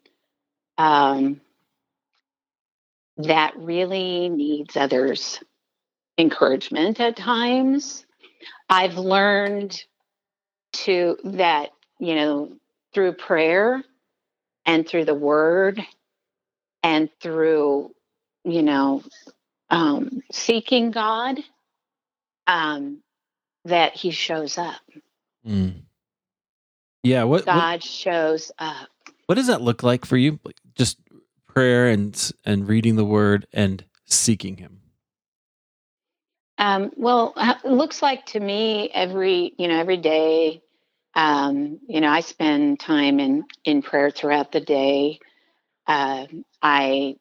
um, 0.78 1.40
that 3.18 3.56
really 3.56 4.28
needs 4.28 4.76
others' 4.76 5.40
encouragement 6.18 7.00
at 7.00 7.16
times. 7.16 8.04
I've 8.68 8.98
learned 8.98 9.82
to 10.72 11.16
that, 11.24 11.70
you 11.98 12.14
know, 12.14 12.52
through 12.92 13.12
prayer 13.14 13.82
and 14.64 14.86
through 14.86 15.04
the 15.04 15.14
word 15.14 15.80
and 16.82 17.08
through, 17.20 17.94
you 18.44 18.62
know, 18.62 19.02
um, 19.70 20.22
seeking 20.30 20.90
God, 20.90 21.38
um, 22.46 23.02
that 23.64 23.94
He 23.94 24.10
shows 24.10 24.58
up. 24.58 24.80
Mm. 25.46 25.82
Yeah, 27.02 27.24
what 27.24 27.46
God 27.46 27.74
what, 27.74 27.82
shows 27.82 28.52
up. 28.58 28.88
What 29.26 29.34
does 29.36 29.48
that 29.48 29.62
look 29.62 29.82
like 29.82 30.04
for 30.04 30.16
you? 30.16 30.38
Just 30.74 30.98
prayer 31.46 31.88
and 31.88 32.32
and 32.44 32.68
reading 32.68 32.96
the 32.96 33.04
Word 33.04 33.46
and 33.52 33.84
seeking 34.04 34.56
Him. 34.56 34.80
Um, 36.58 36.90
well, 36.96 37.34
it 37.36 37.70
looks 37.70 38.02
like 38.02 38.26
to 38.26 38.40
me 38.40 38.90
every 38.94 39.52
you 39.58 39.68
know 39.68 39.78
every 39.78 39.98
day 39.98 40.62
um, 41.16 41.80
you 41.88 42.02
know, 42.02 42.10
I 42.10 42.20
spend 42.20 42.78
time 42.78 43.18
in 43.18 43.46
in 43.64 43.80
prayer 43.80 44.10
throughout 44.10 44.52
the 44.52 44.60
day. 44.60 45.18
Uh, 45.86 46.26
I, 46.60 47.16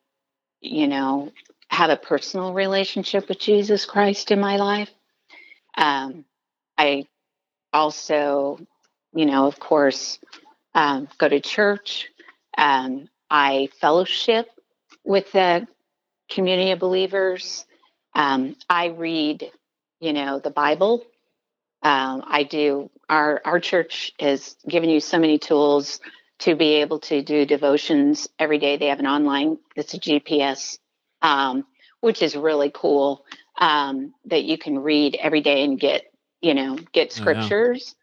you 0.60 0.86
know, 0.86 1.32
have 1.68 1.88
a 1.88 1.96
personal 1.96 2.52
relationship 2.52 3.26
with 3.28 3.40
Jesus 3.40 3.86
Christ 3.86 4.30
in 4.30 4.38
my 4.38 4.56
life. 4.56 4.90
Um, 5.78 6.26
I 6.76 7.06
also, 7.72 8.58
you 9.14 9.24
know, 9.24 9.46
of 9.46 9.58
course, 9.58 10.18
um, 10.76 11.08
go 11.18 11.28
to 11.28 11.40
church. 11.40 12.10
Um, 12.58 13.08
I 13.30 13.70
fellowship 13.80 14.48
with 15.04 15.32
the 15.32 15.66
community 16.30 16.72
of 16.72 16.80
believers. 16.80 17.66
Um, 18.14 18.56
I 18.70 18.86
read, 18.86 19.50
you 20.00 20.12
know, 20.14 20.40
the 20.40 20.50
Bible 20.52 21.04
um, 21.82 22.24
I 22.26 22.44
do. 22.44 22.90
Our 23.08 23.40
our 23.44 23.60
church 23.60 24.12
has 24.20 24.56
given 24.68 24.90
you 24.90 25.00
so 25.00 25.20
many 25.20 25.38
tools 25.38 26.00
to 26.40 26.56
be 26.56 26.76
able 26.76 27.00
to 27.00 27.22
do 27.22 27.46
devotions 27.46 28.28
every 28.38 28.58
day. 28.58 28.76
They 28.76 28.88
have 28.88 29.00
an 29.00 29.06
online. 29.06 29.58
It's 29.76 29.94
a 29.94 30.00
GPS, 30.00 30.78
um, 31.22 31.64
which 32.00 32.22
is 32.22 32.36
really 32.36 32.72
cool. 32.74 33.24
Um, 33.58 34.14
that 34.26 34.44
you 34.44 34.58
can 34.58 34.80
read 34.80 35.16
every 35.20 35.42
day 35.42 35.64
and 35.64 35.78
get 35.78 36.04
you 36.42 36.54
know 36.54 36.76
get 36.92 37.12
scriptures. 37.12 37.94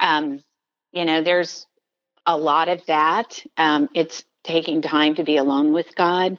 Oh, 0.00 0.06
yeah. 0.06 0.18
Um, 0.18 0.44
you 0.92 1.04
know, 1.04 1.22
there's 1.22 1.66
a 2.26 2.36
lot 2.36 2.68
of 2.68 2.84
that. 2.86 3.44
Um, 3.56 3.88
it's 3.94 4.24
taking 4.44 4.82
time 4.82 5.16
to 5.16 5.24
be 5.24 5.36
alone 5.36 5.72
with 5.72 5.94
God. 5.94 6.38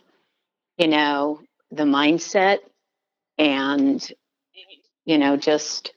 You 0.78 0.88
know, 0.88 1.41
the 1.72 1.84
mindset 1.84 2.60
and 3.38 4.06
you 5.06 5.17
know 5.17 5.38
just 5.38 5.94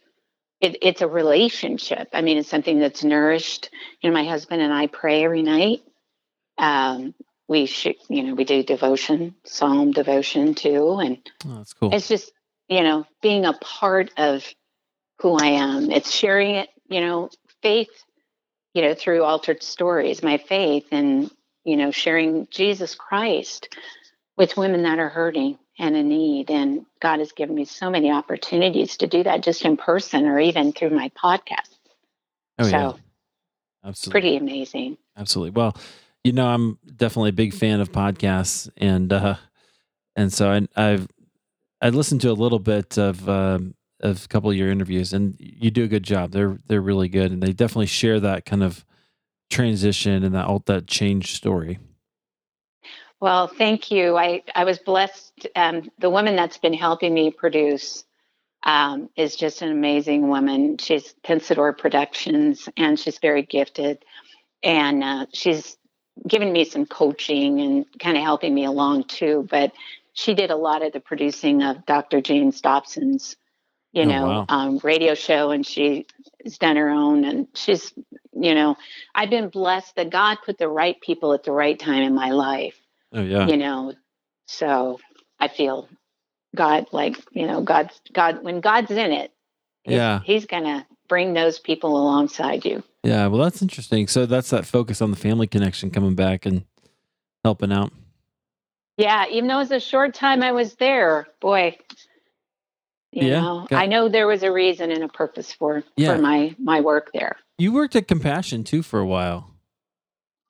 it, 0.60 0.78
it's 0.82 1.02
a 1.02 1.08
relationship. 1.08 2.08
I 2.12 2.22
mean, 2.22 2.38
it's 2.38 2.48
something 2.48 2.78
that's 2.78 3.04
nourished. 3.04 3.70
You 4.00 4.10
know, 4.10 4.14
my 4.14 4.24
husband 4.24 4.62
and 4.62 4.72
I 4.72 4.86
pray 4.86 5.24
every 5.24 5.42
night. 5.42 5.82
Um, 6.56 7.14
we 7.48 7.66
should, 7.66 7.96
you 8.08 8.22
know, 8.22 8.34
we 8.34 8.44
do 8.44 8.62
devotion, 8.62 9.34
psalm 9.44 9.92
devotion 9.92 10.54
too, 10.54 10.98
and 10.98 11.18
oh, 11.46 11.56
that's 11.56 11.74
cool. 11.74 11.90
It's 11.92 12.08
just, 12.08 12.32
you 12.68 12.82
know, 12.82 13.04
being 13.20 13.44
a 13.44 13.52
part 13.52 14.10
of 14.16 14.44
who 15.20 15.34
I 15.34 15.46
am. 15.46 15.90
It's 15.90 16.10
sharing 16.10 16.54
it, 16.54 16.70
you 16.88 17.00
know, 17.00 17.28
faith, 17.60 17.90
you 18.74 18.82
know, 18.82 18.94
through 18.94 19.22
altered 19.22 19.62
stories, 19.62 20.22
my 20.22 20.36
faith, 20.36 20.86
and 20.90 21.30
you 21.64 21.76
know, 21.76 21.90
sharing 21.90 22.46
Jesus 22.50 22.94
Christ 22.94 23.74
with 24.36 24.56
women 24.56 24.82
that 24.82 24.98
are 24.98 25.08
hurting 25.08 25.58
and 25.78 25.96
in 25.96 26.08
need. 26.08 26.50
And 26.50 26.84
God 27.00 27.20
has 27.20 27.32
given 27.32 27.54
me 27.54 27.64
so 27.64 27.90
many 27.90 28.10
opportunities 28.10 28.98
to 28.98 29.06
do 29.06 29.22
that 29.22 29.42
just 29.42 29.64
in 29.64 29.76
person 29.76 30.26
or 30.26 30.38
even 30.38 30.72
through 30.72 30.90
my 30.90 31.10
podcast. 31.10 31.70
Oh, 32.58 32.64
so, 32.64 32.70
yeah. 32.70 32.92
Absolutely. 33.84 34.20
Pretty 34.20 34.36
amazing. 34.36 34.98
Absolutely. 35.16 35.50
Well, 35.50 35.76
you 36.22 36.32
know, 36.32 36.46
I'm 36.46 36.78
definitely 36.96 37.30
a 37.30 37.34
big 37.34 37.54
fan 37.54 37.80
of 37.80 37.92
podcasts 37.92 38.68
and, 38.76 39.12
uh, 39.12 39.36
and 40.16 40.32
so 40.32 40.50
I, 40.50 40.66
I've, 40.76 41.08
I 41.80 41.90
listened 41.90 42.22
to 42.22 42.30
a 42.30 42.32
little 42.32 42.58
bit 42.58 42.98
of, 42.98 43.28
um, 43.28 43.74
of 44.04 44.24
a 44.24 44.28
couple 44.28 44.50
of 44.50 44.56
your 44.56 44.70
interviews 44.70 45.12
and 45.12 45.34
you 45.38 45.70
do 45.70 45.84
a 45.84 45.88
good 45.88 46.02
job. 46.02 46.30
They're, 46.30 46.58
they're 46.66 46.80
really 46.80 47.08
good. 47.08 47.32
And 47.32 47.42
they 47.42 47.52
definitely 47.52 47.86
share 47.86 48.20
that 48.20 48.44
kind 48.44 48.62
of 48.62 48.84
transition 49.50 50.22
and 50.22 50.34
that, 50.34 50.46
all 50.46 50.62
that 50.66 50.86
change 50.86 51.34
story. 51.34 51.78
Well, 53.20 53.46
thank 53.48 53.90
you. 53.90 54.16
I, 54.16 54.42
I 54.54 54.64
was 54.64 54.78
blessed. 54.78 55.48
Um, 55.56 55.90
the 55.98 56.10
woman 56.10 56.36
that's 56.36 56.58
been 56.58 56.74
helping 56.74 57.14
me 57.14 57.30
produce 57.30 58.04
um, 58.64 59.08
is 59.16 59.36
just 59.36 59.62
an 59.62 59.70
amazing 59.70 60.28
woman. 60.28 60.76
She's 60.78 61.14
Pensador 61.24 61.76
Productions, 61.76 62.68
and 62.76 62.98
she's 62.98 63.18
very 63.18 63.42
gifted. 63.42 64.04
And 64.62 65.02
uh, 65.02 65.26
she's 65.32 65.76
given 66.26 66.52
me 66.52 66.64
some 66.64 66.86
coaching 66.86 67.60
and 67.60 67.86
kind 67.98 68.16
of 68.16 68.22
helping 68.22 68.54
me 68.54 68.64
along 68.64 69.04
too. 69.04 69.46
But 69.50 69.72
she 70.12 70.34
did 70.34 70.50
a 70.50 70.56
lot 70.56 70.84
of 70.84 70.92
the 70.92 71.00
producing 71.00 71.62
of 71.62 71.86
Dr. 71.86 72.20
James 72.20 72.60
Dobson's, 72.60 73.36
you 73.94 74.02
oh, 74.02 74.06
know, 74.06 74.26
wow. 74.26 74.46
um, 74.48 74.80
radio 74.82 75.14
show, 75.14 75.50
and 75.50 75.66
she's 75.66 76.04
done 76.58 76.76
her 76.76 76.90
own. 76.90 77.24
And 77.24 77.48
she's, 77.54 77.92
you 78.32 78.54
know, 78.54 78.76
I've 79.14 79.30
been 79.30 79.48
blessed 79.48 79.96
that 79.96 80.10
God 80.10 80.38
put 80.44 80.58
the 80.58 80.68
right 80.68 81.00
people 81.00 81.32
at 81.32 81.44
the 81.44 81.52
right 81.52 81.78
time 81.78 82.02
in 82.02 82.14
my 82.14 82.30
life 82.30 82.78
Oh 83.14 83.22
yeah. 83.22 83.46
You 83.46 83.56
know, 83.56 83.94
so 84.46 84.98
I 85.38 85.48
feel 85.48 85.88
God 86.54 86.86
like, 86.92 87.16
you 87.30 87.46
know, 87.46 87.62
God 87.62 87.90
God 88.12 88.42
when 88.42 88.60
God's 88.60 88.90
in 88.90 89.12
it, 89.12 89.32
he's, 89.84 89.94
yeah. 89.94 90.20
he's 90.24 90.46
gonna 90.46 90.86
bring 91.08 91.32
those 91.32 91.60
people 91.60 91.96
alongside 91.96 92.64
you. 92.64 92.82
Yeah, 93.04 93.28
well 93.28 93.40
that's 93.40 93.62
interesting. 93.62 94.08
So 94.08 94.26
that's 94.26 94.50
that 94.50 94.66
focus 94.66 95.00
on 95.00 95.12
the 95.12 95.16
family 95.16 95.46
connection 95.46 95.90
coming 95.90 96.16
back 96.16 96.44
and 96.44 96.64
helping 97.44 97.72
out. 97.72 97.92
Yeah, 98.96 99.26
even 99.30 99.48
though 99.48 99.56
it 99.56 99.70
was 99.70 99.70
a 99.70 99.80
short 99.80 100.14
time 100.14 100.42
I 100.42 100.52
was 100.52 100.74
there, 100.74 101.26
boy, 101.40 101.76
you 103.14 103.28
yeah, 103.28 103.40
know, 103.40 103.66
got, 103.70 103.82
I 103.82 103.86
know 103.86 104.08
there 104.08 104.26
was 104.26 104.42
a 104.42 104.50
reason 104.50 104.90
and 104.90 105.04
a 105.04 105.08
purpose 105.08 105.52
for 105.52 105.84
yeah. 105.96 106.16
for 106.16 106.22
my 106.22 106.54
my 106.58 106.80
work 106.80 107.10
there. 107.14 107.36
You 107.58 107.72
worked 107.72 107.94
at 107.94 108.08
Compassion 108.08 108.64
too 108.64 108.82
for 108.82 108.98
a 108.98 109.06
while. 109.06 109.50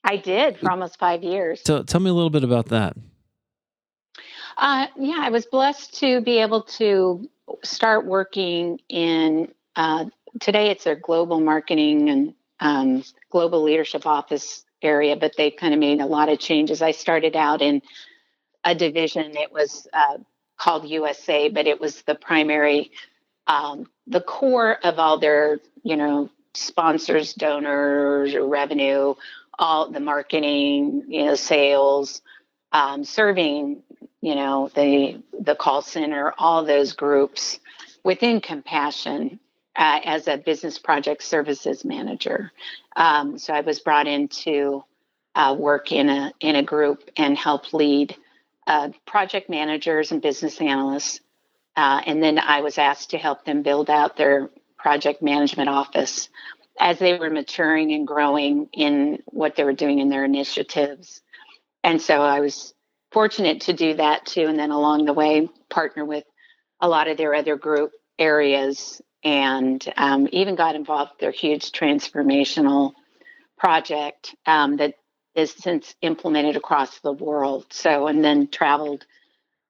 I 0.03 0.17
did 0.17 0.59
for 0.59 0.71
almost 0.71 0.99
five 0.99 1.23
years. 1.23 1.61
So 1.65 1.83
tell 1.83 2.01
me 2.01 2.11
a 2.11 2.15
little 2.15 2.31
bit 2.31 2.45
about 2.45 2.67
that. 2.67 2.97
Uh, 4.57 4.87
yeah, 4.97 5.19
I 5.19 5.31
was 5.31 5.47
blessed 5.47 5.99
to 6.01 6.21
be 6.21 6.39
able 6.39 6.63
to 6.79 7.29
start 7.63 8.07
working 8.07 8.81
in. 8.89 9.53
Uh, 9.77 10.07
today, 10.41 10.71
it's 10.71 10.85
their 10.85 10.95
global 10.95 11.41
marketing 11.41 12.09
and 12.09 12.35
um, 12.61 13.05
global 13.31 13.63
leadership 13.63 14.07
office 14.07 14.65
area, 14.81 15.17
but 15.17 15.33
they've 15.37 15.57
kind 15.57 15.75
of 15.75 15.81
made 15.81 16.01
a 16.01 16.07
lot 16.07 16.29
of 16.29 16.39
changes. 16.39 16.81
I 16.81 16.93
started 16.93 17.37
out 17.37 17.61
in 17.61 17.83
a 18.63 18.75
division. 18.75 19.37
It 19.37 19.53
was 19.53 19.87
uh, 19.93 20.19
called 20.57 20.89
USA, 20.89 21.49
but 21.49 21.67
it 21.67 21.81
was 21.81 22.03
the 22.03 22.15
primary, 22.15 22.91
um, 23.47 23.87
the 24.07 24.21
core 24.21 24.79
of 24.85 24.99
all 24.99 25.19
their, 25.19 25.61
you 25.83 25.97
know, 25.97 26.31
sponsors, 26.55 27.35
donors, 27.35 28.35
revenue, 28.35 29.15
all 29.59 29.91
the 29.91 30.01
marketing, 30.01 31.05
you 31.09 31.25
know, 31.27 31.35
sales, 31.35 32.23
um, 32.73 33.05
serving, 33.05 33.83
you 34.21 34.35
know, 34.35 34.71
the 34.75 35.23
the 35.39 35.55
call 35.55 35.83
center, 35.83 36.33
all 36.39 36.65
those 36.65 36.93
groups 36.93 37.59
within 38.03 38.41
Compassion 38.41 39.39
uh, 39.77 40.01
as 40.05 40.29
a 40.29 40.37
business 40.37 40.79
project 40.79 41.23
services 41.23 41.85
manager. 41.85 42.53
Um, 42.97 43.39
so 43.39 43.53
I 43.53 43.61
was 43.61 43.81
brought 43.81 44.07
in 44.07 44.29
to 44.29 44.85
uh, 45.35 45.55
work 45.59 45.93
in 45.93 46.09
a 46.09 46.33
in 46.41 46.57
a 46.57 46.63
group 46.63 47.11
and 47.17 47.37
help 47.37 47.73
lead 47.73 48.17
uh, 48.67 48.91
project 49.07 49.51
managers 49.51 50.13
and 50.13 50.23
business 50.23 50.61
analysts. 50.61 51.21
Uh, 51.77 52.01
and 52.07 52.23
then 52.23 52.39
I 52.39 52.61
was 52.61 52.79
asked 52.79 53.11
to 53.11 53.19
help 53.19 53.45
them 53.45 53.63
build 53.63 53.91
out 53.91 54.17
their 54.17 54.51
project 54.79 55.23
management 55.23 55.69
office 55.69 56.29
as 56.79 56.99
they 56.99 57.19
were 57.19 57.31
maturing 57.31 57.93
and 57.93 58.07
growing 58.07 58.69
in 58.73 59.23
what 59.27 59.57
they 59.57 59.65
were 59.65 59.73
doing 59.73 59.99
in 59.99 60.09
their 60.09 60.25
initiatives. 60.25 61.23
And 61.83 62.01
so 62.01 62.21
I 62.21 62.41
was 62.41 62.75
fortunate 63.13 63.63
to 63.63 63.73
do 63.73 63.95
that 63.95 64.27
too. 64.27 64.47
And 64.47 64.59
then 64.59 64.71
along 64.71 65.05
the 65.05 65.13
way, 65.13 65.49
partner 65.69 66.05
with 66.05 66.25
a 66.81 66.89
lot 66.89 67.09
of 67.09 67.17
their 67.17 67.35
other 67.35 67.57
group 67.57 67.93
areas 68.19 69.01
and 69.23 69.85
um, 69.97 70.29
even 70.33 70.55
got 70.55 70.75
involved 70.75 71.13
with 71.13 71.21
their 71.21 71.31
huge 71.31 71.73
transformational 71.73 72.93
project 73.57 74.35
um, 74.47 74.77
that 74.77 74.95
is 75.35 75.53
since 75.53 75.95
implemented 76.01 76.57
across 76.57 77.01
the 77.01 77.13
world. 77.13 77.67
So, 77.71 78.07
and 78.07 78.25
then 78.25 78.49
traveled, 78.49 79.05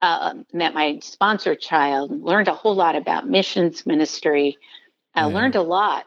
uh, 0.02 0.34
met 0.52 0.74
my 0.74 0.98
sponsor 1.02 1.54
child, 1.54 2.10
learned 2.22 2.48
a 2.48 2.54
whole 2.54 2.74
lot 2.74 2.96
about 2.96 3.28
missions 3.28 3.86
ministry, 3.86 4.58
uh, 5.16 5.20
yeah. 5.20 5.26
learned 5.26 5.56
a 5.56 5.62
lot 5.62 6.04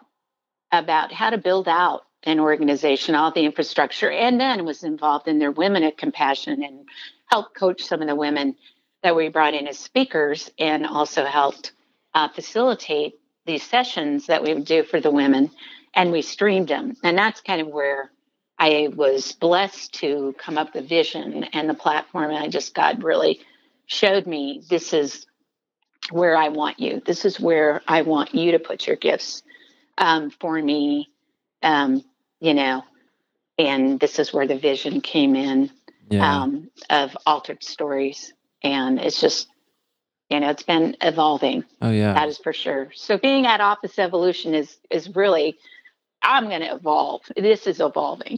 about 0.72 1.12
how 1.12 1.30
to 1.30 1.38
build 1.38 1.68
out 1.68 2.04
an 2.24 2.40
organization, 2.40 3.16
all 3.16 3.32
the 3.32 3.46
infrastructure, 3.46 4.12
and 4.12 4.40
then 4.40 4.66
was 4.66 4.84
involved 4.84 5.28
in 5.28 5.40
their 5.40 5.52
Women 5.52 5.84
of 5.84 5.96
Compassion 5.96 6.64
and 6.64 6.88
helped 7.28 7.56
coach 7.56 7.84
some 7.84 8.02
of 8.02 8.08
the 8.08 8.16
women 8.16 8.56
that 9.04 9.16
we 9.16 9.30
brought 9.30 9.54
in 9.54 9.68
as 9.68 9.80
speakers 9.80 10.52
and 10.60 10.86
also 10.86 11.26
helped 11.26 11.72
uh, 12.14 12.28
facilitate 12.30 13.16
these 13.46 13.64
sessions 13.64 14.28
that 14.28 14.44
we 14.44 14.54
would 14.54 14.66
do 14.66 14.84
for 14.84 15.00
the 15.00 15.12
women 15.12 15.50
and 15.94 16.12
we 16.12 16.22
streamed 16.22 16.68
them. 16.68 16.96
And 17.04 17.18
that's 17.18 17.42
kind 17.42 17.62
of 17.62 17.68
where 17.68 18.12
I 18.60 18.90
was 18.94 19.34
blessed 19.34 19.94
to 19.96 20.36
come 20.38 20.58
up 20.58 20.74
with 20.74 20.90
vision 20.90 21.46
and 21.54 21.70
the 21.70 21.74
platform. 21.74 22.32
And 22.32 22.44
I 22.44 22.48
just, 22.48 22.74
God 22.74 23.04
really 23.04 23.40
showed 23.86 24.26
me 24.26 24.64
this 24.70 24.94
is 24.94 25.26
where 26.12 26.36
I 26.36 26.50
want 26.50 26.80
you. 26.80 27.02
This 27.06 27.26
is 27.26 27.40
where 27.40 27.82
I 27.88 28.02
want 28.02 28.34
you 28.34 28.54
to 28.54 28.60
put 28.60 28.88
your 28.88 28.96
gifts 28.96 29.44
um, 29.98 30.30
for 30.30 30.62
me, 30.62 31.10
um, 31.62 32.04
you 32.40 32.54
know, 32.54 32.84
and 33.58 34.00
this 34.00 34.20
is 34.20 34.34
where 34.34 34.48
the 34.48 34.58
vision 34.58 35.02
came 35.02 35.36
in 35.36 35.72
yeah. 36.10 36.42
um, 36.42 36.70
of 36.90 37.18
altered 37.26 37.64
stories. 37.64 38.34
And 38.64 39.00
it's 39.00 39.20
just, 39.22 39.48
you 40.30 40.40
know, 40.40 40.50
it's 40.50 40.64
been 40.64 40.98
evolving. 41.02 41.64
Oh 41.82 41.92
yeah, 41.92 42.14
that 42.14 42.28
is 42.28 42.38
for 42.38 42.54
sure. 42.54 42.90
So 42.94 43.18
being 43.18 43.46
at 43.46 43.62
Office 43.62 43.98
Evolution 43.98 44.54
is 44.54 44.78
is 44.90 45.16
really, 45.16 45.58
I'm 46.28 46.50
going 46.50 46.62
to 46.62 46.76
evolve. 46.76 47.22
This 47.38 47.66
is 47.68 47.80
evolving. 47.80 48.38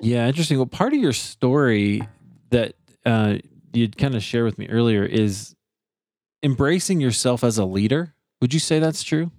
yeah, 0.00 0.26
interesting. 0.26 0.56
Well, 0.56 0.66
part 0.66 0.94
of 0.94 1.00
your 1.00 1.12
story 1.12 2.08
that 2.48 2.74
uh, 3.04 3.36
you'd 3.74 3.98
kind 3.98 4.14
of 4.14 4.22
share 4.22 4.44
with 4.44 4.58
me 4.58 4.68
earlier 4.68 5.04
is 5.04 5.54
embracing 6.42 7.00
yourself 7.00 7.44
as 7.44 7.58
a 7.58 7.66
leader. 7.66 8.14
Would 8.40 8.54
you 8.54 8.58
say 8.58 8.78
that's 8.78 9.02
true? 9.02 9.30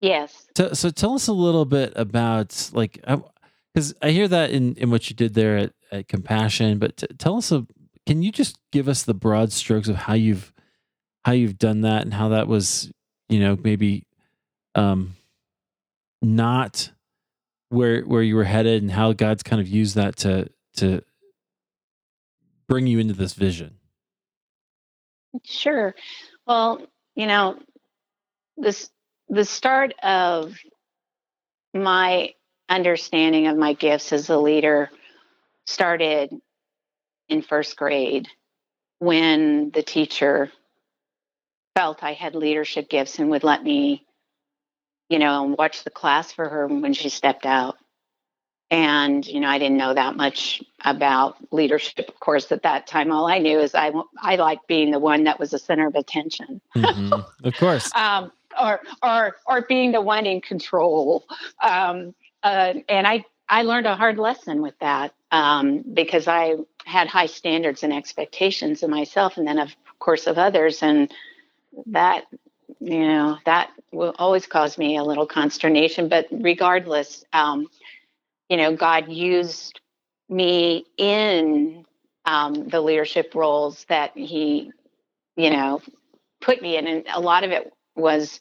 Yes. 0.00 0.48
So, 0.56 0.72
so 0.72 0.90
tell 0.90 1.14
us 1.14 1.28
a 1.28 1.32
little 1.32 1.64
bit 1.64 1.92
about 1.94 2.70
like, 2.72 3.00
because 3.72 3.94
I, 4.02 4.10
hear 4.10 4.26
that 4.26 4.50
in, 4.50 4.74
in 4.74 4.90
what 4.90 5.08
you 5.08 5.14
did 5.14 5.34
there 5.34 5.56
at, 5.56 5.72
at 5.92 6.08
Compassion, 6.08 6.80
but 6.80 6.96
t- 6.96 7.06
tell 7.18 7.36
us 7.36 7.52
a, 7.52 7.64
can 8.06 8.24
you 8.24 8.32
just 8.32 8.58
give 8.72 8.88
us 8.88 9.04
the 9.04 9.14
broad 9.14 9.52
strokes 9.52 9.86
of 9.86 9.94
how 9.94 10.14
you've 10.14 10.52
how 11.24 11.30
you've 11.30 11.56
done 11.56 11.82
that 11.82 12.02
and 12.02 12.12
how 12.12 12.30
that 12.30 12.48
was, 12.48 12.90
you 13.28 13.38
know, 13.38 13.56
maybe 13.62 14.04
um 14.74 15.16
not 16.20 16.90
where 17.68 18.02
where 18.02 18.22
you 18.22 18.36
were 18.36 18.44
headed 18.44 18.82
and 18.82 18.90
how 18.90 19.12
God's 19.12 19.42
kind 19.42 19.60
of 19.60 19.68
used 19.68 19.96
that 19.96 20.16
to 20.18 20.48
to 20.76 21.02
bring 22.68 22.86
you 22.86 22.98
into 22.98 23.14
this 23.14 23.34
vision. 23.34 23.76
Sure. 25.44 25.94
Well, 26.46 26.86
you 27.14 27.26
know, 27.26 27.58
this 28.56 28.90
the 29.28 29.44
start 29.44 29.94
of 30.02 30.54
my 31.74 32.34
understanding 32.68 33.46
of 33.46 33.56
my 33.56 33.72
gifts 33.72 34.12
as 34.12 34.28
a 34.28 34.38
leader 34.38 34.90
started 35.66 36.34
in 37.28 37.42
first 37.42 37.76
grade 37.76 38.28
when 38.98 39.70
the 39.70 39.82
teacher 39.82 40.50
felt 41.74 42.02
I 42.02 42.12
had 42.12 42.34
leadership 42.34 42.88
gifts 42.88 43.18
and 43.18 43.30
would 43.30 43.44
let 43.44 43.62
me, 43.62 44.04
you 45.12 45.18
know, 45.18 45.44
and 45.44 45.58
watch 45.58 45.84
the 45.84 45.90
class 45.90 46.32
for 46.32 46.48
her 46.48 46.66
when 46.66 46.94
she 46.94 47.10
stepped 47.10 47.44
out. 47.44 47.76
And, 48.70 49.26
you 49.26 49.40
know, 49.40 49.48
I 49.48 49.58
didn't 49.58 49.76
know 49.76 49.92
that 49.92 50.16
much 50.16 50.62
about 50.82 51.36
leadership. 51.52 52.08
Of 52.08 52.18
course, 52.18 52.50
at 52.50 52.62
that 52.62 52.86
time, 52.86 53.12
all 53.12 53.26
I 53.26 53.36
knew 53.36 53.58
is 53.58 53.74
I, 53.74 53.92
I 54.18 54.36
liked 54.36 54.66
being 54.66 54.90
the 54.90 54.98
one 54.98 55.24
that 55.24 55.38
was 55.38 55.50
the 55.50 55.58
center 55.58 55.86
of 55.86 55.94
attention. 55.96 56.62
Mm-hmm. 56.74 57.46
Of 57.46 57.56
course. 57.58 57.90
um, 57.94 58.32
or 58.58 58.80
or 59.02 59.36
or 59.46 59.62
being 59.62 59.92
the 59.92 60.00
one 60.00 60.24
in 60.24 60.40
control. 60.40 61.26
Um, 61.62 62.14
uh, 62.42 62.72
and 62.88 63.06
I 63.06 63.26
I 63.50 63.62
learned 63.62 63.86
a 63.86 63.96
hard 63.96 64.18
lesson 64.18 64.62
with 64.62 64.78
that 64.80 65.12
um, 65.30 65.84
because 65.92 66.26
I 66.26 66.54
had 66.86 67.08
high 67.08 67.26
standards 67.26 67.82
and 67.82 67.92
expectations 67.92 68.82
of 68.82 68.88
myself, 68.88 69.36
and 69.36 69.46
then 69.46 69.58
of 69.58 69.74
course 69.98 70.26
of 70.26 70.38
others, 70.38 70.82
and 70.82 71.12
that 71.86 72.24
you 72.82 73.06
know 73.06 73.38
that 73.44 73.70
will 73.92 74.14
always 74.18 74.46
cause 74.46 74.76
me 74.76 74.96
a 74.96 75.04
little 75.04 75.26
consternation. 75.26 76.08
But 76.08 76.26
regardless, 76.30 77.24
um, 77.32 77.68
you 78.48 78.56
know, 78.56 78.74
God 78.74 79.10
used 79.10 79.80
me 80.28 80.84
in 80.96 81.84
um, 82.24 82.68
the 82.68 82.80
leadership 82.80 83.34
roles 83.34 83.84
that 83.88 84.16
He, 84.16 84.72
you 85.36 85.50
know, 85.50 85.80
put 86.40 86.60
me 86.60 86.76
in, 86.76 86.86
and 86.86 87.04
a 87.12 87.20
lot 87.20 87.44
of 87.44 87.52
it 87.52 87.72
was 87.94 88.40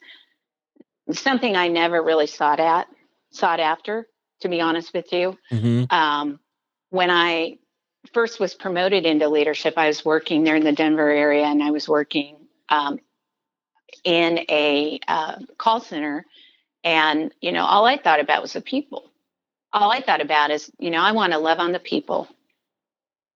something 1.12 1.56
I 1.56 1.68
never 1.68 2.02
really 2.02 2.28
sought 2.28 2.60
at, 2.60 2.88
sought 3.32 3.60
after, 3.60 4.08
to 4.42 4.50
be 4.50 4.62
honest 4.62 4.94
with 4.94 5.12
you. 5.14 5.38
Mm-hmm. 5.52 5.94
Um, 5.94 6.40
when 6.90 7.12
I 7.12 7.58
first 8.14 8.40
was 8.40 8.54
promoted 8.54 9.06
into 9.06 9.28
leadership, 9.30 9.76
I 9.78 9.88
was 9.88 10.04
working 10.04 10.44
there 10.44 10.56
in 10.56 10.64
the 10.64 10.72
Denver 10.72 11.10
area 11.10 11.46
and 11.46 11.62
I 11.62 11.72
was 11.72 11.88
working 11.88 12.38
um, 12.70 13.00
in 14.04 14.40
a 14.50 15.00
uh, 15.08 15.36
call 15.58 15.80
center. 15.80 16.26
And, 16.84 17.34
you 17.42 17.52
know, 17.52 17.66
all 17.66 17.86
I 17.86 17.98
thought 17.98 18.20
about 18.20 18.42
was 18.42 18.54
the 18.54 18.62
people. 18.62 19.12
All 19.74 19.92
I 19.92 20.02
thought 20.02 20.22
about 20.22 20.52
is, 20.52 20.72
you 20.80 20.90
know, 20.90 21.02
I 21.02 21.12
want 21.12 21.34
to 21.34 21.40
love 21.40 21.60
on 21.60 21.72
the 21.72 21.80
people 21.80 22.28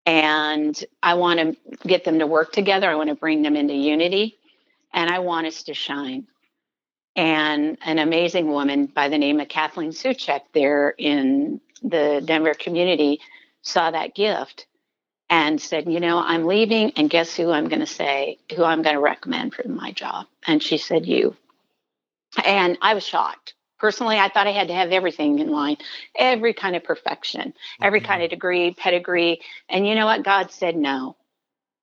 and 0.06 0.84
I 1.02 1.16
want 1.16 1.40
to 1.40 1.78
get 1.88 2.04
them 2.04 2.20
to 2.20 2.28
work 2.28 2.52
together. 2.52 2.90
I 2.90 2.96
want 2.96 3.10
to 3.10 3.16
bring 3.16 3.42
them 3.42 3.56
into 3.56 3.74
unity 3.74 4.38
and 4.94 5.10
I 5.10 5.20
want 5.20 5.48
us 5.48 5.64
to 5.64 5.74
shine. 5.74 6.28
And 7.16 7.78
an 7.86 8.00
amazing 8.00 8.50
woman 8.50 8.88
by 8.88 9.08
the 9.08 9.18
name 9.18 9.40
of 9.40 9.48
Kathleen 9.48 9.92
Suchek 9.92 10.42
there 10.54 10.90
in 10.90 11.62
the 11.82 12.22
Denver 12.24 12.54
community 12.54 13.22
saw 13.62 13.92
that 13.92 14.16
gift 14.16 14.68
and 15.30 15.60
said, 15.60 15.92
You 15.92 16.00
know, 16.00 16.18
I'm 16.18 16.46
leaving, 16.46 16.92
and 16.92 17.10
guess 17.10 17.36
who 17.36 17.52
I'm 17.52 17.68
going 17.68 17.80
to 17.80 17.86
say, 17.86 18.38
who 18.56 18.64
I'm 18.64 18.82
going 18.82 18.96
to 18.96 19.02
recommend 19.02 19.54
for 19.54 19.68
my 19.68 19.92
job? 19.92 20.28
And 20.46 20.62
she 20.62 20.78
said, 20.78 21.06
You. 21.06 21.36
And 22.44 22.78
I 22.82 22.94
was 22.94 23.06
shocked. 23.06 23.54
Personally, 23.78 24.18
I 24.18 24.30
thought 24.30 24.48
I 24.48 24.52
had 24.52 24.70
to 24.70 24.74
have 24.74 24.92
everything 24.92 25.40
in 25.40 25.50
line, 25.50 25.78
every 26.18 26.54
kind 26.54 26.76
of 26.76 26.84
perfection, 26.84 27.54
every 27.82 28.00
mm-hmm. 28.00 28.08
kind 28.08 28.24
of 28.24 28.30
degree, 28.30 28.74
pedigree. 28.74 29.42
And 29.70 29.88
you 29.88 29.96
know 29.96 30.06
what? 30.06 30.24
God 30.24 30.52
said, 30.52 30.76
No, 30.76 31.16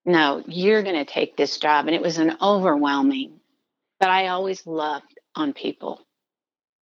no, 0.04 0.42
you're 0.46 0.82
going 0.82 1.04
to 1.04 1.04
take 1.04 1.36
this 1.36 1.58
job. 1.58 1.86
And 1.86 1.94
it 1.94 2.02
was 2.02 2.18
an 2.18 2.36
overwhelming, 2.40 3.40
but 4.00 4.08
I 4.08 4.28
always 4.28 4.66
loved 4.66 5.18
on 5.34 5.52
people 5.52 6.00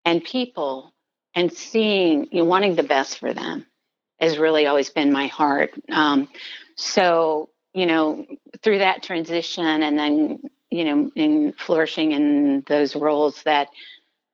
and 0.04 0.22
people 0.22 0.92
and 1.34 1.52
seeing, 1.52 2.28
you 2.30 2.38
know, 2.38 2.44
wanting 2.44 2.76
the 2.76 2.82
best 2.82 3.18
for 3.18 3.34
them 3.34 3.66
has 4.18 4.38
really 4.38 4.66
always 4.66 4.90
been 4.90 5.12
my 5.12 5.26
heart. 5.26 5.72
Um, 5.90 6.28
so, 6.76 7.50
you 7.74 7.86
know, 7.86 8.26
through 8.62 8.78
that 8.78 9.02
transition 9.02 9.64
and 9.64 9.98
then, 9.98 10.40
you 10.70 10.84
know, 10.84 11.10
in 11.14 11.52
flourishing 11.52 12.12
in 12.12 12.64
those 12.66 12.96
roles 12.96 13.42
that 13.44 13.68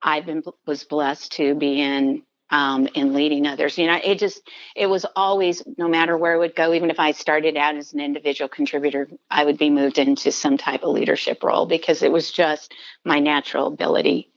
I've 0.01 0.25
been 0.25 0.43
was 0.65 0.83
blessed 0.83 1.33
to 1.33 1.55
be 1.55 1.81
in 1.81 2.23
um, 2.49 2.87
in 2.93 3.13
leading 3.13 3.47
others. 3.47 3.77
You 3.77 3.87
know, 3.87 3.99
it 4.03 4.19
just 4.19 4.47
it 4.75 4.87
was 4.87 5.05
always 5.15 5.63
no 5.77 5.87
matter 5.87 6.15
where 6.17 6.35
it 6.35 6.39
would 6.39 6.55
go. 6.55 6.73
Even 6.73 6.91
if 6.91 6.99
I 6.99 7.11
started 7.11 7.57
out 7.57 7.75
as 7.75 7.93
an 7.93 7.99
individual 7.99 8.47
contributor, 8.47 9.09
I 9.29 9.43
would 9.43 9.57
be 9.57 9.69
moved 9.69 9.97
into 9.97 10.31
some 10.31 10.57
type 10.57 10.83
of 10.83 10.89
leadership 10.89 11.43
role 11.43 11.65
because 11.65 12.03
it 12.03 12.11
was 12.11 12.31
just 12.31 12.73
my 13.03 13.19
natural 13.19 13.67
ability. 13.67 14.29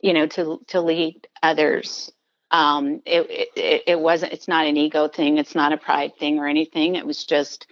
You 0.00 0.12
know, 0.12 0.26
to 0.26 0.60
to 0.68 0.80
lead 0.80 1.28
others. 1.42 2.10
Um, 2.52 3.00
it, 3.06 3.50
it 3.56 3.82
it 3.86 4.00
wasn't. 4.00 4.32
It's 4.32 4.46
not 4.46 4.66
an 4.66 4.76
ego 4.76 5.08
thing. 5.08 5.38
It's 5.38 5.54
not 5.54 5.72
a 5.72 5.78
pride 5.78 6.12
thing 6.18 6.38
or 6.38 6.46
anything. 6.46 6.94
It 6.94 7.06
was 7.06 7.24
just 7.24 7.66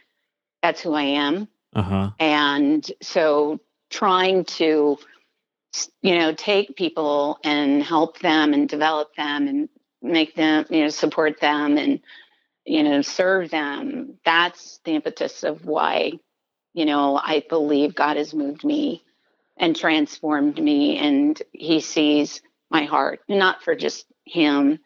that's 0.62 0.80
who 0.80 0.94
I 0.94 1.02
am. 1.02 1.48
Uh-huh. 1.74 2.10
And 2.18 2.90
so 3.02 3.60
trying 3.90 4.44
to 4.44 4.98
you 6.02 6.18
know 6.18 6.32
take 6.34 6.76
people 6.76 7.38
and 7.44 7.82
help 7.82 8.18
them 8.20 8.52
and 8.52 8.68
develop 8.68 9.14
them 9.16 9.46
and 9.46 9.68
make 10.02 10.34
them 10.34 10.64
you 10.70 10.82
know 10.82 10.88
support 10.88 11.40
them 11.40 11.76
and 11.76 12.00
you 12.64 12.82
know 12.82 13.02
serve 13.02 13.50
them 13.50 14.18
that's 14.24 14.80
the 14.84 14.92
impetus 14.92 15.44
of 15.44 15.64
why 15.64 16.12
you 16.72 16.84
know 16.84 17.16
i 17.16 17.44
believe 17.48 17.94
god 17.94 18.16
has 18.16 18.34
moved 18.34 18.64
me 18.64 19.04
and 19.56 19.76
transformed 19.76 20.60
me 20.60 20.96
and 20.96 21.40
he 21.52 21.80
sees 21.80 22.42
my 22.70 22.84
heart 22.84 23.20
not 23.28 23.62
for 23.62 23.74
just 23.74 24.06
him 24.30 24.78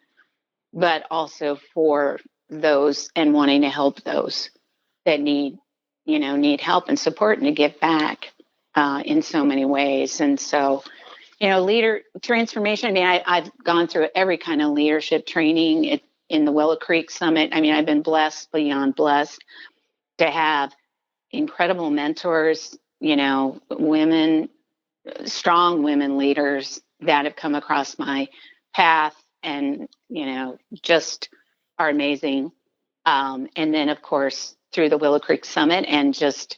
but 0.73 1.05
also 1.09 1.57
for 1.73 2.19
those 2.49 3.09
and 3.15 3.33
wanting 3.33 3.61
to 3.61 3.69
help 3.69 4.01
those 4.03 4.49
that 5.05 5.19
need 5.19 5.57
you 6.05 6.19
know 6.19 6.35
need 6.35 6.61
help 6.61 6.89
and 6.89 6.99
support 6.99 7.37
and 7.37 7.47
to 7.47 7.53
give 7.53 7.79
back 7.79 8.31
uh, 8.75 9.01
in 9.05 9.21
so 9.21 9.43
many 9.43 9.65
ways. 9.65 10.19
And 10.19 10.39
so, 10.39 10.83
you 11.39 11.49
know, 11.49 11.61
leader 11.61 12.01
transformation. 12.21 12.89
I 12.89 12.91
mean, 12.91 13.05
I, 13.05 13.35
have 13.39 13.51
gone 13.63 13.87
through 13.87 14.09
every 14.13 14.37
kind 14.37 14.61
of 14.61 14.71
leadership 14.71 15.25
training 15.25 15.99
in 16.29 16.45
the 16.45 16.51
Willow 16.51 16.75
Creek 16.75 17.09
Summit. 17.09 17.51
I 17.53 17.61
mean, 17.61 17.73
I've 17.73 17.85
been 17.85 18.01
blessed 18.01 18.51
beyond 18.51 18.95
blessed 18.95 19.43
to 20.17 20.29
have 20.29 20.73
incredible 21.31 21.89
mentors. 21.89 22.77
You 22.99 23.15
know, 23.15 23.61
women, 23.69 24.49
strong 25.25 25.83
women 25.83 26.17
leaders 26.17 26.81
that 27.01 27.25
have 27.25 27.35
come 27.35 27.55
across 27.55 27.99
my 27.99 28.29
path, 28.73 29.15
and 29.45 29.87
you 30.09 30.25
know, 30.25 30.57
just 30.81 31.29
are 31.79 31.89
amazing. 31.89 32.51
Um, 33.05 33.47
and 33.55 33.73
then, 33.73 33.89
of 33.89 34.01
course, 34.01 34.55
through 34.73 34.89
the 34.89 34.97
Willow 34.97 35.19
Creek 35.19 35.45
Summit, 35.45 35.85
and 35.87 36.13
just 36.13 36.57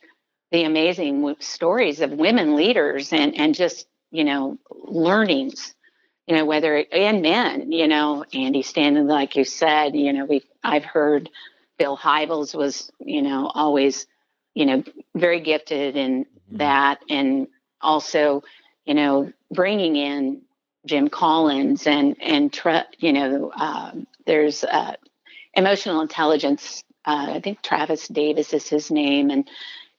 the 0.52 0.64
amazing 0.64 1.36
stories 1.40 2.02
of 2.02 2.12
women 2.12 2.56
leaders 2.56 3.12
and 3.12 3.38
and 3.38 3.54
just 3.54 3.88
you 4.12 4.24
know 4.24 4.58
learnings 4.72 5.76
you 6.26 6.36
know 6.36 6.46
whether 6.46 6.78
and 6.92 7.22
men 7.22 7.72
you 7.72 7.88
know 7.88 8.24
andy 8.34 8.62
stanley 8.62 9.02
like 9.02 9.36
you 9.36 9.44
said 9.44 9.96
you 9.96 10.14
know 10.14 10.26
we 10.26 10.42
i've 10.64 10.86
heard 10.86 11.30
bill 11.78 11.98
hybels 11.98 12.56
was 12.56 12.92
you 13.00 13.22
know 13.22 13.52
always 13.54 14.08
you 14.54 14.66
know 14.66 14.84
very 15.16 15.42
gifted 15.42 15.96
in 15.96 16.24
mm-hmm. 16.24 16.58
that 16.58 17.00
and 17.10 17.48
also 17.82 18.44
you 18.86 18.94
know 18.94 19.32
bringing 19.52 19.96
in 19.96 20.42
jim 20.88 21.10
collins 21.10 21.86
and 21.86 22.16
and 22.22 22.60
you 23.00 23.14
know 23.14 23.52
uh, 23.56 23.92
there's 24.26 24.64
uh, 24.64 24.94
emotional 25.54 26.02
intelligence 26.02 26.84
uh, 27.06 27.28
i 27.34 27.40
think 27.40 27.62
travis 27.62 28.08
davis 28.08 28.54
is 28.54 28.68
his 28.68 28.90
name 28.90 29.30
and 29.30 29.48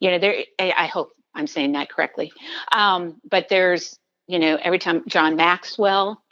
you 0.01 0.11
know, 0.11 0.19
there, 0.19 0.45
I 0.59 0.87
hope 0.87 1.13
I'm 1.35 1.47
saying 1.47 1.73
that 1.73 1.91
correctly. 1.91 2.33
Um, 2.73 3.21
but 3.29 3.49
there's, 3.49 3.99
you 4.27 4.39
know, 4.39 4.59
every 4.61 4.79
time 4.79 5.05
John 5.09 5.37
Maxwell, 5.37 6.23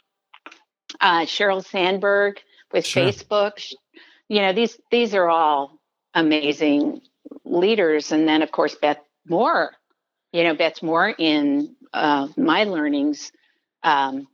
uh, 1.01 1.21
Sheryl 1.21 1.65
Sandberg 1.65 2.39
with 2.71 2.85
sure. 2.85 3.03
Facebook, 3.03 3.73
you 4.29 4.41
know, 4.41 4.53
these, 4.53 4.79
these 4.91 5.13
are 5.13 5.29
all 5.29 5.79
amazing 6.13 7.01
leaders. 7.45 8.11
And 8.11 8.27
then 8.27 8.41
of 8.41 8.51
course, 8.51 8.75
Beth 8.75 8.99
Moore, 9.27 9.71
you 10.31 10.43
know, 10.43 10.55
Beth 10.55 10.81
Moore 10.81 11.09
in 11.09 11.75
uh, 11.93 12.27
my 12.37 12.63
learnings 12.63 13.31
um, 13.83 14.27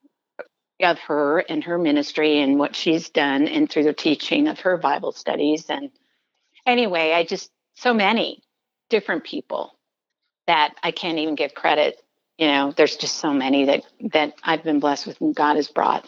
of 0.84 1.00
her 1.00 1.40
and 1.40 1.64
her 1.64 1.78
ministry 1.78 2.40
and 2.40 2.60
what 2.60 2.76
she's 2.76 3.10
done 3.10 3.48
and 3.48 3.70
through 3.70 3.84
the 3.84 3.94
teaching 3.94 4.48
of 4.48 4.60
her 4.62 4.78
Bible 4.78 5.12
studies. 5.12 5.66
And 5.70 5.92
anyway, 6.66 7.14
I 7.14 7.24
just, 7.24 7.52
so 7.76 7.94
many, 7.94 8.44
different 8.90 9.24
people 9.24 9.76
that 10.48 10.76
I 10.84 10.92
can't 10.92 11.18
even 11.18 11.36
give 11.36 11.54
credit. 11.54 12.00
You 12.38 12.48
know, 12.48 12.74
there's 12.76 12.96
just 12.96 13.18
so 13.18 13.34
many 13.34 13.66
that 13.66 13.84
that 14.12 14.34
I've 14.44 14.64
been 14.64 14.80
blessed 14.80 15.08
with 15.08 15.22
and 15.22 15.36
God 15.36 15.56
has 15.56 15.68
brought 15.68 16.08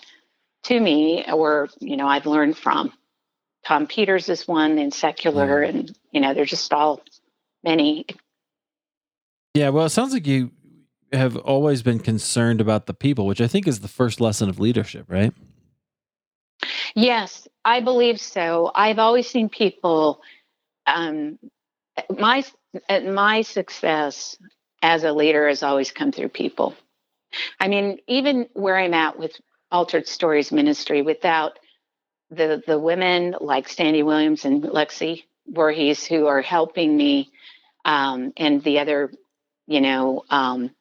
to 0.63 0.79
me 0.79 1.23
or, 1.31 1.69
you 1.79 1.97
know, 1.97 2.07
I've 2.07 2.25
learned 2.25 2.57
from. 2.57 2.91
Tom 3.65 3.87
Peters 3.87 4.29
is 4.29 4.47
one 4.47 4.77
and 4.77 4.93
secular 4.93 5.61
mm. 5.61 5.69
and, 5.69 5.97
you 6.11 6.21
know, 6.21 6.33
they're 6.33 6.45
just 6.45 6.71
all 6.73 7.01
many. 7.63 8.05
Yeah, 9.55 9.69
well, 9.69 9.85
it 9.85 9.89
sounds 9.89 10.13
like 10.13 10.27
you 10.27 10.51
have 11.15 11.37
always 11.37 11.81
been 11.83 11.99
concerned 11.99 12.61
about 12.61 12.85
the 12.85 12.93
people, 12.93 13.25
which 13.25 13.41
I 13.41 13.47
think 13.47 13.67
is 13.67 13.79
the 13.79 13.87
first 13.87 14.21
lesson 14.21 14.49
of 14.49 14.59
leadership, 14.59 15.05
right? 15.09 15.33
Yes, 16.95 17.47
I 17.63 17.81
believe 17.81 18.19
so. 18.19 18.71
I've 18.73 18.99
always 18.99 19.29
seen 19.29 19.49
people 19.49 20.21
um, 20.87 21.39
my 22.09 22.43
my 23.03 23.41
success 23.41 24.37
as 24.81 25.03
a 25.03 25.13
leader 25.13 25.47
has 25.47 25.63
always 25.63 25.91
come 25.91 26.11
through 26.11 26.29
people. 26.29 26.75
I 27.59 27.67
mean, 27.67 27.99
even 28.07 28.47
where 28.53 28.77
I'm 28.77 28.93
at 28.93 29.17
with 29.17 29.31
Altered 29.71 30.07
Stories 30.07 30.51
Ministry, 30.51 31.01
without 31.01 31.59
the 32.29 32.61
the 32.65 32.79
women 32.79 33.35
like 33.39 33.69
Sandy 33.69 34.03
Williams 34.03 34.45
and 34.45 34.63
Lexi 34.63 35.23
Voorhees 35.47 36.05
who 36.05 36.27
are 36.27 36.41
helping 36.41 36.95
me, 36.95 37.31
um, 37.83 38.33
and 38.37 38.63
the 38.63 38.79
other, 38.79 39.11
you 39.67 39.81
know, 39.81 40.23
um, 40.29 40.71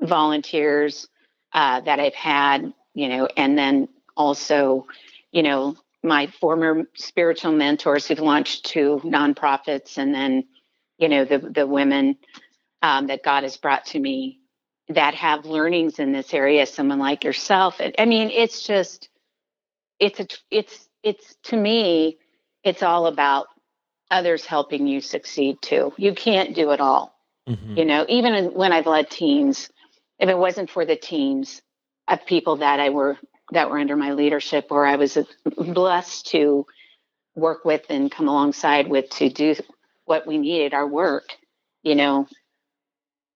volunteers 0.00 1.08
uh, 1.52 1.80
that 1.80 2.00
I've 2.00 2.14
had, 2.14 2.72
you 2.94 3.08
know, 3.08 3.28
and 3.36 3.56
then 3.56 3.88
also, 4.16 4.86
you 5.32 5.42
know, 5.42 5.76
my 6.02 6.28
former 6.40 6.84
spiritual 6.94 7.52
mentors 7.52 8.06
who've 8.06 8.20
launched 8.20 8.64
two 8.64 9.00
nonprofits 9.04 9.98
and 9.98 10.14
then 10.14 10.44
you 10.98 11.08
know 11.08 11.24
the 11.24 11.38
the 11.38 11.66
women 11.66 12.16
um, 12.82 13.08
that 13.08 13.24
god 13.24 13.42
has 13.42 13.56
brought 13.56 13.84
to 13.84 13.98
me 13.98 14.38
that 14.88 15.14
have 15.14 15.44
learnings 15.44 15.98
in 15.98 16.12
this 16.12 16.32
area 16.32 16.64
someone 16.64 17.00
like 17.00 17.24
yourself. 17.24 17.80
I 17.98 18.04
mean 18.04 18.30
it's 18.30 18.64
just 18.64 19.08
it's 19.98 20.20
a 20.20 20.26
it's 20.50 20.88
it's 21.02 21.36
to 21.44 21.56
me 21.56 22.18
it's 22.62 22.82
all 22.82 23.06
about 23.06 23.48
others 24.10 24.46
helping 24.46 24.86
you 24.86 25.00
succeed 25.00 25.60
too. 25.60 25.92
You 25.96 26.14
can't 26.14 26.54
do 26.54 26.70
it 26.70 26.80
all. 26.80 27.14
Mm-hmm. 27.48 27.76
you 27.76 27.84
know 27.84 28.04
even 28.08 28.46
when 28.54 28.72
i've 28.72 28.88
led 28.88 29.08
teams 29.08 29.70
if 30.18 30.28
it 30.28 30.38
wasn't 30.38 30.70
for 30.70 30.84
the 30.84 30.96
teams 30.96 31.62
of 32.08 32.24
people 32.26 32.56
that 32.56 32.80
i 32.80 32.90
were 32.90 33.18
that 33.52 33.70
were 33.70 33.78
under 33.78 33.96
my 33.96 34.12
leadership 34.12 34.66
or 34.70 34.86
I 34.86 34.96
was 34.96 35.18
blessed 35.56 36.26
to 36.28 36.66
work 37.34 37.64
with 37.64 37.82
and 37.88 38.10
come 38.10 38.28
alongside 38.28 38.88
with 38.88 39.08
to 39.10 39.28
do 39.28 39.54
what 40.04 40.26
we 40.26 40.38
needed, 40.38 40.74
our 40.74 40.86
work, 40.86 41.36
you 41.82 41.94
know, 41.94 42.26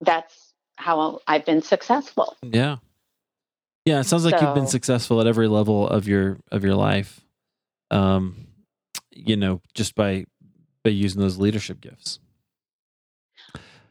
that's 0.01 0.53
how 0.77 1.21
I've 1.27 1.45
been 1.45 1.63
successful. 1.63 2.37
Yeah. 2.43 2.77
Yeah, 3.85 4.01
it 4.01 4.05
sounds 4.05 4.25
like 4.25 4.39
so, 4.39 4.47
you've 4.47 4.55
been 4.55 4.67
successful 4.67 5.21
at 5.21 5.27
every 5.27 5.49
level 5.49 5.89
of 5.89 6.07
your 6.07 6.39
of 6.53 6.65
your 6.65 6.75
life. 6.75 7.21
Um, 7.91 8.47
you 9.11 9.37
know, 9.37 9.63
just 9.75 9.95
by 9.95 10.27
by 10.85 10.91
using 10.91 11.21
those 11.21 11.39
leadership 11.39 11.81
gifts. 11.81 12.21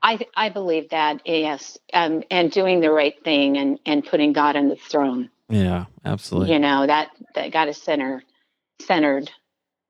I 0.02 0.20
I 0.36 0.50
believe 0.50 0.90
that 0.90 1.22
yes, 1.26 1.78
um, 1.94 2.24
and 2.32 2.52
doing 2.52 2.80
the 2.80 2.92
right 2.92 3.16
thing 3.24 3.58
and 3.58 3.80
and 3.86 4.06
putting 4.06 4.34
God 4.34 4.56
on 4.56 4.70
the 4.70 4.76
throne. 4.76 5.30
Yeah, 5.50 5.86
absolutely. 6.06 6.54
You 6.54 6.60
know, 6.60 6.86
that, 6.86 7.10
that 7.36 7.52
got 7.52 7.68
us 7.68 7.82
center, 7.82 8.24
centered 8.82 9.32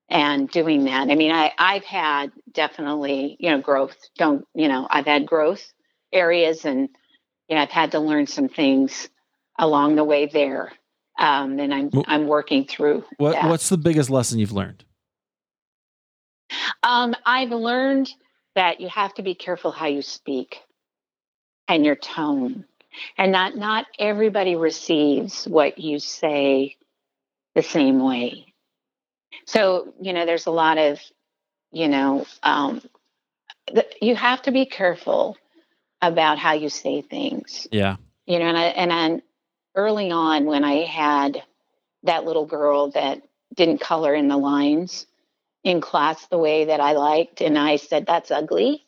and 0.08 0.50
doing 0.50 0.84
that. 0.84 1.10
I 1.10 1.14
mean, 1.14 1.30
I, 1.30 1.52
I've 1.58 1.84
had 1.84 2.32
definitely, 2.50 3.36
you 3.38 3.50
know, 3.50 3.60
growth. 3.60 3.96
Don't, 4.16 4.44
you 4.54 4.68
know, 4.68 4.88
I've 4.90 5.06
had 5.06 5.26
growth 5.26 5.72
areas 6.12 6.64
and, 6.64 6.88
you 7.48 7.56
know, 7.56 7.62
I've 7.62 7.70
had 7.70 7.92
to 7.92 8.00
learn 8.00 8.26
some 8.26 8.48
things 8.48 9.08
along 9.58 9.96
the 9.96 10.04
way 10.04 10.26
there. 10.26 10.72
Um, 11.18 11.58
and 11.60 11.72
I'm, 11.72 11.90
well, 11.92 12.04
I'm 12.08 12.26
working 12.26 12.64
through. 12.64 13.04
What, 13.18 13.32
that. 13.32 13.48
what's 13.48 13.68
the 13.68 13.76
biggest 13.76 14.08
lesson 14.08 14.38
you've 14.38 14.52
learned? 14.52 14.84
Um, 16.82 17.14
I've 17.26 17.50
learned 17.50 18.10
that 18.54 18.80
you 18.80 18.88
have 18.88 19.14
to 19.14 19.22
be 19.22 19.34
careful 19.34 19.70
how 19.70 19.86
you 19.86 20.02
speak 20.02 20.58
and 21.68 21.84
your 21.84 21.96
tone. 21.96 22.64
And 23.16 23.30
not 23.30 23.56
not 23.56 23.86
everybody 23.98 24.56
receives 24.56 25.44
what 25.44 25.78
you 25.78 26.00
say 26.00 26.76
the 27.54 27.62
same 27.62 28.02
way. 28.02 28.52
So 29.46 29.94
you 30.00 30.12
know 30.12 30.26
there's 30.26 30.46
a 30.46 30.50
lot 30.50 30.78
of 30.78 30.98
you 31.70 31.88
know 31.88 32.26
um, 32.42 32.82
the, 33.72 33.86
you 34.02 34.16
have 34.16 34.42
to 34.42 34.50
be 34.50 34.66
careful 34.66 35.36
about 36.02 36.38
how 36.38 36.54
you 36.54 36.68
say 36.68 37.02
things. 37.02 37.68
Yeah. 37.70 37.96
You 38.26 38.40
know 38.40 38.46
and 38.46 38.58
I, 38.58 38.64
and 38.64 38.92
I, 38.92 39.22
early 39.76 40.10
on 40.10 40.46
when 40.46 40.64
I 40.64 40.84
had 40.84 41.42
that 42.02 42.24
little 42.24 42.46
girl 42.46 42.90
that 42.90 43.22
didn't 43.54 43.80
color 43.80 44.14
in 44.14 44.26
the 44.26 44.36
lines 44.36 45.06
in 45.62 45.80
class 45.80 46.26
the 46.26 46.38
way 46.38 46.66
that 46.66 46.80
I 46.80 46.92
liked, 46.92 47.40
and 47.40 47.58
I 47.58 47.76
said, 47.76 48.06
That's 48.06 48.30
ugly. 48.30 48.84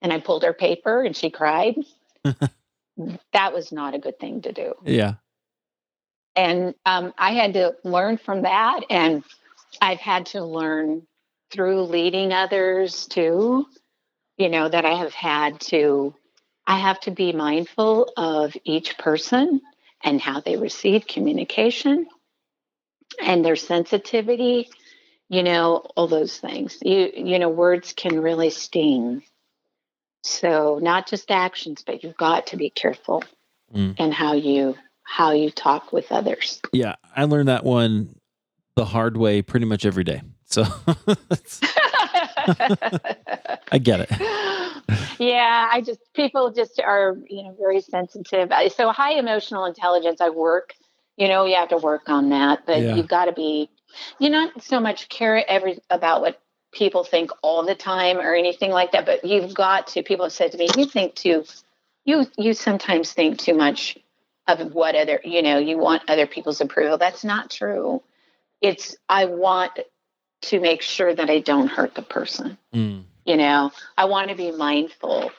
And 0.00 0.12
I 0.12 0.18
pulled 0.18 0.42
her 0.42 0.52
paper 0.52 1.02
and 1.02 1.16
she 1.16 1.30
cried. 1.30 1.76
that 2.24 3.52
was 3.52 3.70
not 3.70 3.94
a 3.94 3.98
good 3.98 4.18
thing 4.18 4.42
to 4.42 4.52
do. 4.52 4.74
Yeah. 4.84 5.14
And 6.34 6.74
um, 6.84 7.12
I 7.16 7.34
had 7.34 7.54
to 7.54 7.76
learn 7.84 8.16
from 8.18 8.42
that. 8.42 8.80
And 8.90 9.22
I've 9.80 10.00
had 10.00 10.26
to 10.26 10.44
learn 10.44 11.06
through 11.50 11.82
leading 11.82 12.32
others 12.32 13.06
too, 13.06 13.66
you 14.38 14.48
know, 14.48 14.68
that 14.68 14.84
I 14.84 14.94
have 14.94 15.12
had 15.12 15.60
to, 15.60 16.14
I 16.66 16.78
have 16.78 17.00
to 17.00 17.10
be 17.10 17.32
mindful 17.32 18.12
of 18.16 18.56
each 18.64 18.98
person 18.98 19.60
and 20.02 20.20
how 20.20 20.40
they 20.40 20.56
receive 20.56 21.06
communication 21.06 22.06
and 23.20 23.44
their 23.44 23.56
sensitivity, 23.56 24.70
you 25.32 25.42
know, 25.42 25.76
all 25.96 26.06
those 26.06 26.38
things. 26.38 26.76
You, 26.82 27.10
you 27.16 27.38
know, 27.38 27.48
words 27.48 27.94
can 27.94 28.20
really 28.20 28.50
sting. 28.50 29.22
So 30.22 30.78
not 30.80 31.08
just 31.08 31.30
actions, 31.30 31.82
but 31.84 32.04
you've 32.04 32.18
got 32.18 32.48
to 32.48 32.58
be 32.58 32.68
careful 32.68 33.24
mm. 33.74 33.98
in 33.98 34.12
how 34.12 34.34
you 34.34 34.76
how 35.04 35.32
you 35.32 35.50
talk 35.50 35.90
with 35.90 36.12
others. 36.12 36.60
Yeah, 36.72 36.96
I 37.16 37.24
learned 37.24 37.48
that 37.48 37.64
one 37.64 38.14
the 38.76 38.84
hard 38.84 39.16
way 39.16 39.40
pretty 39.40 39.64
much 39.64 39.86
every 39.86 40.04
day. 40.04 40.20
So 40.44 40.62
I 43.72 43.78
get 43.82 44.00
it. 44.00 44.10
Yeah, 45.18 45.68
I 45.72 45.80
just 45.80 46.00
people 46.12 46.50
just 46.50 46.80
are 46.80 47.16
you 47.30 47.44
know 47.44 47.56
very 47.58 47.80
sensitive. 47.80 48.50
So 48.74 48.90
high 48.90 49.12
emotional 49.12 49.64
intelligence. 49.64 50.20
I 50.20 50.28
work. 50.30 50.74
You 51.16 51.28
know, 51.28 51.44
you 51.46 51.54
have 51.54 51.68
to 51.68 51.76
work 51.76 52.08
on 52.08 52.30
that, 52.30 52.66
but 52.66 52.82
yeah. 52.82 52.96
you've 52.96 53.08
got 53.08 53.26
to 53.26 53.32
be. 53.32 53.70
You 54.18 54.30
not 54.30 54.62
so 54.62 54.80
much 54.80 55.08
care 55.08 55.48
every 55.48 55.80
about 55.90 56.20
what 56.20 56.40
people 56.72 57.04
think 57.04 57.30
all 57.42 57.64
the 57.64 57.74
time 57.74 58.18
or 58.18 58.34
anything 58.34 58.70
like 58.70 58.92
that, 58.92 59.06
but 59.06 59.24
you've 59.24 59.54
got 59.54 59.88
to. 59.88 60.02
People 60.02 60.26
have 60.26 60.32
said 60.32 60.52
to 60.52 60.58
me, 60.58 60.68
"You 60.76 60.86
think 60.86 61.14
too. 61.14 61.44
You 62.04 62.26
you 62.36 62.54
sometimes 62.54 63.12
think 63.12 63.38
too 63.38 63.54
much 63.54 63.98
of 64.48 64.74
what 64.74 64.94
other 64.94 65.20
you 65.24 65.42
know. 65.42 65.58
You 65.58 65.78
want 65.78 66.08
other 66.08 66.26
people's 66.26 66.60
approval. 66.60 66.98
That's 66.98 67.24
not 67.24 67.50
true. 67.50 68.02
It's 68.60 68.96
I 69.08 69.26
want 69.26 69.78
to 70.42 70.60
make 70.60 70.82
sure 70.82 71.14
that 71.14 71.30
I 71.30 71.38
don't 71.38 71.68
hurt 71.68 71.94
the 71.94 72.02
person. 72.02 72.58
Mm. 72.74 73.04
You 73.24 73.36
know, 73.36 73.70
I 73.96 74.06
want 74.06 74.30
to 74.30 74.34
be 74.34 74.50
mindful 74.50 75.30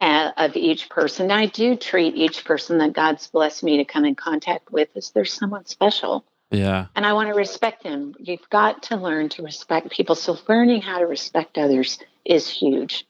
uh, 0.00 0.30
of 0.36 0.56
each 0.56 0.88
person. 0.88 1.30
I 1.30 1.46
do 1.46 1.76
treat 1.76 2.16
each 2.16 2.44
person 2.44 2.78
that 2.78 2.94
God's 2.94 3.26
blessed 3.26 3.62
me 3.62 3.76
to 3.78 3.84
come 3.84 4.04
in 4.04 4.14
contact 4.14 4.72
with 4.72 4.88
as 4.96 5.10
there's 5.10 5.32
someone 5.32 5.66
special. 5.66 6.24
Yeah. 6.50 6.86
And 6.96 7.06
I 7.06 7.12
want 7.12 7.28
to 7.28 7.34
respect 7.34 7.84
them. 7.84 8.14
You've 8.18 8.48
got 8.50 8.82
to 8.84 8.96
learn 8.96 9.28
to 9.30 9.42
respect 9.42 9.90
people. 9.90 10.14
So 10.14 10.36
learning 10.48 10.82
how 10.82 10.98
to 10.98 11.06
respect 11.06 11.58
others 11.58 11.98
is 12.24 12.48
huge. 12.48 13.06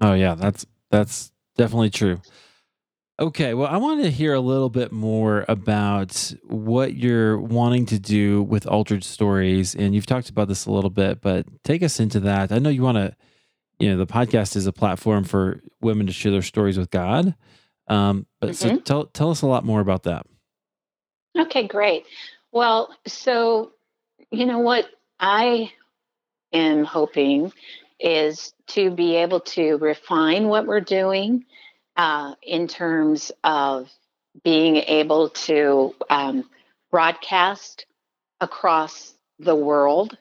Oh 0.00 0.14
yeah, 0.14 0.34
that's 0.34 0.66
that's 0.90 1.32
definitely 1.56 1.90
true. 1.90 2.20
Okay, 3.20 3.54
well, 3.54 3.68
I 3.68 3.76
want 3.76 4.02
to 4.02 4.10
hear 4.10 4.34
a 4.34 4.40
little 4.40 4.70
bit 4.70 4.90
more 4.90 5.44
about 5.48 6.32
what 6.44 6.94
you're 6.94 7.38
wanting 7.38 7.86
to 7.86 7.98
do 7.98 8.42
with 8.42 8.66
Altered 8.66 9.04
Stories, 9.04 9.74
and 9.76 9.94
you've 9.94 10.06
talked 10.06 10.28
about 10.28 10.48
this 10.48 10.66
a 10.66 10.72
little 10.72 10.90
bit, 10.90 11.20
but 11.20 11.46
take 11.62 11.82
us 11.82 12.00
into 12.00 12.20
that. 12.20 12.50
I 12.50 12.58
know 12.58 12.70
you 12.70 12.82
want 12.82 12.96
to, 12.96 13.14
you 13.78 13.90
know, 13.90 13.96
the 13.96 14.06
podcast 14.06 14.56
is 14.56 14.66
a 14.66 14.72
platform 14.72 15.24
for 15.24 15.60
women 15.80 16.06
to 16.06 16.12
share 16.12 16.32
their 16.32 16.42
stories 16.42 16.78
with 16.78 16.90
God, 16.90 17.34
um, 17.86 18.26
but 18.40 18.50
mm-hmm. 18.50 18.76
so 18.76 18.80
tell 18.80 19.04
tell 19.06 19.30
us 19.30 19.42
a 19.42 19.46
lot 19.46 19.64
more 19.64 19.80
about 19.80 20.04
that. 20.04 20.26
Okay, 21.38 21.68
great. 21.68 22.06
Well, 22.52 22.94
so 23.06 23.72
you 24.30 24.46
know 24.46 24.58
what 24.60 24.86
I 25.18 25.72
am 26.52 26.84
hoping 26.84 27.52
is 27.98 28.52
to 28.68 28.90
be 28.90 29.16
able 29.16 29.40
to 29.40 29.76
refine 29.78 30.48
what 30.48 30.66
we're 30.66 30.80
doing 30.80 31.44
uh, 31.96 32.34
in 32.42 32.68
terms 32.68 33.32
of 33.42 33.90
being 34.44 34.76
able 34.76 35.30
to 35.30 35.94
um, 36.10 36.48
broadcast 36.90 37.86
across 38.40 39.14
the 39.38 39.54
world. 39.54 40.16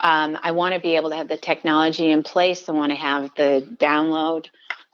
Um, 0.00 0.38
I 0.42 0.52
want 0.52 0.74
to 0.74 0.80
be 0.80 0.96
able 0.96 1.10
to 1.10 1.16
have 1.16 1.28
the 1.28 1.36
technology 1.38 2.10
in 2.10 2.22
place. 2.22 2.68
I 2.68 2.72
want 2.72 2.90
to 2.90 2.96
have 2.96 3.30
the 3.36 3.66
download 3.80 4.46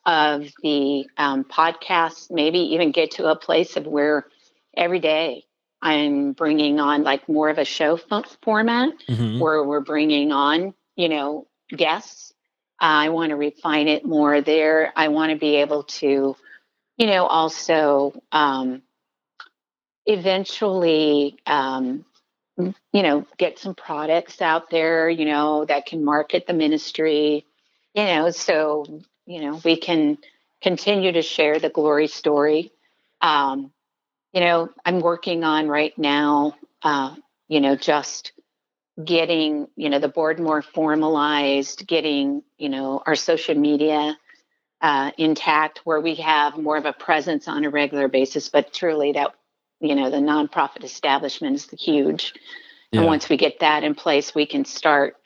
of 0.07 0.49
the 0.63 1.07
um, 1.17 1.45
podcast, 1.45 2.31
maybe 2.31 2.59
even 2.75 2.93
get 2.93 3.13
to 3.13 3.31
a 3.31 3.37
place 3.37 3.77
of 3.77 3.87
where 3.87 4.27
every 4.77 5.01
day 5.01 5.45
I'm 5.81 6.33
bringing 6.33 6.81
on 6.81 7.03
like 7.03 7.29
more 7.29 7.49
of 7.49 7.59
a 7.59 7.65
show 7.65 7.97
format 8.43 8.93
mm-hmm. 9.09 9.39
where 9.39 9.63
we're 9.63 9.81
bringing 9.81 10.33
on, 10.33 10.75
you 10.97 11.09
know, 11.09 11.47
guests 11.71 12.33
I 12.81 13.09
want 13.09 13.31
to 13.31 13.37
refine 13.37 13.89
it 13.89 14.05
more 14.05 14.41
there. 14.41 14.93
I 14.95 15.09
want 15.09 15.33
to 15.33 15.39
be 15.39 15.57
able 15.57 15.85
to, 15.85 16.37
you 16.97 17.07
know, 17.07 17.27
also 17.27 18.23
um, 18.31 18.83
eventually, 20.07 21.39
um, 21.47 22.05
you 22.57 23.03
know, 23.03 23.27
get 23.37 23.59
some 23.59 23.75
products 23.75 24.41
out 24.41 24.71
there, 24.71 25.09
you 25.09 25.25
know, 25.25 25.65
that 25.65 25.87
can 25.87 26.05
market 26.05 26.47
the 26.47 26.55
ministry, 26.55 27.45
you 27.95 28.05
know, 28.05 28.31
so, 28.31 28.85
you 29.27 29.43
know, 29.43 29.61
we 29.65 29.77
can 29.77 30.19
continue 30.61 31.13
to 31.13 31.23
share 31.23 31.59
the 31.59 31.71
glory 31.71 32.09
story. 32.09 32.73
Um, 33.21 33.73
you 34.33 34.41
know, 34.41 34.69
I'm 34.85 35.01
working 35.01 35.45
on 35.45 35.69
right 35.69 35.97
now, 35.99 36.55
uh, 36.83 37.15
you 37.49 37.61
know, 37.61 37.77
just 37.77 38.33
getting 39.03 39.69
you 39.77 39.91
know 39.91 39.99
the 39.99 40.09
board 40.09 40.41
more 40.41 40.61
formalized 40.61 41.87
getting 41.87 42.43
you 42.57 42.69
know 42.69 43.01
our 43.07 43.15
social 43.15 43.55
media 43.55 44.19
uh, 44.81 45.11
intact 45.19 45.81
where 45.85 46.01
we 46.01 46.17
have 46.17 46.57
more 46.57 46.77
of 46.77 46.85
a 46.85 46.93
presence 46.93 47.49
on 47.49 47.65
a 47.65 47.71
regular 47.71 48.09
basis 48.09 48.49
but 48.49 48.73
truly 48.73 49.13
that 49.13 49.35
you 49.81 49.95
know 49.95 50.11
the 50.11 50.17
nonprofit 50.17 50.83
establishment 50.83 51.55
is 51.55 51.69
huge. 51.71 52.35
Yeah. 52.91 53.01
and 53.01 53.07
once 53.07 53.29
we 53.29 53.37
get 53.37 53.61
that 53.61 53.85
in 53.85 53.95
place 53.95 54.35
we 54.35 54.47
can 54.47 54.65
start. 54.65 55.17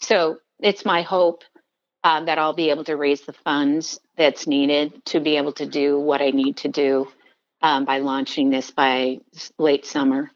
So 0.00 0.38
it's 0.60 0.84
my 0.84 1.02
hope 1.02 1.42
um, 2.04 2.26
that 2.26 2.38
i'll 2.38 2.52
be 2.52 2.70
able 2.70 2.84
to 2.84 2.96
raise 2.96 3.22
the 3.22 3.32
funds 3.32 3.98
that's 4.16 4.46
needed 4.46 5.04
to 5.06 5.20
be 5.20 5.36
able 5.36 5.52
to 5.52 5.66
do 5.66 5.98
what 5.98 6.20
i 6.20 6.30
need 6.30 6.58
to 6.58 6.68
do 6.68 7.08
um, 7.62 7.84
by 7.84 7.98
launching 7.98 8.50
this 8.50 8.70
by 8.70 9.18
late 9.58 9.86
summer 9.86 10.30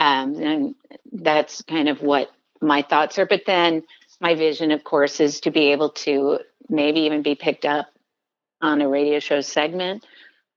um, 0.00 0.34
and 0.36 0.74
that's 1.12 1.62
kind 1.62 1.88
of 1.88 2.00
what 2.00 2.30
my 2.60 2.82
thoughts 2.82 3.18
are. 3.18 3.26
But 3.26 3.42
then 3.46 3.82
my 4.18 4.34
vision, 4.34 4.70
of 4.70 4.82
course, 4.82 5.20
is 5.20 5.40
to 5.40 5.50
be 5.50 5.72
able 5.72 5.90
to 5.90 6.38
maybe 6.68 7.00
even 7.00 7.22
be 7.22 7.34
picked 7.34 7.66
up 7.66 7.86
on 8.62 8.80
a 8.80 8.88
radio 8.88 9.18
show 9.20 9.42
segment. 9.42 10.04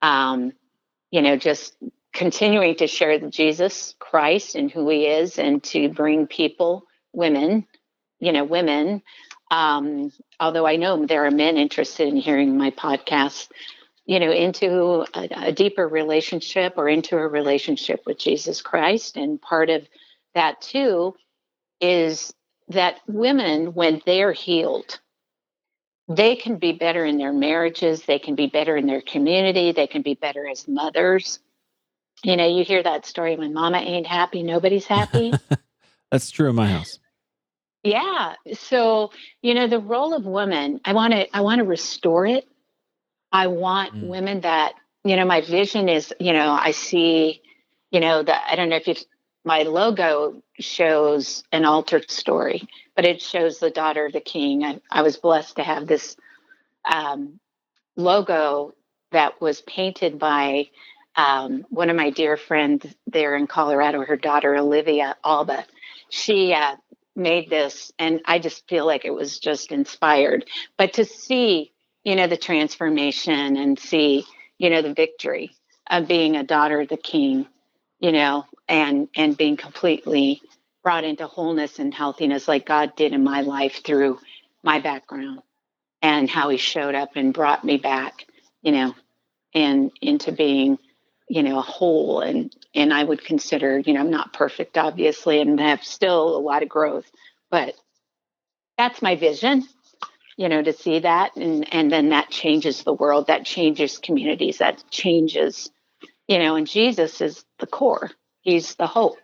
Um, 0.01 0.53
you 1.11 1.21
know, 1.21 1.35
just 1.35 1.75
continuing 2.13 2.75
to 2.77 2.87
share 2.87 3.19
Jesus 3.29 3.95
Christ 3.99 4.55
and 4.55 4.71
who 4.71 4.87
he 4.89 5.07
is 5.07 5.37
and 5.37 5.61
to 5.65 5.89
bring 5.89 6.25
people, 6.25 6.85
women, 7.11 7.65
you 8.19 8.31
know, 8.31 8.45
women. 8.45 9.01
Um, 9.51 10.11
although 10.39 10.65
I 10.65 10.77
know 10.77 11.05
there 11.05 11.25
are 11.25 11.31
men 11.31 11.57
interested 11.57 12.07
in 12.07 12.15
hearing 12.15 12.57
my 12.57 12.71
podcast, 12.71 13.49
you 14.05 14.19
know, 14.19 14.31
into 14.31 15.05
a, 15.13 15.47
a, 15.47 15.51
deeper 15.51 15.87
relationship 15.87 16.73
or 16.77 16.89
into 16.89 17.17
a 17.17 17.27
relationship 17.27 18.03
with 18.05 18.17
Jesus 18.17 18.61
Christ. 18.61 19.15
And 19.15 19.41
part 19.41 19.69
of 19.69 19.87
that 20.35 20.61
too 20.61 21.15
is 21.79 22.33
that 22.69 22.99
women, 23.07 23.73
when 23.73 24.01
they're 24.05 24.33
healed, 24.33 24.99
they 26.09 26.35
can 26.35 26.57
be 26.57 26.73
better 26.73 27.05
in 27.05 27.17
their 27.17 27.31
marriages, 27.31 28.03
they 28.03 28.19
can 28.19 28.35
be 28.35 28.47
better 28.47 28.75
in 28.75 28.87
their 28.87 29.01
community, 29.01 29.71
they 29.71 29.87
can 29.87 30.01
be 30.01 30.15
better 30.15 30.47
as 30.47 30.67
mothers. 30.67 31.39
You 32.23 32.35
know, 32.37 32.47
you 32.47 32.63
hear 32.63 32.83
that 32.83 33.05
story 33.05 33.35
when 33.35 33.53
mama 33.53 33.77
ain't 33.77 34.07
happy, 34.07 34.43
nobody's 34.43 34.85
happy. 34.85 35.33
That's 36.11 36.29
true 36.29 36.49
in 36.49 36.55
my 36.55 36.67
house. 36.67 36.99
Yeah. 37.83 38.35
So, 38.53 39.11
you 39.41 39.53
know, 39.53 39.67
the 39.67 39.79
role 39.79 40.13
of 40.13 40.25
women, 40.25 40.79
I 40.85 40.93
want 40.93 41.13
to 41.13 41.35
I 41.35 41.41
want 41.41 41.59
to 41.59 41.65
restore 41.65 42.25
it 42.25 42.47
I 43.33 43.47
want 43.47 43.95
mm. 43.95 44.07
women 44.07 44.41
that, 44.41 44.75
you 45.03 45.15
know, 45.15 45.25
my 45.25 45.41
vision 45.41 45.89
is, 45.89 46.13
you 46.19 46.31
know, 46.31 46.51
I 46.51 46.71
see, 46.71 47.41
you 47.91 47.99
know, 47.99 48.23
that 48.23 48.43
I 48.49 48.55
don't 48.55 48.69
know 48.69 48.77
if 48.77 48.87
you 48.87 48.95
my 49.43 49.63
logo 49.63 50.41
shows 50.59 51.43
an 51.51 51.65
altered 51.65 52.09
story, 52.09 52.65
but 52.95 53.03
it 53.03 53.21
shows 53.21 53.59
the 53.59 53.69
daughter 53.69 54.05
of 54.05 54.13
the 54.13 54.21
king. 54.21 54.63
I, 54.63 54.79
I 54.89 55.01
was 55.01 55.17
blessed 55.17 55.57
to 55.57 55.63
have 55.63 55.85
this 55.85 56.15
um, 56.85 57.39
logo 57.97 58.73
that 59.11 59.41
was 59.41 59.61
painted 59.61 60.17
by 60.17 60.69
um, 61.15 61.65
one 61.69 61.89
of 61.89 61.95
my 61.97 62.09
dear 62.09 62.37
friends 62.37 62.85
there 63.05 63.35
in 63.35 63.47
Colorado, 63.47 64.05
her 64.05 64.15
daughter 64.15 64.55
Olivia 64.55 65.17
Alba. 65.25 65.65
She 66.09 66.53
uh, 66.53 66.77
made 67.15 67.49
this, 67.49 67.91
and 67.99 68.21
I 68.25 68.39
just 68.39 68.67
feel 68.69 68.85
like 68.85 69.03
it 69.03 69.13
was 69.13 69.39
just 69.39 69.73
inspired. 69.73 70.45
But 70.77 70.93
to 70.93 71.05
see 71.05 71.72
you 72.03 72.15
know, 72.15 72.27
the 72.27 72.37
transformation 72.37 73.57
and 73.57 73.79
see, 73.79 74.25
you 74.57 74.69
know, 74.69 74.81
the 74.81 74.93
victory 74.93 75.51
of 75.89 76.07
being 76.07 76.35
a 76.35 76.43
daughter 76.43 76.81
of 76.81 76.89
the 76.89 76.97
king, 76.97 77.47
you 77.99 78.11
know, 78.11 78.45
and 78.67 79.07
and 79.15 79.37
being 79.37 79.57
completely 79.57 80.41
brought 80.83 81.03
into 81.03 81.27
wholeness 81.27 81.79
and 81.79 81.93
healthiness 81.93 82.47
like 82.47 82.65
God 82.65 82.95
did 82.95 83.13
in 83.13 83.23
my 83.23 83.41
life 83.41 83.81
through 83.85 84.19
my 84.63 84.79
background 84.79 85.41
and 86.01 86.29
how 86.29 86.49
he 86.49 86.57
showed 86.57 86.95
up 86.95 87.11
and 87.15 87.33
brought 87.33 87.63
me 87.63 87.77
back, 87.77 88.25
you 88.61 88.73
know, 88.73 88.93
and 89.53 89.91
into 90.01 90.31
being, 90.31 90.77
you 91.29 91.43
know, 91.43 91.57
a 91.57 91.63
whole. 91.63 92.19
And 92.19 92.53
and 92.75 92.93
I 92.93 93.03
would 93.03 93.23
consider, 93.23 93.79
you 93.79 93.93
know, 93.93 94.01
I'm 94.01 94.11
not 94.11 94.33
perfect 94.33 94.77
obviously 94.77 95.39
and 95.39 95.59
have 95.59 95.83
still 95.83 96.35
a 96.35 96.39
lot 96.39 96.63
of 96.63 96.69
growth, 96.69 97.09
but 97.49 97.75
that's 98.77 99.01
my 99.01 99.15
vision 99.15 99.63
you 100.37 100.49
know 100.49 100.61
to 100.61 100.73
see 100.73 100.99
that 100.99 101.35
and 101.35 101.71
and 101.73 101.91
then 101.91 102.09
that 102.09 102.29
changes 102.29 102.83
the 102.83 102.93
world 102.93 103.27
that 103.27 103.45
changes 103.45 103.97
communities 103.97 104.57
that 104.57 104.83
changes 104.89 105.69
you 106.27 106.39
know 106.39 106.55
and 106.55 106.67
jesus 106.67 107.21
is 107.21 107.45
the 107.63 107.67
core. 107.67 108.11
He's 108.41 108.75
the 108.75 108.87
hope. 108.87 109.19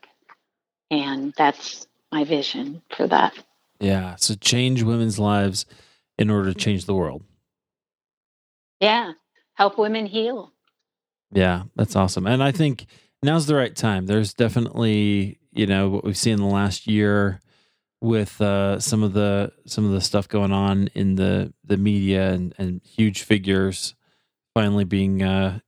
And 0.90 1.34
that's 1.38 1.86
my 2.10 2.24
vision 2.24 2.82
for 2.96 3.06
that. 3.08 3.34
Yeah 3.82 4.16
so 4.16 4.36
change 4.36 4.82
women's 4.82 5.20
lives 5.20 5.66
in 6.18 6.30
order 6.30 6.54
to 6.54 6.58
change 6.58 6.86
the 6.86 6.96
world. 6.96 7.24
Yeah 8.80 9.14
help 9.56 9.78
women 9.78 10.06
heal. 10.06 10.54
Yeah 11.34 11.64
that's 11.76 11.98
awesome. 11.98 12.26
And 12.28 12.42
i 12.42 12.52
think 12.52 12.86
now's 13.22 13.46
the 13.46 13.56
right 13.56 13.76
time. 13.76 14.06
There's 14.06 14.34
definitely 14.34 15.40
you 15.52 15.66
know 15.66 15.90
what 15.90 16.06
we've 16.06 16.18
seen 16.18 16.34
in 16.34 16.40
the 16.40 16.46
last 16.46 16.88
year 16.88 17.42
with 18.02 18.40
uh, 18.42 18.80
some 18.80 19.04
of 19.04 19.14
the 19.14 19.52
some 19.66 19.86
of 19.86 19.92
the 19.92 20.02
stuff 20.02 20.28
going 20.28 20.52
on 20.52 20.88
in 20.94 21.16
the 21.16 21.54
the 21.64 21.78
media 21.78 22.32
and, 22.32 22.54
and 22.58 22.82
huge 22.84 23.24
figures 23.24 23.96
finally 24.54 24.86
being 24.86 25.22
uh, 25.22 25.60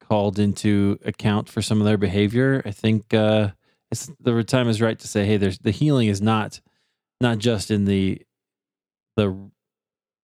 called 0.00 0.38
into 0.38 0.98
account 1.04 1.48
for 1.48 1.62
some 1.62 1.80
of 1.80 1.86
their 1.86 1.98
behavior. 1.98 2.62
I 2.64 2.70
think 2.70 3.12
uh, 3.12 3.50
the 4.20 4.44
time 4.44 4.68
is 4.68 4.80
right 4.80 4.98
to 4.98 5.08
say, 5.08 5.24
hey, 5.24 5.36
there's 5.36 5.58
the 5.58 5.70
healing 5.70 6.08
is 6.08 6.20
not 6.20 6.60
not 7.20 7.38
just 7.38 7.70
in 7.70 7.84
the 7.84 8.22
the 9.16 9.50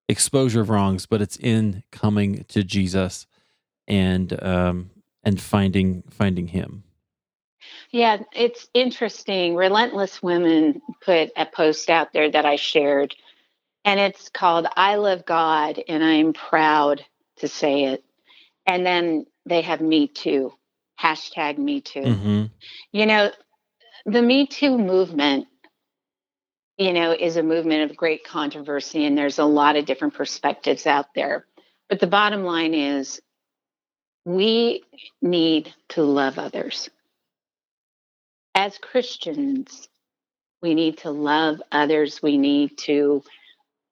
exposure 0.09 0.61
of 0.61 0.71
wrongs, 0.71 1.07
but 1.07 1.23
it's 1.23 1.37
in 1.37 1.83
coming 1.91 2.45
to 2.49 2.63
Jesus 2.63 3.27
and 3.89 4.43
um, 4.43 4.91
and 5.23 5.41
finding 5.41 6.03
finding 6.11 6.49
Him. 6.49 6.85
Yeah, 7.91 8.19
it's 8.35 8.69
interesting. 8.75 9.55
Relentless 9.55 10.23
Women 10.23 10.83
put 11.05 11.31
a 11.37 11.47
post 11.47 11.91
out 11.91 12.13
there 12.13 12.31
that 12.31 12.47
I 12.47 12.57
shared, 12.57 13.15
and 13.85 14.01
it's 14.01 14.29
called 14.29 14.67
I 14.77 14.97
Love 14.97 15.25
God 15.25 15.81
and 15.87 16.03
I'm 16.03 16.33
proud 16.33 17.05
to 17.39 17.49
say 17.49 17.85
it. 17.85 18.05
And 18.67 18.85
then 18.85 19.27
they 19.47 19.63
have 19.63 19.81
Me 19.81 20.09
Too, 20.09 20.53
hashtag 21.01 21.59
Me 21.59 21.81
Too. 21.81 22.01
Mm-hmm. 22.01 22.45
You 22.93 23.07
know, 23.07 23.31
the 24.07 24.23
Me 24.23 24.47
Too 24.47 24.79
movement, 24.79 25.47
you 26.79 26.93
know, 26.93 27.13
is 27.13 27.37
a 27.37 27.43
movement 27.43 27.91
of 27.91 27.97
great 27.97 28.25
controversy, 28.25 29.05
and 29.05 29.17
there's 29.17 29.39
a 29.39 29.45
lot 29.45 29.77
of 29.77 29.87
different 29.87 30.15
perspectives 30.15 30.87
out 30.87 31.15
there. 31.15 31.47
But 31.89 32.01
the 32.01 32.07
bottom 32.07 32.45
line 32.45 32.75
is, 32.75 33.21
we 34.25 34.83
need 35.21 35.75
to 35.91 36.03
love 36.03 36.39
others 36.39 36.89
as 38.55 38.79
Christians, 38.79 39.89
we 40.63 40.75
need 40.75 40.99
to 40.99 41.11
love 41.11 41.61
others. 41.73 42.23
We 42.23 42.39
need 42.39 42.79
to 42.79 43.23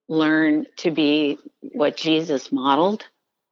learn 0.09 0.67
to 0.79 0.91
be 0.91 1.39
what 1.61 1.97
Jesus 1.97 2.53
modeled. 2.53 3.05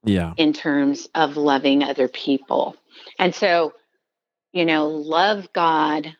Yeah. 0.03 0.33
In 0.39 0.55
terms 0.55 1.09
of 1.15 1.37
loving 1.37 1.83
other 1.83 2.09
people. 2.09 2.75
And 3.19 3.35
so, 3.35 3.75
you 4.51 4.65
know, 4.65 4.89
love 4.89 5.53
God, 5.53 6.17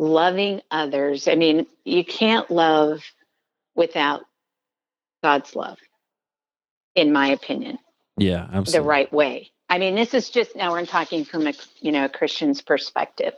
loving 0.00 0.62
others. 0.68 1.28
I 1.28 1.36
mean, 1.36 1.66
you 1.84 2.04
can't 2.04 2.50
love 2.50 3.04
without 3.76 4.22
God's 5.22 5.54
love, 5.54 5.78
in 6.96 7.12
my 7.12 7.28
opinion. 7.28 7.78
Yeah, 8.16 8.48
absolutely. 8.52 8.72
The 8.72 8.82
right 8.82 9.12
way. 9.12 9.52
I 9.68 9.78
mean, 9.78 9.94
this 9.94 10.12
is 10.12 10.28
just 10.28 10.56
now 10.56 10.72
we're 10.72 10.84
talking 10.84 11.24
from 11.24 11.46
a 11.46 11.54
you 11.80 11.92
know 11.92 12.06
a 12.06 12.08
Christian's 12.08 12.60
perspective 12.60 13.34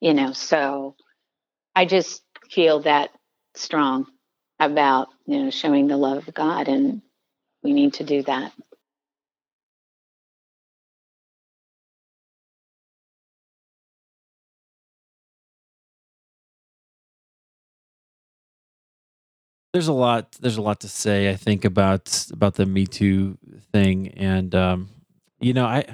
you 0.00 0.14
know 0.14 0.32
so 0.32 0.94
i 1.74 1.84
just 1.84 2.22
feel 2.50 2.80
that 2.82 3.10
strong 3.54 4.06
about 4.60 5.08
you 5.26 5.42
know 5.42 5.50
showing 5.50 5.88
the 5.88 5.96
love 5.96 6.26
of 6.28 6.34
god 6.34 6.68
and 6.68 7.02
we 7.62 7.72
need 7.72 7.94
to 7.94 8.04
do 8.04 8.22
that. 8.22 8.52
There's 19.72 19.88
a 19.88 19.92
lot 19.92 20.32
there's 20.40 20.56
a 20.56 20.62
lot 20.62 20.80
to 20.80 20.88
say 20.88 21.30
i 21.30 21.36
think 21.36 21.64
about 21.64 22.26
about 22.32 22.54
the 22.54 22.66
me 22.66 22.86
too 22.86 23.38
thing 23.72 24.08
and 24.16 24.52
um 24.54 24.88
you 25.40 25.52
know 25.52 25.64
i 25.64 25.84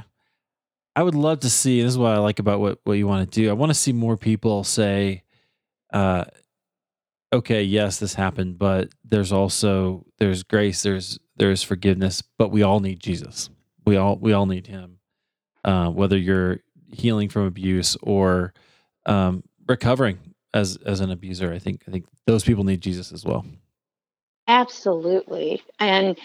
I 0.97 1.03
would 1.03 1.14
love 1.14 1.40
to 1.40 1.51
see. 1.51 1.82
This 1.82 1.92
is 1.92 1.99
what 1.99 2.12
I 2.12 2.18
like 2.18 2.38
about 2.38 2.59
what 2.59 2.80
what 2.84 2.94
you 2.94 3.07
want 3.07 3.30
to 3.30 3.40
do. 3.42 3.51
I 3.51 3.53
want 3.53 3.68
to 3.68 3.74
see 3.74 3.92
more 3.92 4.16
people 4.16 4.64
say, 4.64 5.24
uh, 5.92 6.24
"Okay, 7.34 7.62
yes, 7.62 7.99
this 7.99 8.14
happened, 8.14 8.59
but 8.59 8.88
there's 9.05 9.30
also 9.30 10.07
there's 10.18 10.42
grace, 10.42 10.82
there's 10.82 11.18
there's 11.36 11.62
forgiveness, 11.62 12.22
but 12.38 12.51
we 12.51 12.62
all 12.62 12.80
need 12.80 12.99
Jesus. 12.99 13.51
We 13.84 13.97
all 13.97 14.16
we 14.16 14.32
all 14.32 14.47
need 14.47 14.66
Him. 14.66 14.99
Uh, 15.66 15.90
whether 15.90 16.16
you're 16.16 16.61
healing 16.90 17.28
from 17.28 17.44
abuse 17.44 17.97
or 18.03 18.55
um, 19.05 19.44
recovering 19.68 20.18
as 20.55 20.78
as 20.86 21.01
an 21.01 21.11
abuser, 21.11 21.53
I 21.53 21.59
think 21.59 21.82
I 21.86 21.90
think 21.90 22.07
those 22.26 22.42
people 22.42 22.64
need 22.64 22.80
Jesus 22.80 23.12
as 23.12 23.22
well. 23.22 23.44
Absolutely, 24.49 25.62
and 25.78 26.18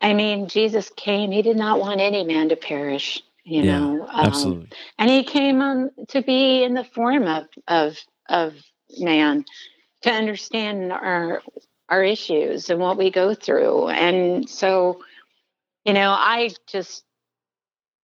I 0.00 0.14
mean, 0.14 0.48
Jesus 0.48 0.90
came. 0.96 1.30
He 1.30 1.42
did 1.42 1.56
not 1.56 1.78
want 1.78 2.00
any 2.00 2.24
man 2.24 2.48
to 2.48 2.56
perish 2.56 3.22
you 3.46 3.62
yeah, 3.62 3.78
know 3.78 4.02
um, 4.08 4.26
absolutely. 4.26 4.68
and 4.98 5.08
he 5.10 5.24
came 5.24 5.62
on 5.62 5.90
to 6.08 6.20
be 6.22 6.64
in 6.64 6.74
the 6.74 6.84
form 6.84 7.22
of 7.24 7.46
of 7.68 7.96
of 8.28 8.54
man 8.98 9.44
to 10.02 10.10
understand 10.10 10.92
our 10.92 11.42
our 11.88 12.02
issues 12.02 12.68
and 12.68 12.80
what 12.80 12.98
we 12.98 13.10
go 13.10 13.32
through. 13.34 13.88
And 13.88 14.48
so 14.50 15.00
you 15.86 15.92
know 15.94 16.10
i 16.10 16.50
just 16.66 17.04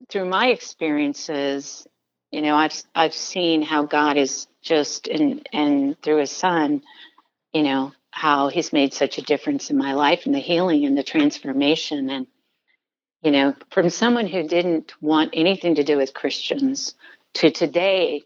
through 0.07 0.25
my 0.25 0.47
experiences 0.47 1.85
you 2.31 2.41
know 2.41 2.55
i've 2.55 2.81
i've 2.95 3.13
seen 3.13 3.61
how 3.61 3.83
god 3.83 4.15
is 4.15 4.47
just 4.61 5.07
and 5.07 5.49
and 5.51 6.01
through 6.01 6.17
his 6.17 6.31
son 6.31 6.81
you 7.53 7.63
know 7.63 7.91
how 8.11 8.47
he's 8.49 8.71
made 8.71 8.93
such 8.93 9.17
a 9.17 9.21
difference 9.23 9.69
in 9.69 9.77
my 9.77 9.93
life 9.93 10.25
and 10.25 10.35
the 10.35 10.39
healing 10.39 10.85
and 10.85 10.97
the 10.97 11.03
transformation 11.03 12.09
and 12.09 12.27
you 13.21 13.31
know, 13.31 13.55
from 13.71 13.89
someone 13.89 14.27
who 14.27 14.47
didn't 14.47 14.93
want 15.01 15.31
anything 15.33 15.75
to 15.75 15.83
do 15.83 15.97
with 15.97 16.13
Christians 16.13 16.95
to 17.35 17.51
today 17.51 18.23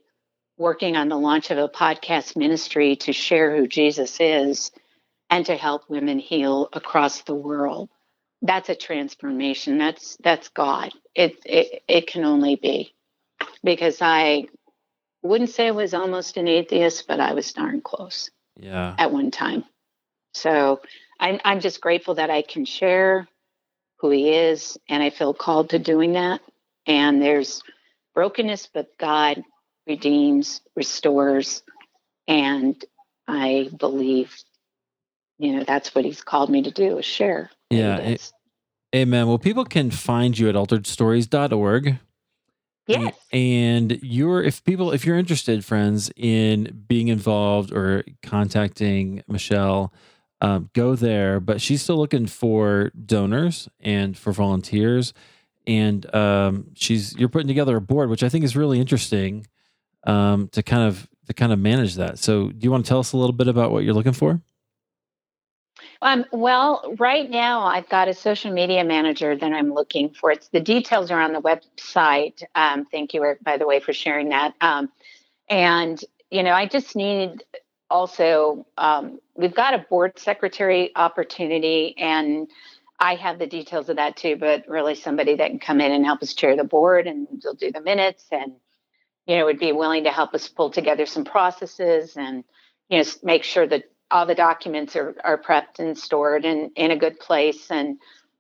working 0.58 0.96
on 0.96 1.10
the 1.10 1.18
launch 1.18 1.52
of 1.52 1.58
a 1.58 1.68
podcast 1.68 2.38
ministry 2.38 2.96
to 2.96 3.12
share 3.12 3.56
who 3.56 3.68
Jesus 3.68 4.18
is 4.20 4.72
and 5.30 5.46
to 5.46 5.56
help 5.56 5.90
women 5.90 6.20
heal 6.20 6.70
across 6.72 7.24
the 7.24 7.36
world. 7.36 7.90
That's 8.42 8.70
a 8.70 8.76
transformation. 8.76 9.78
That's 9.78 10.18
that's 10.24 10.50
God. 10.50 10.92
It 11.14 11.38
it 11.46 11.84
it 11.88 12.08
can 12.08 12.24
only 12.24 12.56
be. 12.56 12.94
Because 13.64 14.02
I 14.02 14.48
wouldn't 15.24 15.50
say 15.50 15.68
I 15.68 15.72
was 15.72 15.94
almost 15.94 16.38
an 16.38 16.48
atheist, 16.48 17.08
but 17.08 17.20
I 17.20 17.34
was 17.34 17.52
darn 17.52 17.82
close. 17.82 18.30
Yeah. 18.58 18.96
At 18.98 19.12
one 19.12 19.32
time. 19.32 19.66
So 20.34 20.82
I'm 21.20 21.40
I'm 21.44 21.60
just 21.60 21.82
grateful 21.82 22.16
that 22.16 22.30
I 22.30 22.44
can 22.44 22.66
share 22.66 23.28
who 23.98 24.10
he 24.10 24.30
is, 24.30 24.78
and 24.90 25.02
I 25.02 25.10
feel 25.10 25.34
called 25.34 25.70
to 25.72 25.80
doing 25.80 26.14
that. 26.14 26.42
And 26.86 27.22
there's 27.22 27.64
brokenness, 28.14 28.70
but 28.74 28.98
God 29.00 29.44
redeems, 29.88 30.62
restores, 30.76 31.64
and 32.28 32.84
I 33.28 33.70
believe, 33.78 34.36
you 35.38 35.56
know, 35.56 35.64
that's 35.64 35.94
what 35.96 36.06
he's 36.06 36.22
called 36.22 36.50
me 36.50 36.64
to 36.64 36.72
do 36.72 36.98
is 36.98 37.06
share. 37.06 37.50
Yeah. 37.70 37.98
It, 37.98 38.32
amen. 38.96 39.28
Well, 39.28 39.40
people 39.40 39.66
can 39.66 39.92
find 39.92 40.38
you 40.38 40.50
at 40.50 40.56
alteredstories.org. 40.56 42.00
Yes. 42.88 43.16
And 43.32 44.00
you're 44.04 44.44
if 44.44 44.64
people 44.64 44.92
if 44.92 45.06
you're 45.06 45.18
interested, 45.18 45.66
friends, 45.66 46.12
in 46.16 46.84
being 46.88 47.08
involved 47.08 47.74
or 47.74 48.04
contacting 48.22 49.24
Mischelle, 49.28 49.92
um, 50.42 50.70
go 50.74 50.96
there. 50.96 51.40
But 51.40 51.62
she's 51.62 51.82
still 51.82 51.98
looking 51.98 52.28
for 52.28 52.92
donors 53.06 53.70
and 53.80 54.18
for 54.18 54.32
volunteers. 54.32 55.14
And 55.68 56.14
um, 56.14 56.68
she's 56.76 57.16
you're 57.18 57.30
putting 57.30 57.48
together 57.48 57.76
a 57.78 57.82
board, 57.82 58.10
which 58.10 58.24
I 58.24 58.30
think 58.30 58.46
is 58.46 58.56
really 58.56 58.80
interesting 58.80 59.48
um, 60.06 60.48
to 60.50 60.62
kind 60.62 60.88
of 60.88 61.10
to 61.28 61.34
kind 61.34 61.52
of 61.52 61.60
manage 61.60 61.96
that. 61.96 62.20
So, 62.20 62.50
do 62.50 62.64
you 62.64 62.72
want 62.72 62.86
to 62.86 62.90
tell 62.90 63.00
us 63.00 63.14
a 63.14 63.18
little 63.18 63.34
bit 63.34 63.48
about 63.48 63.72
what 63.72 63.84
you're 63.84 63.94
looking 63.94 64.14
for? 64.14 64.42
Um, 66.02 66.26
well, 66.32 66.96
right 67.00 67.30
now 67.30 67.64
I've 67.64 67.90
got 67.90 68.08
a 68.08 68.14
social 68.14 68.52
media 68.52 68.84
manager 68.84 69.36
that 69.36 69.54
I'm 69.54 69.74
looking 69.74 70.12
for. 70.12 70.32
It's 70.32 70.50
the 70.50 70.60
details 70.60 71.10
are 71.10 71.20
on 71.20 71.34
the 71.34 71.42
website. 71.42 72.44
Um, 72.54 72.86
thank 72.86 73.14
you, 73.14 73.24
Eric, 73.24 73.44
by 73.44 73.58
the 73.58 73.66
way, 73.66 73.80
for 73.80 73.94
sharing 73.94 74.30
that. 74.30 74.54
Um, 74.62 74.90
and 75.50 76.04
you 76.32 76.44
know, 76.44 76.52
I 76.52 76.68
just 76.68 76.96
need 76.96 77.44
also 77.90 78.66
um, 78.78 79.20
we've 79.36 79.56
got 79.56 79.74
a 79.74 79.86
board 79.90 80.18
secretary 80.18 80.92
opportunity, 80.96 81.96
and 81.98 82.50
I 83.00 83.16
have 83.16 83.40
the 83.40 83.48
details 83.48 83.90
of 83.90 83.98
that 83.98 84.18
too. 84.18 84.36
But 84.38 84.68
really, 84.68 84.96
somebody 84.96 85.36
that 85.36 85.50
can 85.50 85.60
come 85.60 85.82
in 85.82 85.92
and 85.92 86.06
help 86.06 86.22
us 86.22 86.34
chair 86.34 86.56
the 86.56 86.64
board, 86.64 87.08
and 87.08 87.28
they'll 87.44 87.54
do 87.54 87.72
the 87.72 87.82
minutes, 87.82 88.26
and 88.32 88.54
you 89.26 89.38
know, 89.38 89.46
would 89.46 89.60
be 89.60 89.72
willing 89.72 90.04
to 90.04 90.12
help 90.12 90.34
us 90.34 90.48
pull 90.48 90.70
together 90.70 91.06
some 91.06 91.26
processes 91.26 92.16
and 92.16 92.44
you 92.90 93.00
know 93.00 93.06
make 93.24 93.44
sure 93.44 93.68
that 93.68 93.84
all 94.12 94.26
the 94.26 94.36
documents 94.36 94.96
are, 94.96 95.16
are 95.24 95.42
prepped 95.42 95.80
and 95.80 95.98
stored 95.98 96.46
and 96.46 96.72
in 96.76 96.92
a 96.92 96.98
good 96.98 97.20
place 97.20 97.72
and 97.72 97.98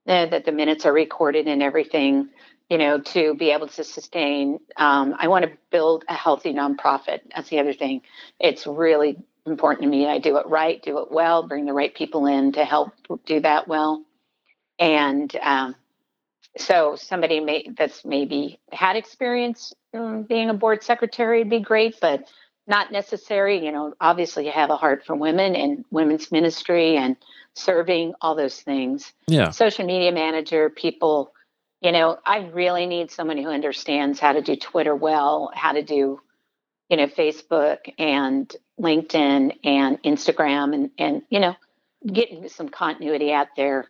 uh, 0.08 0.28
that 0.28 0.46
the 0.46 0.52
minutes 0.52 0.86
are 0.86 0.94
recorded 0.94 1.48
and 1.48 1.64
everything, 1.64 2.30
you 2.70 2.78
know, 2.78 3.00
to 3.02 3.34
be 3.36 3.50
able 3.50 3.68
to 3.68 3.84
sustain. 3.84 4.60
Um, 4.78 5.16
I 5.18 5.28
want 5.28 5.46
to 5.46 5.52
build 5.72 6.06
a 6.08 6.14
healthy 6.14 6.54
nonprofit. 6.54 7.22
That's 7.36 7.50
the 7.50 7.60
other 7.60 7.74
thing. 7.74 8.02
It's 8.40 8.68
really 8.68 9.18
important 9.46 9.84
to 9.84 9.90
me. 9.90 10.08
I 10.08 10.20
do 10.20 10.38
it 10.38 10.48
right, 10.48 10.82
do 10.82 11.00
it 11.00 11.12
well, 11.12 11.48
bring 11.48 11.66
the 11.66 11.74
right 11.74 11.94
people 11.94 12.26
in 12.26 12.54
to 12.54 12.66
help 12.66 12.94
do 13.26 13.40
that 13.42 13.68
well. 13.68 14.04
And 14.80 15.34
um, 15.42 15.76
so 16.58 16.96
somebody 16.96 17.40
may, 17.40 17.70
that's 17.78 18.04
maybe 18.04 18.60
had 18.72 18.96
experience 18.96 19.74
um, 19.94 20.24
being 20.24 20.50
a 20.50 20.54
board 20.54 20.84
secretary 20.84 21.40
would 21.40 21.50
be 21.50 21.60
great, 21.60 21.96
but 22.02 22.28
not 22.68 22.92
necessary. 22.92 23.64
You 23.64 23.72
know, 23.72 23.94
obviously 24.02 24.46
you 24.46 24.52
have 24.52 24.70
a 24.70 24.78
heart 24.78 25.06
for 25.06 25.16
women 25.16 25.56
and 25.56 25.86
women's 25.92 26.32
ministry 26.32 26.98
and 26.98 27.16
serving, 27.54 28.14
all 28.22 28.36
those 28.36 28.60
things. 28.62 29.14
Yeah. 29.28 29.52
Social 29.52 29.86
media 29.86 30.12
manager, 30.12 30.70
people, 30.70 31.34
you 31.82 31.92
know, 31.92 32.18
I 32.26 32.50
really 32.54 32.86
need 32.86 33.12
someone 33.12 33.38
who 33.38 33.50
understands 33.50 34.20
how 34.20 34.34
to 34.34 34.42
do 34.42 34.56
Twitter 34.56 34.96
well, 34.96 35.52
how 35.54 35.74
to 35.74 35.84
do, 35.84 36.20
you 36.90 36.98
know, 36.98 37.08
Facebook 37.08 37.78
and 37.98 38.54
LinkedIn 38.80 39.58
and 39.64 40.02
Instagram 40.04 40.74
and, 40.74 40.90
and, 40.98 41.22
you 41.30 41.40
know, 41.40 41.56
getting 42.06 42.50
some 42.50 42.70
continuity 42.70 43.32
out 43.32 43.48
there, 43.56 43.86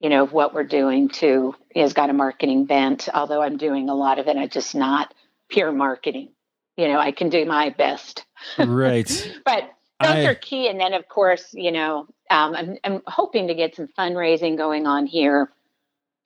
you 0.00 0.08
know, 0.10 0.22
of 0.24 0.32
what 0.32 0.54
we're 0.54 0.64
doing 0.64 1.08
too. 1.08 1.54
Has 1.74 1.92
got 1.92 2.10
a 2.10 2.12
marketing 2.12 2.66
bent, 2.66 3.08
although 3.12 3.42
I'm 3.42 3.56
doing 3.56 3.88
a 3.88 3.94
lot 3.94 4.18
of 4.18 4.28
it. 4.28 4.36
I 4.36 4.46
just 4.46 4.74
not 4.74 5.12
pure 5.48 5.72
marketing 5.72 6.30
you 6.78 6.86
know, 6.86 6.98
I 6.98 7.10
can 7.10 7.28
do 7.28 7.44
my 7.44 7.70
best. 7.70 8.24
Right. 8.56 9.08
but 9.44 9.64
those 10.00 10.10
I, 10.10 10.24
are 10.26 10.34
key. 10.34 10.68
And 10.68 10.80
then, 10.80 10.94
of 10.94 11.08
course, 11.08 11.52
you 11.52 11.72
know, 11.72 12.06
um, 12.30 12.54
I'm, 12.54 12.78
I'm 12.84 13.02
hoping 13.06 13.48
to 13.48 13.54
get 13.54 13.74
some 13.74 13.88
fundraising 13.98 14.56
going 14.56 14.86
on 14.86 15.06
here. 15.06 15.50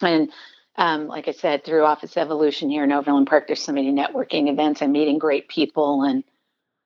And 0.03 0.31
um, 0.77 1.07
like 1.09 1.27
I 1.27 1.33
said, 1.33 1.65
through 1.65 1.85
Office 1.85 2.19
Evolution 2.19 2.69
here 2.69 2.85
in 2.85 2.93
Overland 2.93 3.29
Park, 3.29 3.47
there's 3.47 3.63
so 3.63 3.73
many 3.73 3.91
networking 3.91 4.53
events. 4.53 4.83
I'm 4.83 4.93
meeting 4.93 5.19
great 5.19 5.49
people, 5.49 6.03
and 6.03 6.25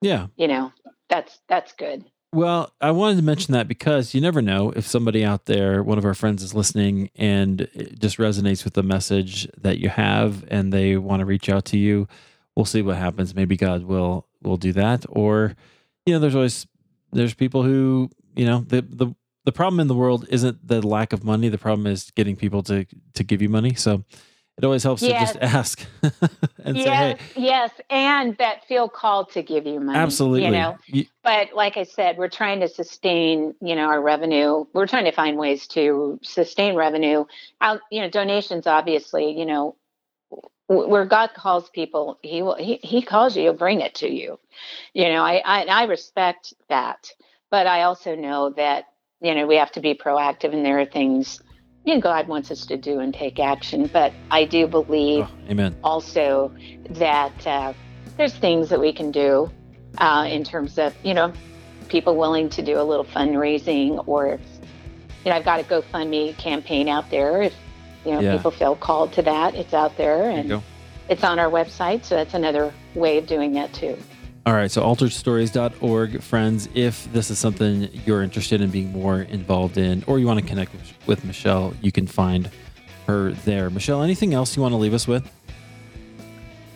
yeah, 0.01 0.27
you 0.37 0.49
know, 0.49 0.72
that's 1.09 1.38
that's 1.48 1.72
good. 1.72 2.04
Well, 2.32 2.72
I 2.80 2.90
wanted 2.90 3.16
to 3.16 3.22
mention 3.22 3.52
that 3.52 3.68
because 3.68 4.14
you 4.14 4.20
never 4.20 4.42
know 4.42 4.70
if 4.70 4.86
somebody 4.86 5.24
out 5.24 5.46
there, 5.46 5.82
one 5.82 5.96
of 5.96 6.04
our 6.04 6.12
friends 6.12 6.42
is 6.42 6.54
listening 6.54 7.09
and 7.14 7.62
it 7.72 7.98
just 7.98 8.18
resonates 8.18 8.64
with 8.64 8.74
the 8.74 8.82
message 8.82 9.48
that 9.57 9.78
you 9.78 9.88
have 9.88 10.44
and 10.48 10.72
they 10.72 10.96
want 10.96 11.20
to 11.20 11.24
reach 11.24 11.48
out 11.48 11.64
to 11.66 11.78
you 11.78 12.09
we'll 12.57 12.64
see 12.64 12.82
what 12.82 12.96
happens. 12.96 13.34
Maybe 13.34 13.57
God 13.57 13.84
will 13.84 14.26
will 14.42 14.57
do 14.57 14.72
that, 14.72 15.04
or 15.09 15.54
you 16.07 16.14
know, 16.14 16.18
there's 16.18 16.34
always 16.34 16.66
there's 17.12 17.34
people 17.34 17.62
who 17.62 18.11
you 18.34 18.46
know 18.46 18.64
the 18.66 18.80
the 18.80 19.14
the 19.44 19.52
problem 19.52 19.78
in 19.78 19.86
the 19.86 19.94
world 19.94 20.26
isn't 20.30 20.66
the 20.66 20.84
lack 20.84 21.12
of 21.12 21.22
money. 21.22 21.48
The 21.48 21.59
problem 21.59 21.86
is 21.86 22.11
getting 22.12 22.34
people 22.34 22.62
to 22.64 22.86
to 23.14 23.22
give 23.22 23.42
you 23.42 23.48
money. 23.48 23.74
So 23.74 24.04
it 24.59 24.64
always 24.64 24.82
helps 24.82 25.02
yes. 25.02 25.32
to 25.32 25.38
just 25.38 25.54
ask 25.54 25.86
and 26.64 26.76
yes, 26.76 26.86
say, 26.86 26.94
"Hey, 26.94 27.16
yes," 27.36 27.70
and 27.90 28.36
that 28.38 28.64
feel 28.66 28.88
called 28.88 29.30
to 29.32 29.42
give 29.42 29.66
you 29.66 29.80
money. 29.80 29.98
Absolutely, 29.98 30.46
you 30.46 30.50
know. 30.50 30.78
You, 30.86 31.04
but 31.22 31.52
like 31.54 31.76
I 31.76 31.82
said, 31.82 32.16
we're 32.16 32.30
trying 32.30 32.61
to 32.61 32.68
sustain, 32.68 33.54
you 33.61 33.76
know, 33.76 33.84
our 33.84 34.00
revenue. 34.00 34.64
We're 34.72 34.86
trying 34.86 35.04
to 35.04 35.12
find 35.12 35.36
ways 35.36 35.66
to 35.68 36.18
sustain 36.22 36.74
revenue. 36.74 37.26
Out, 37.61 37.80
you 37.90 38.00
know, 38.00 38.09
donations. 38.09 38.66
Obviously, 38.66 39.38
you 39.38 39.44
know, 39.44 39.76
where 40.68 41.04
God 41.04 41.30
calls 41.34 41.68
people, 41.70 42.18
He 42.22 42.42
will 42.42 42.57
He, 42.57 42.80
he 42.82 43.02
calls 43.02 43.36
you, 43.36 43.42
He'll 43.42 43.52
bring 43.52 43.82
it 43.82 43.96
to 43.96 44.11
you. 44.11 44.38
You 44.94 45.11
know, 45.11 45.22
I, 45.22 45.42
I 45.44 45.64
I 45.64 45.84
respect 45.84 46.54
that, 46.70 47.11
but 47.50 47.66
I 47.66 47.82
also 47.82 48.16
know 48.16 48.50
that 48.57 48.86
you 49.20 49.34
know 49.34 49.46
we 49.46 49.57
have 49.57 49.72
to 49.72 49.80
be 49.80 49.94
proactive, 49.94 50.54
and 50.54 50.64
there 50.64 50.80
are 50.80 50.86
things 50.86 51.42
you 51.87 51.95
know 51.95 52.01
God 52.01 52.28
wants 52.28 52.51
us 52.51 52.66
to 52.66 52.76
do 52.76 52.99
and 52.99 53.14
take 53.14 53.39
action. 53.39 53.87
But 53.87 54.12
I 54.30 54.45
do 54.45 54.66
believe, 54.66 55.24
oh, 55.24 55.51
Amen. 55.51 55.76
Also, 55.82 56.55
that 56.91 57.47
uh, 57.47 57.72
there's 58.16 58.34
things 58.34 58.68
that 58.68 58.80
we 58.80 58.93
can 58.93 59.11
do 59.11 59.51
uh, 59.99 60.26
in 60.28 60.45
terms 60.45 60.78
of 60.78 60.95
you 61.03 61.14
know 61.14 61.32
people 61.89 62.16
willing 62.16 62.51
to 62.51 62.62
do 62.62 62.78
a 62.78 62.82
little 62.82 63.05
fundraising, 63.05 64.07
or 64.07 64.39
you 65.24 65.30
know 65.30 65.37
I've 65.37 65.45
got 65.45 65.61
a 65.61 65.64
GoFundMe 65.64 66.37
campaign 66.37 66.89
out 66.89 67.09
there 67.11 67.43
if 67.43 67.55
you 68.07 68.12
know, 68.12 68.20
yeah. 68.20 68.37
people 68.37 68.53
feel 68.53 68.76
called 68.76 69.12
to 69.14 69.22
that. 69.22 69.55
It's 69.57 69.74
out 69.74 69.97
there 69.97 70.30
and 70.30 70.62
it's 71.09 71.24
on 71.24 71.41
our 71.41 71.51
website. 71.51 72.05
So 72.05 72.14
that's 72.14 72.34
another 72.34 72.72
way 72.95 73.18
of 73.18 73.26
doing 73.26 73.53
that 73.55 73.72
too. 73.72 73.99
All 74.47 74.55
right. 74.55 74.70
So 74.70 74.80
alteredstories.org, 74.82 76.22
friends, 76.22 76.68
if 76.72 77.12
this 77.12 77.30
is 77.30 77.38
something 77.38 77.90
you're 78.07 78.22
interested 78.22 78.61
in 78.61 78.70
being 78.70 78.92
more 78.92 79.22
involved 79.22 79.76
in, 79.76 80.05
or 80.07 80.20
you 80.20 80.26
want 80.26 80.38
to 80.38 80.47
connect 80.47 80.72
with 81.07 81.20
Mischelle, 81.24 81.76
you 81.82 81.90
can 81.90 82.07
find 82.07 82.49
her 83.09 83.32
there. 83.44 83.70
Mischelle, 83.70 84.05
anything 84.05 84.34
else 84.34 84.55
you 84.55 84.62
want 84.62 84.70
to 84.70 84.76
leave 84.76 84.94
us 84.94 85.09
with? 85.09 85.28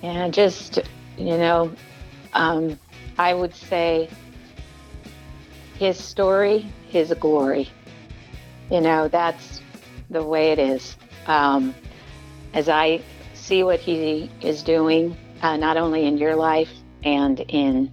Yeah, 0.03 0.29
just, 0.31 0.81
you 1.17 1.39
know, 1.39 1.73
um, 2.33 2.77
I 3.19 3.35
would 3.35 3.55
say 3.55 4.11
his 5.79 5.97
story, 5.97 6.67
his 6.89 7.15
glory. 7.21 7.71
You 8.69 8.81
know, 8.81 9.07
that's 9.07 9.61
the 10.11 10.25
way 10.25 10.51
it 10.51 10.59
is 10.59 10.97
um, 11.29 11.73
as 12.53 12.69
I 12.69 13.01
see 13.35 13.63
what 13.63 13.79
He 13.79 14.29
is 14.41 14.63
doing, 14.63 15.17
uh, 15.43 15.57
not 15.57 15.77
only 15.77 16.07
in 16.07 16.19
your 16.19 16.35
life 16.35 16.71
and 17.05 17.41
in 17.49 17.91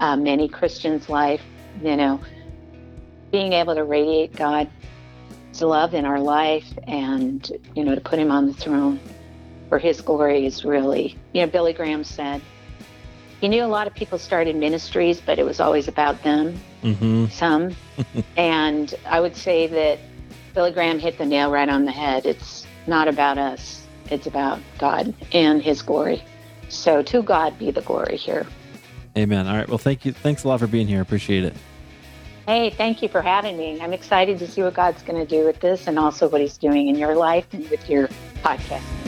uh, 0.00 0.16
many 0.16 0.48
Christians' 0.48 1.08
life, 1.08 1.42
you 1.82 1.96
know, 1.96 2.20
being 3.30 3.52
able 3.52 3.74
to 3.74 3.84
radiate 3.84 4.34
God's 4.34 4.70
love 5.60 5.94
in 5.94 6.04
our 6.04 6.20
life 6.20 6.66
and, 6.86 7.50
you 7.74 7.84
know, 7.84 7.94
to 7.94 8.00
put 8.00 8.18
Him 8.18 8.30
on 8.30 8.46
the 8.46 8.54
throne 8.54 9.00
for 9.68 9.78
His 9.78 10.00
glory 10.00 10.46
is 10.46 10.64
really, 10.64 11.16
you 11.32 11.42
know, 11.42 11.46
Billy 11.46 11.72
Graham 11.72 12.04
said, 12.04 12.42
he 13.40 13.48
knew 13.48 13.64
a 13.64 13.66
lot 13.66 13.86
of 13.86 13.94
people 13.94 14.18
started 14.18 14.54
ministries, 14.54 15.20
but 15.20 15.38
it 15.38 15.44
was 15.44 15.60
always 15.60 15.88
about 15.88 16.22
them, 16.22 16.60
mm-hmm. 16.82 17.26
some. 17.28 17.74
and 18.36 18.94
I 19.06 19.20
would 19.20 19.34
say 19.34 19.66
that 19.66 19.98
Billy 20.54 20.72
Graham 20.72 20.98
hit 20.98 21.16
the 21.16 21.24
nail 21.24 21.50
right 21.50 21.68
on 21.68 21.86
the 21.86 21.90
head. 21.90 22.26
It's 22.26 22.66
not 22.86 23.08
about 23.08 23.38
us, 23.38 23.86
it's 24.10 24.26
about 24.26 24.60
God 24.78 25.14
and 25.32 25.62
His 25.62 25.80
glory. 25.80 26.22
So 26.70 27.02
to 27.02 27.22
God 27.22 27.58
be 27.58 27.70
the 27.70 27.82
glory 27.82 28.16
here. 28.16 28.46
Amen. 29.16 29.46
All 29.46 29.56
right. 29.56 29.68
Well, 29.68 29.78
thank 29.78 30.04
you. 30.04 30.12
Thanks 30.12 30.44
a 30.44 30.48
lot 30.48 30.60
for 30.60 30.66
being 30.66 30.86
here. 30.86 31.00
Appreciate 31.00 31.44
it. 31.44 31.54
Hey, 32.46 32.70
thank 32.70 33.02
you 33.02 33.08
for 33.08 33.22
having 33.22 33.56
me. 33.56 33.80
I'm 33.80 33.92
excited 33.92 34.38
to 34.38 34.48
see 34.48 34.62
what 34.62 34.74
God's 34.74 35.02
going 35.02 35.24
to 35.24 35.26
do 35.26 35.44
with 35.44 35.60
this 35.60 35.86
and 35.86 35.98
also 35.98 36.28
what 36.28 36.40
He's 36.40 36.58
doing 36.58 36.88
in 36.88 36.96
your 36.96 37.14
life 37.14 37.46
and 37.52 37.68
with 37.70 37.88
your 37.88 38.08
podcast. 38.42 38.99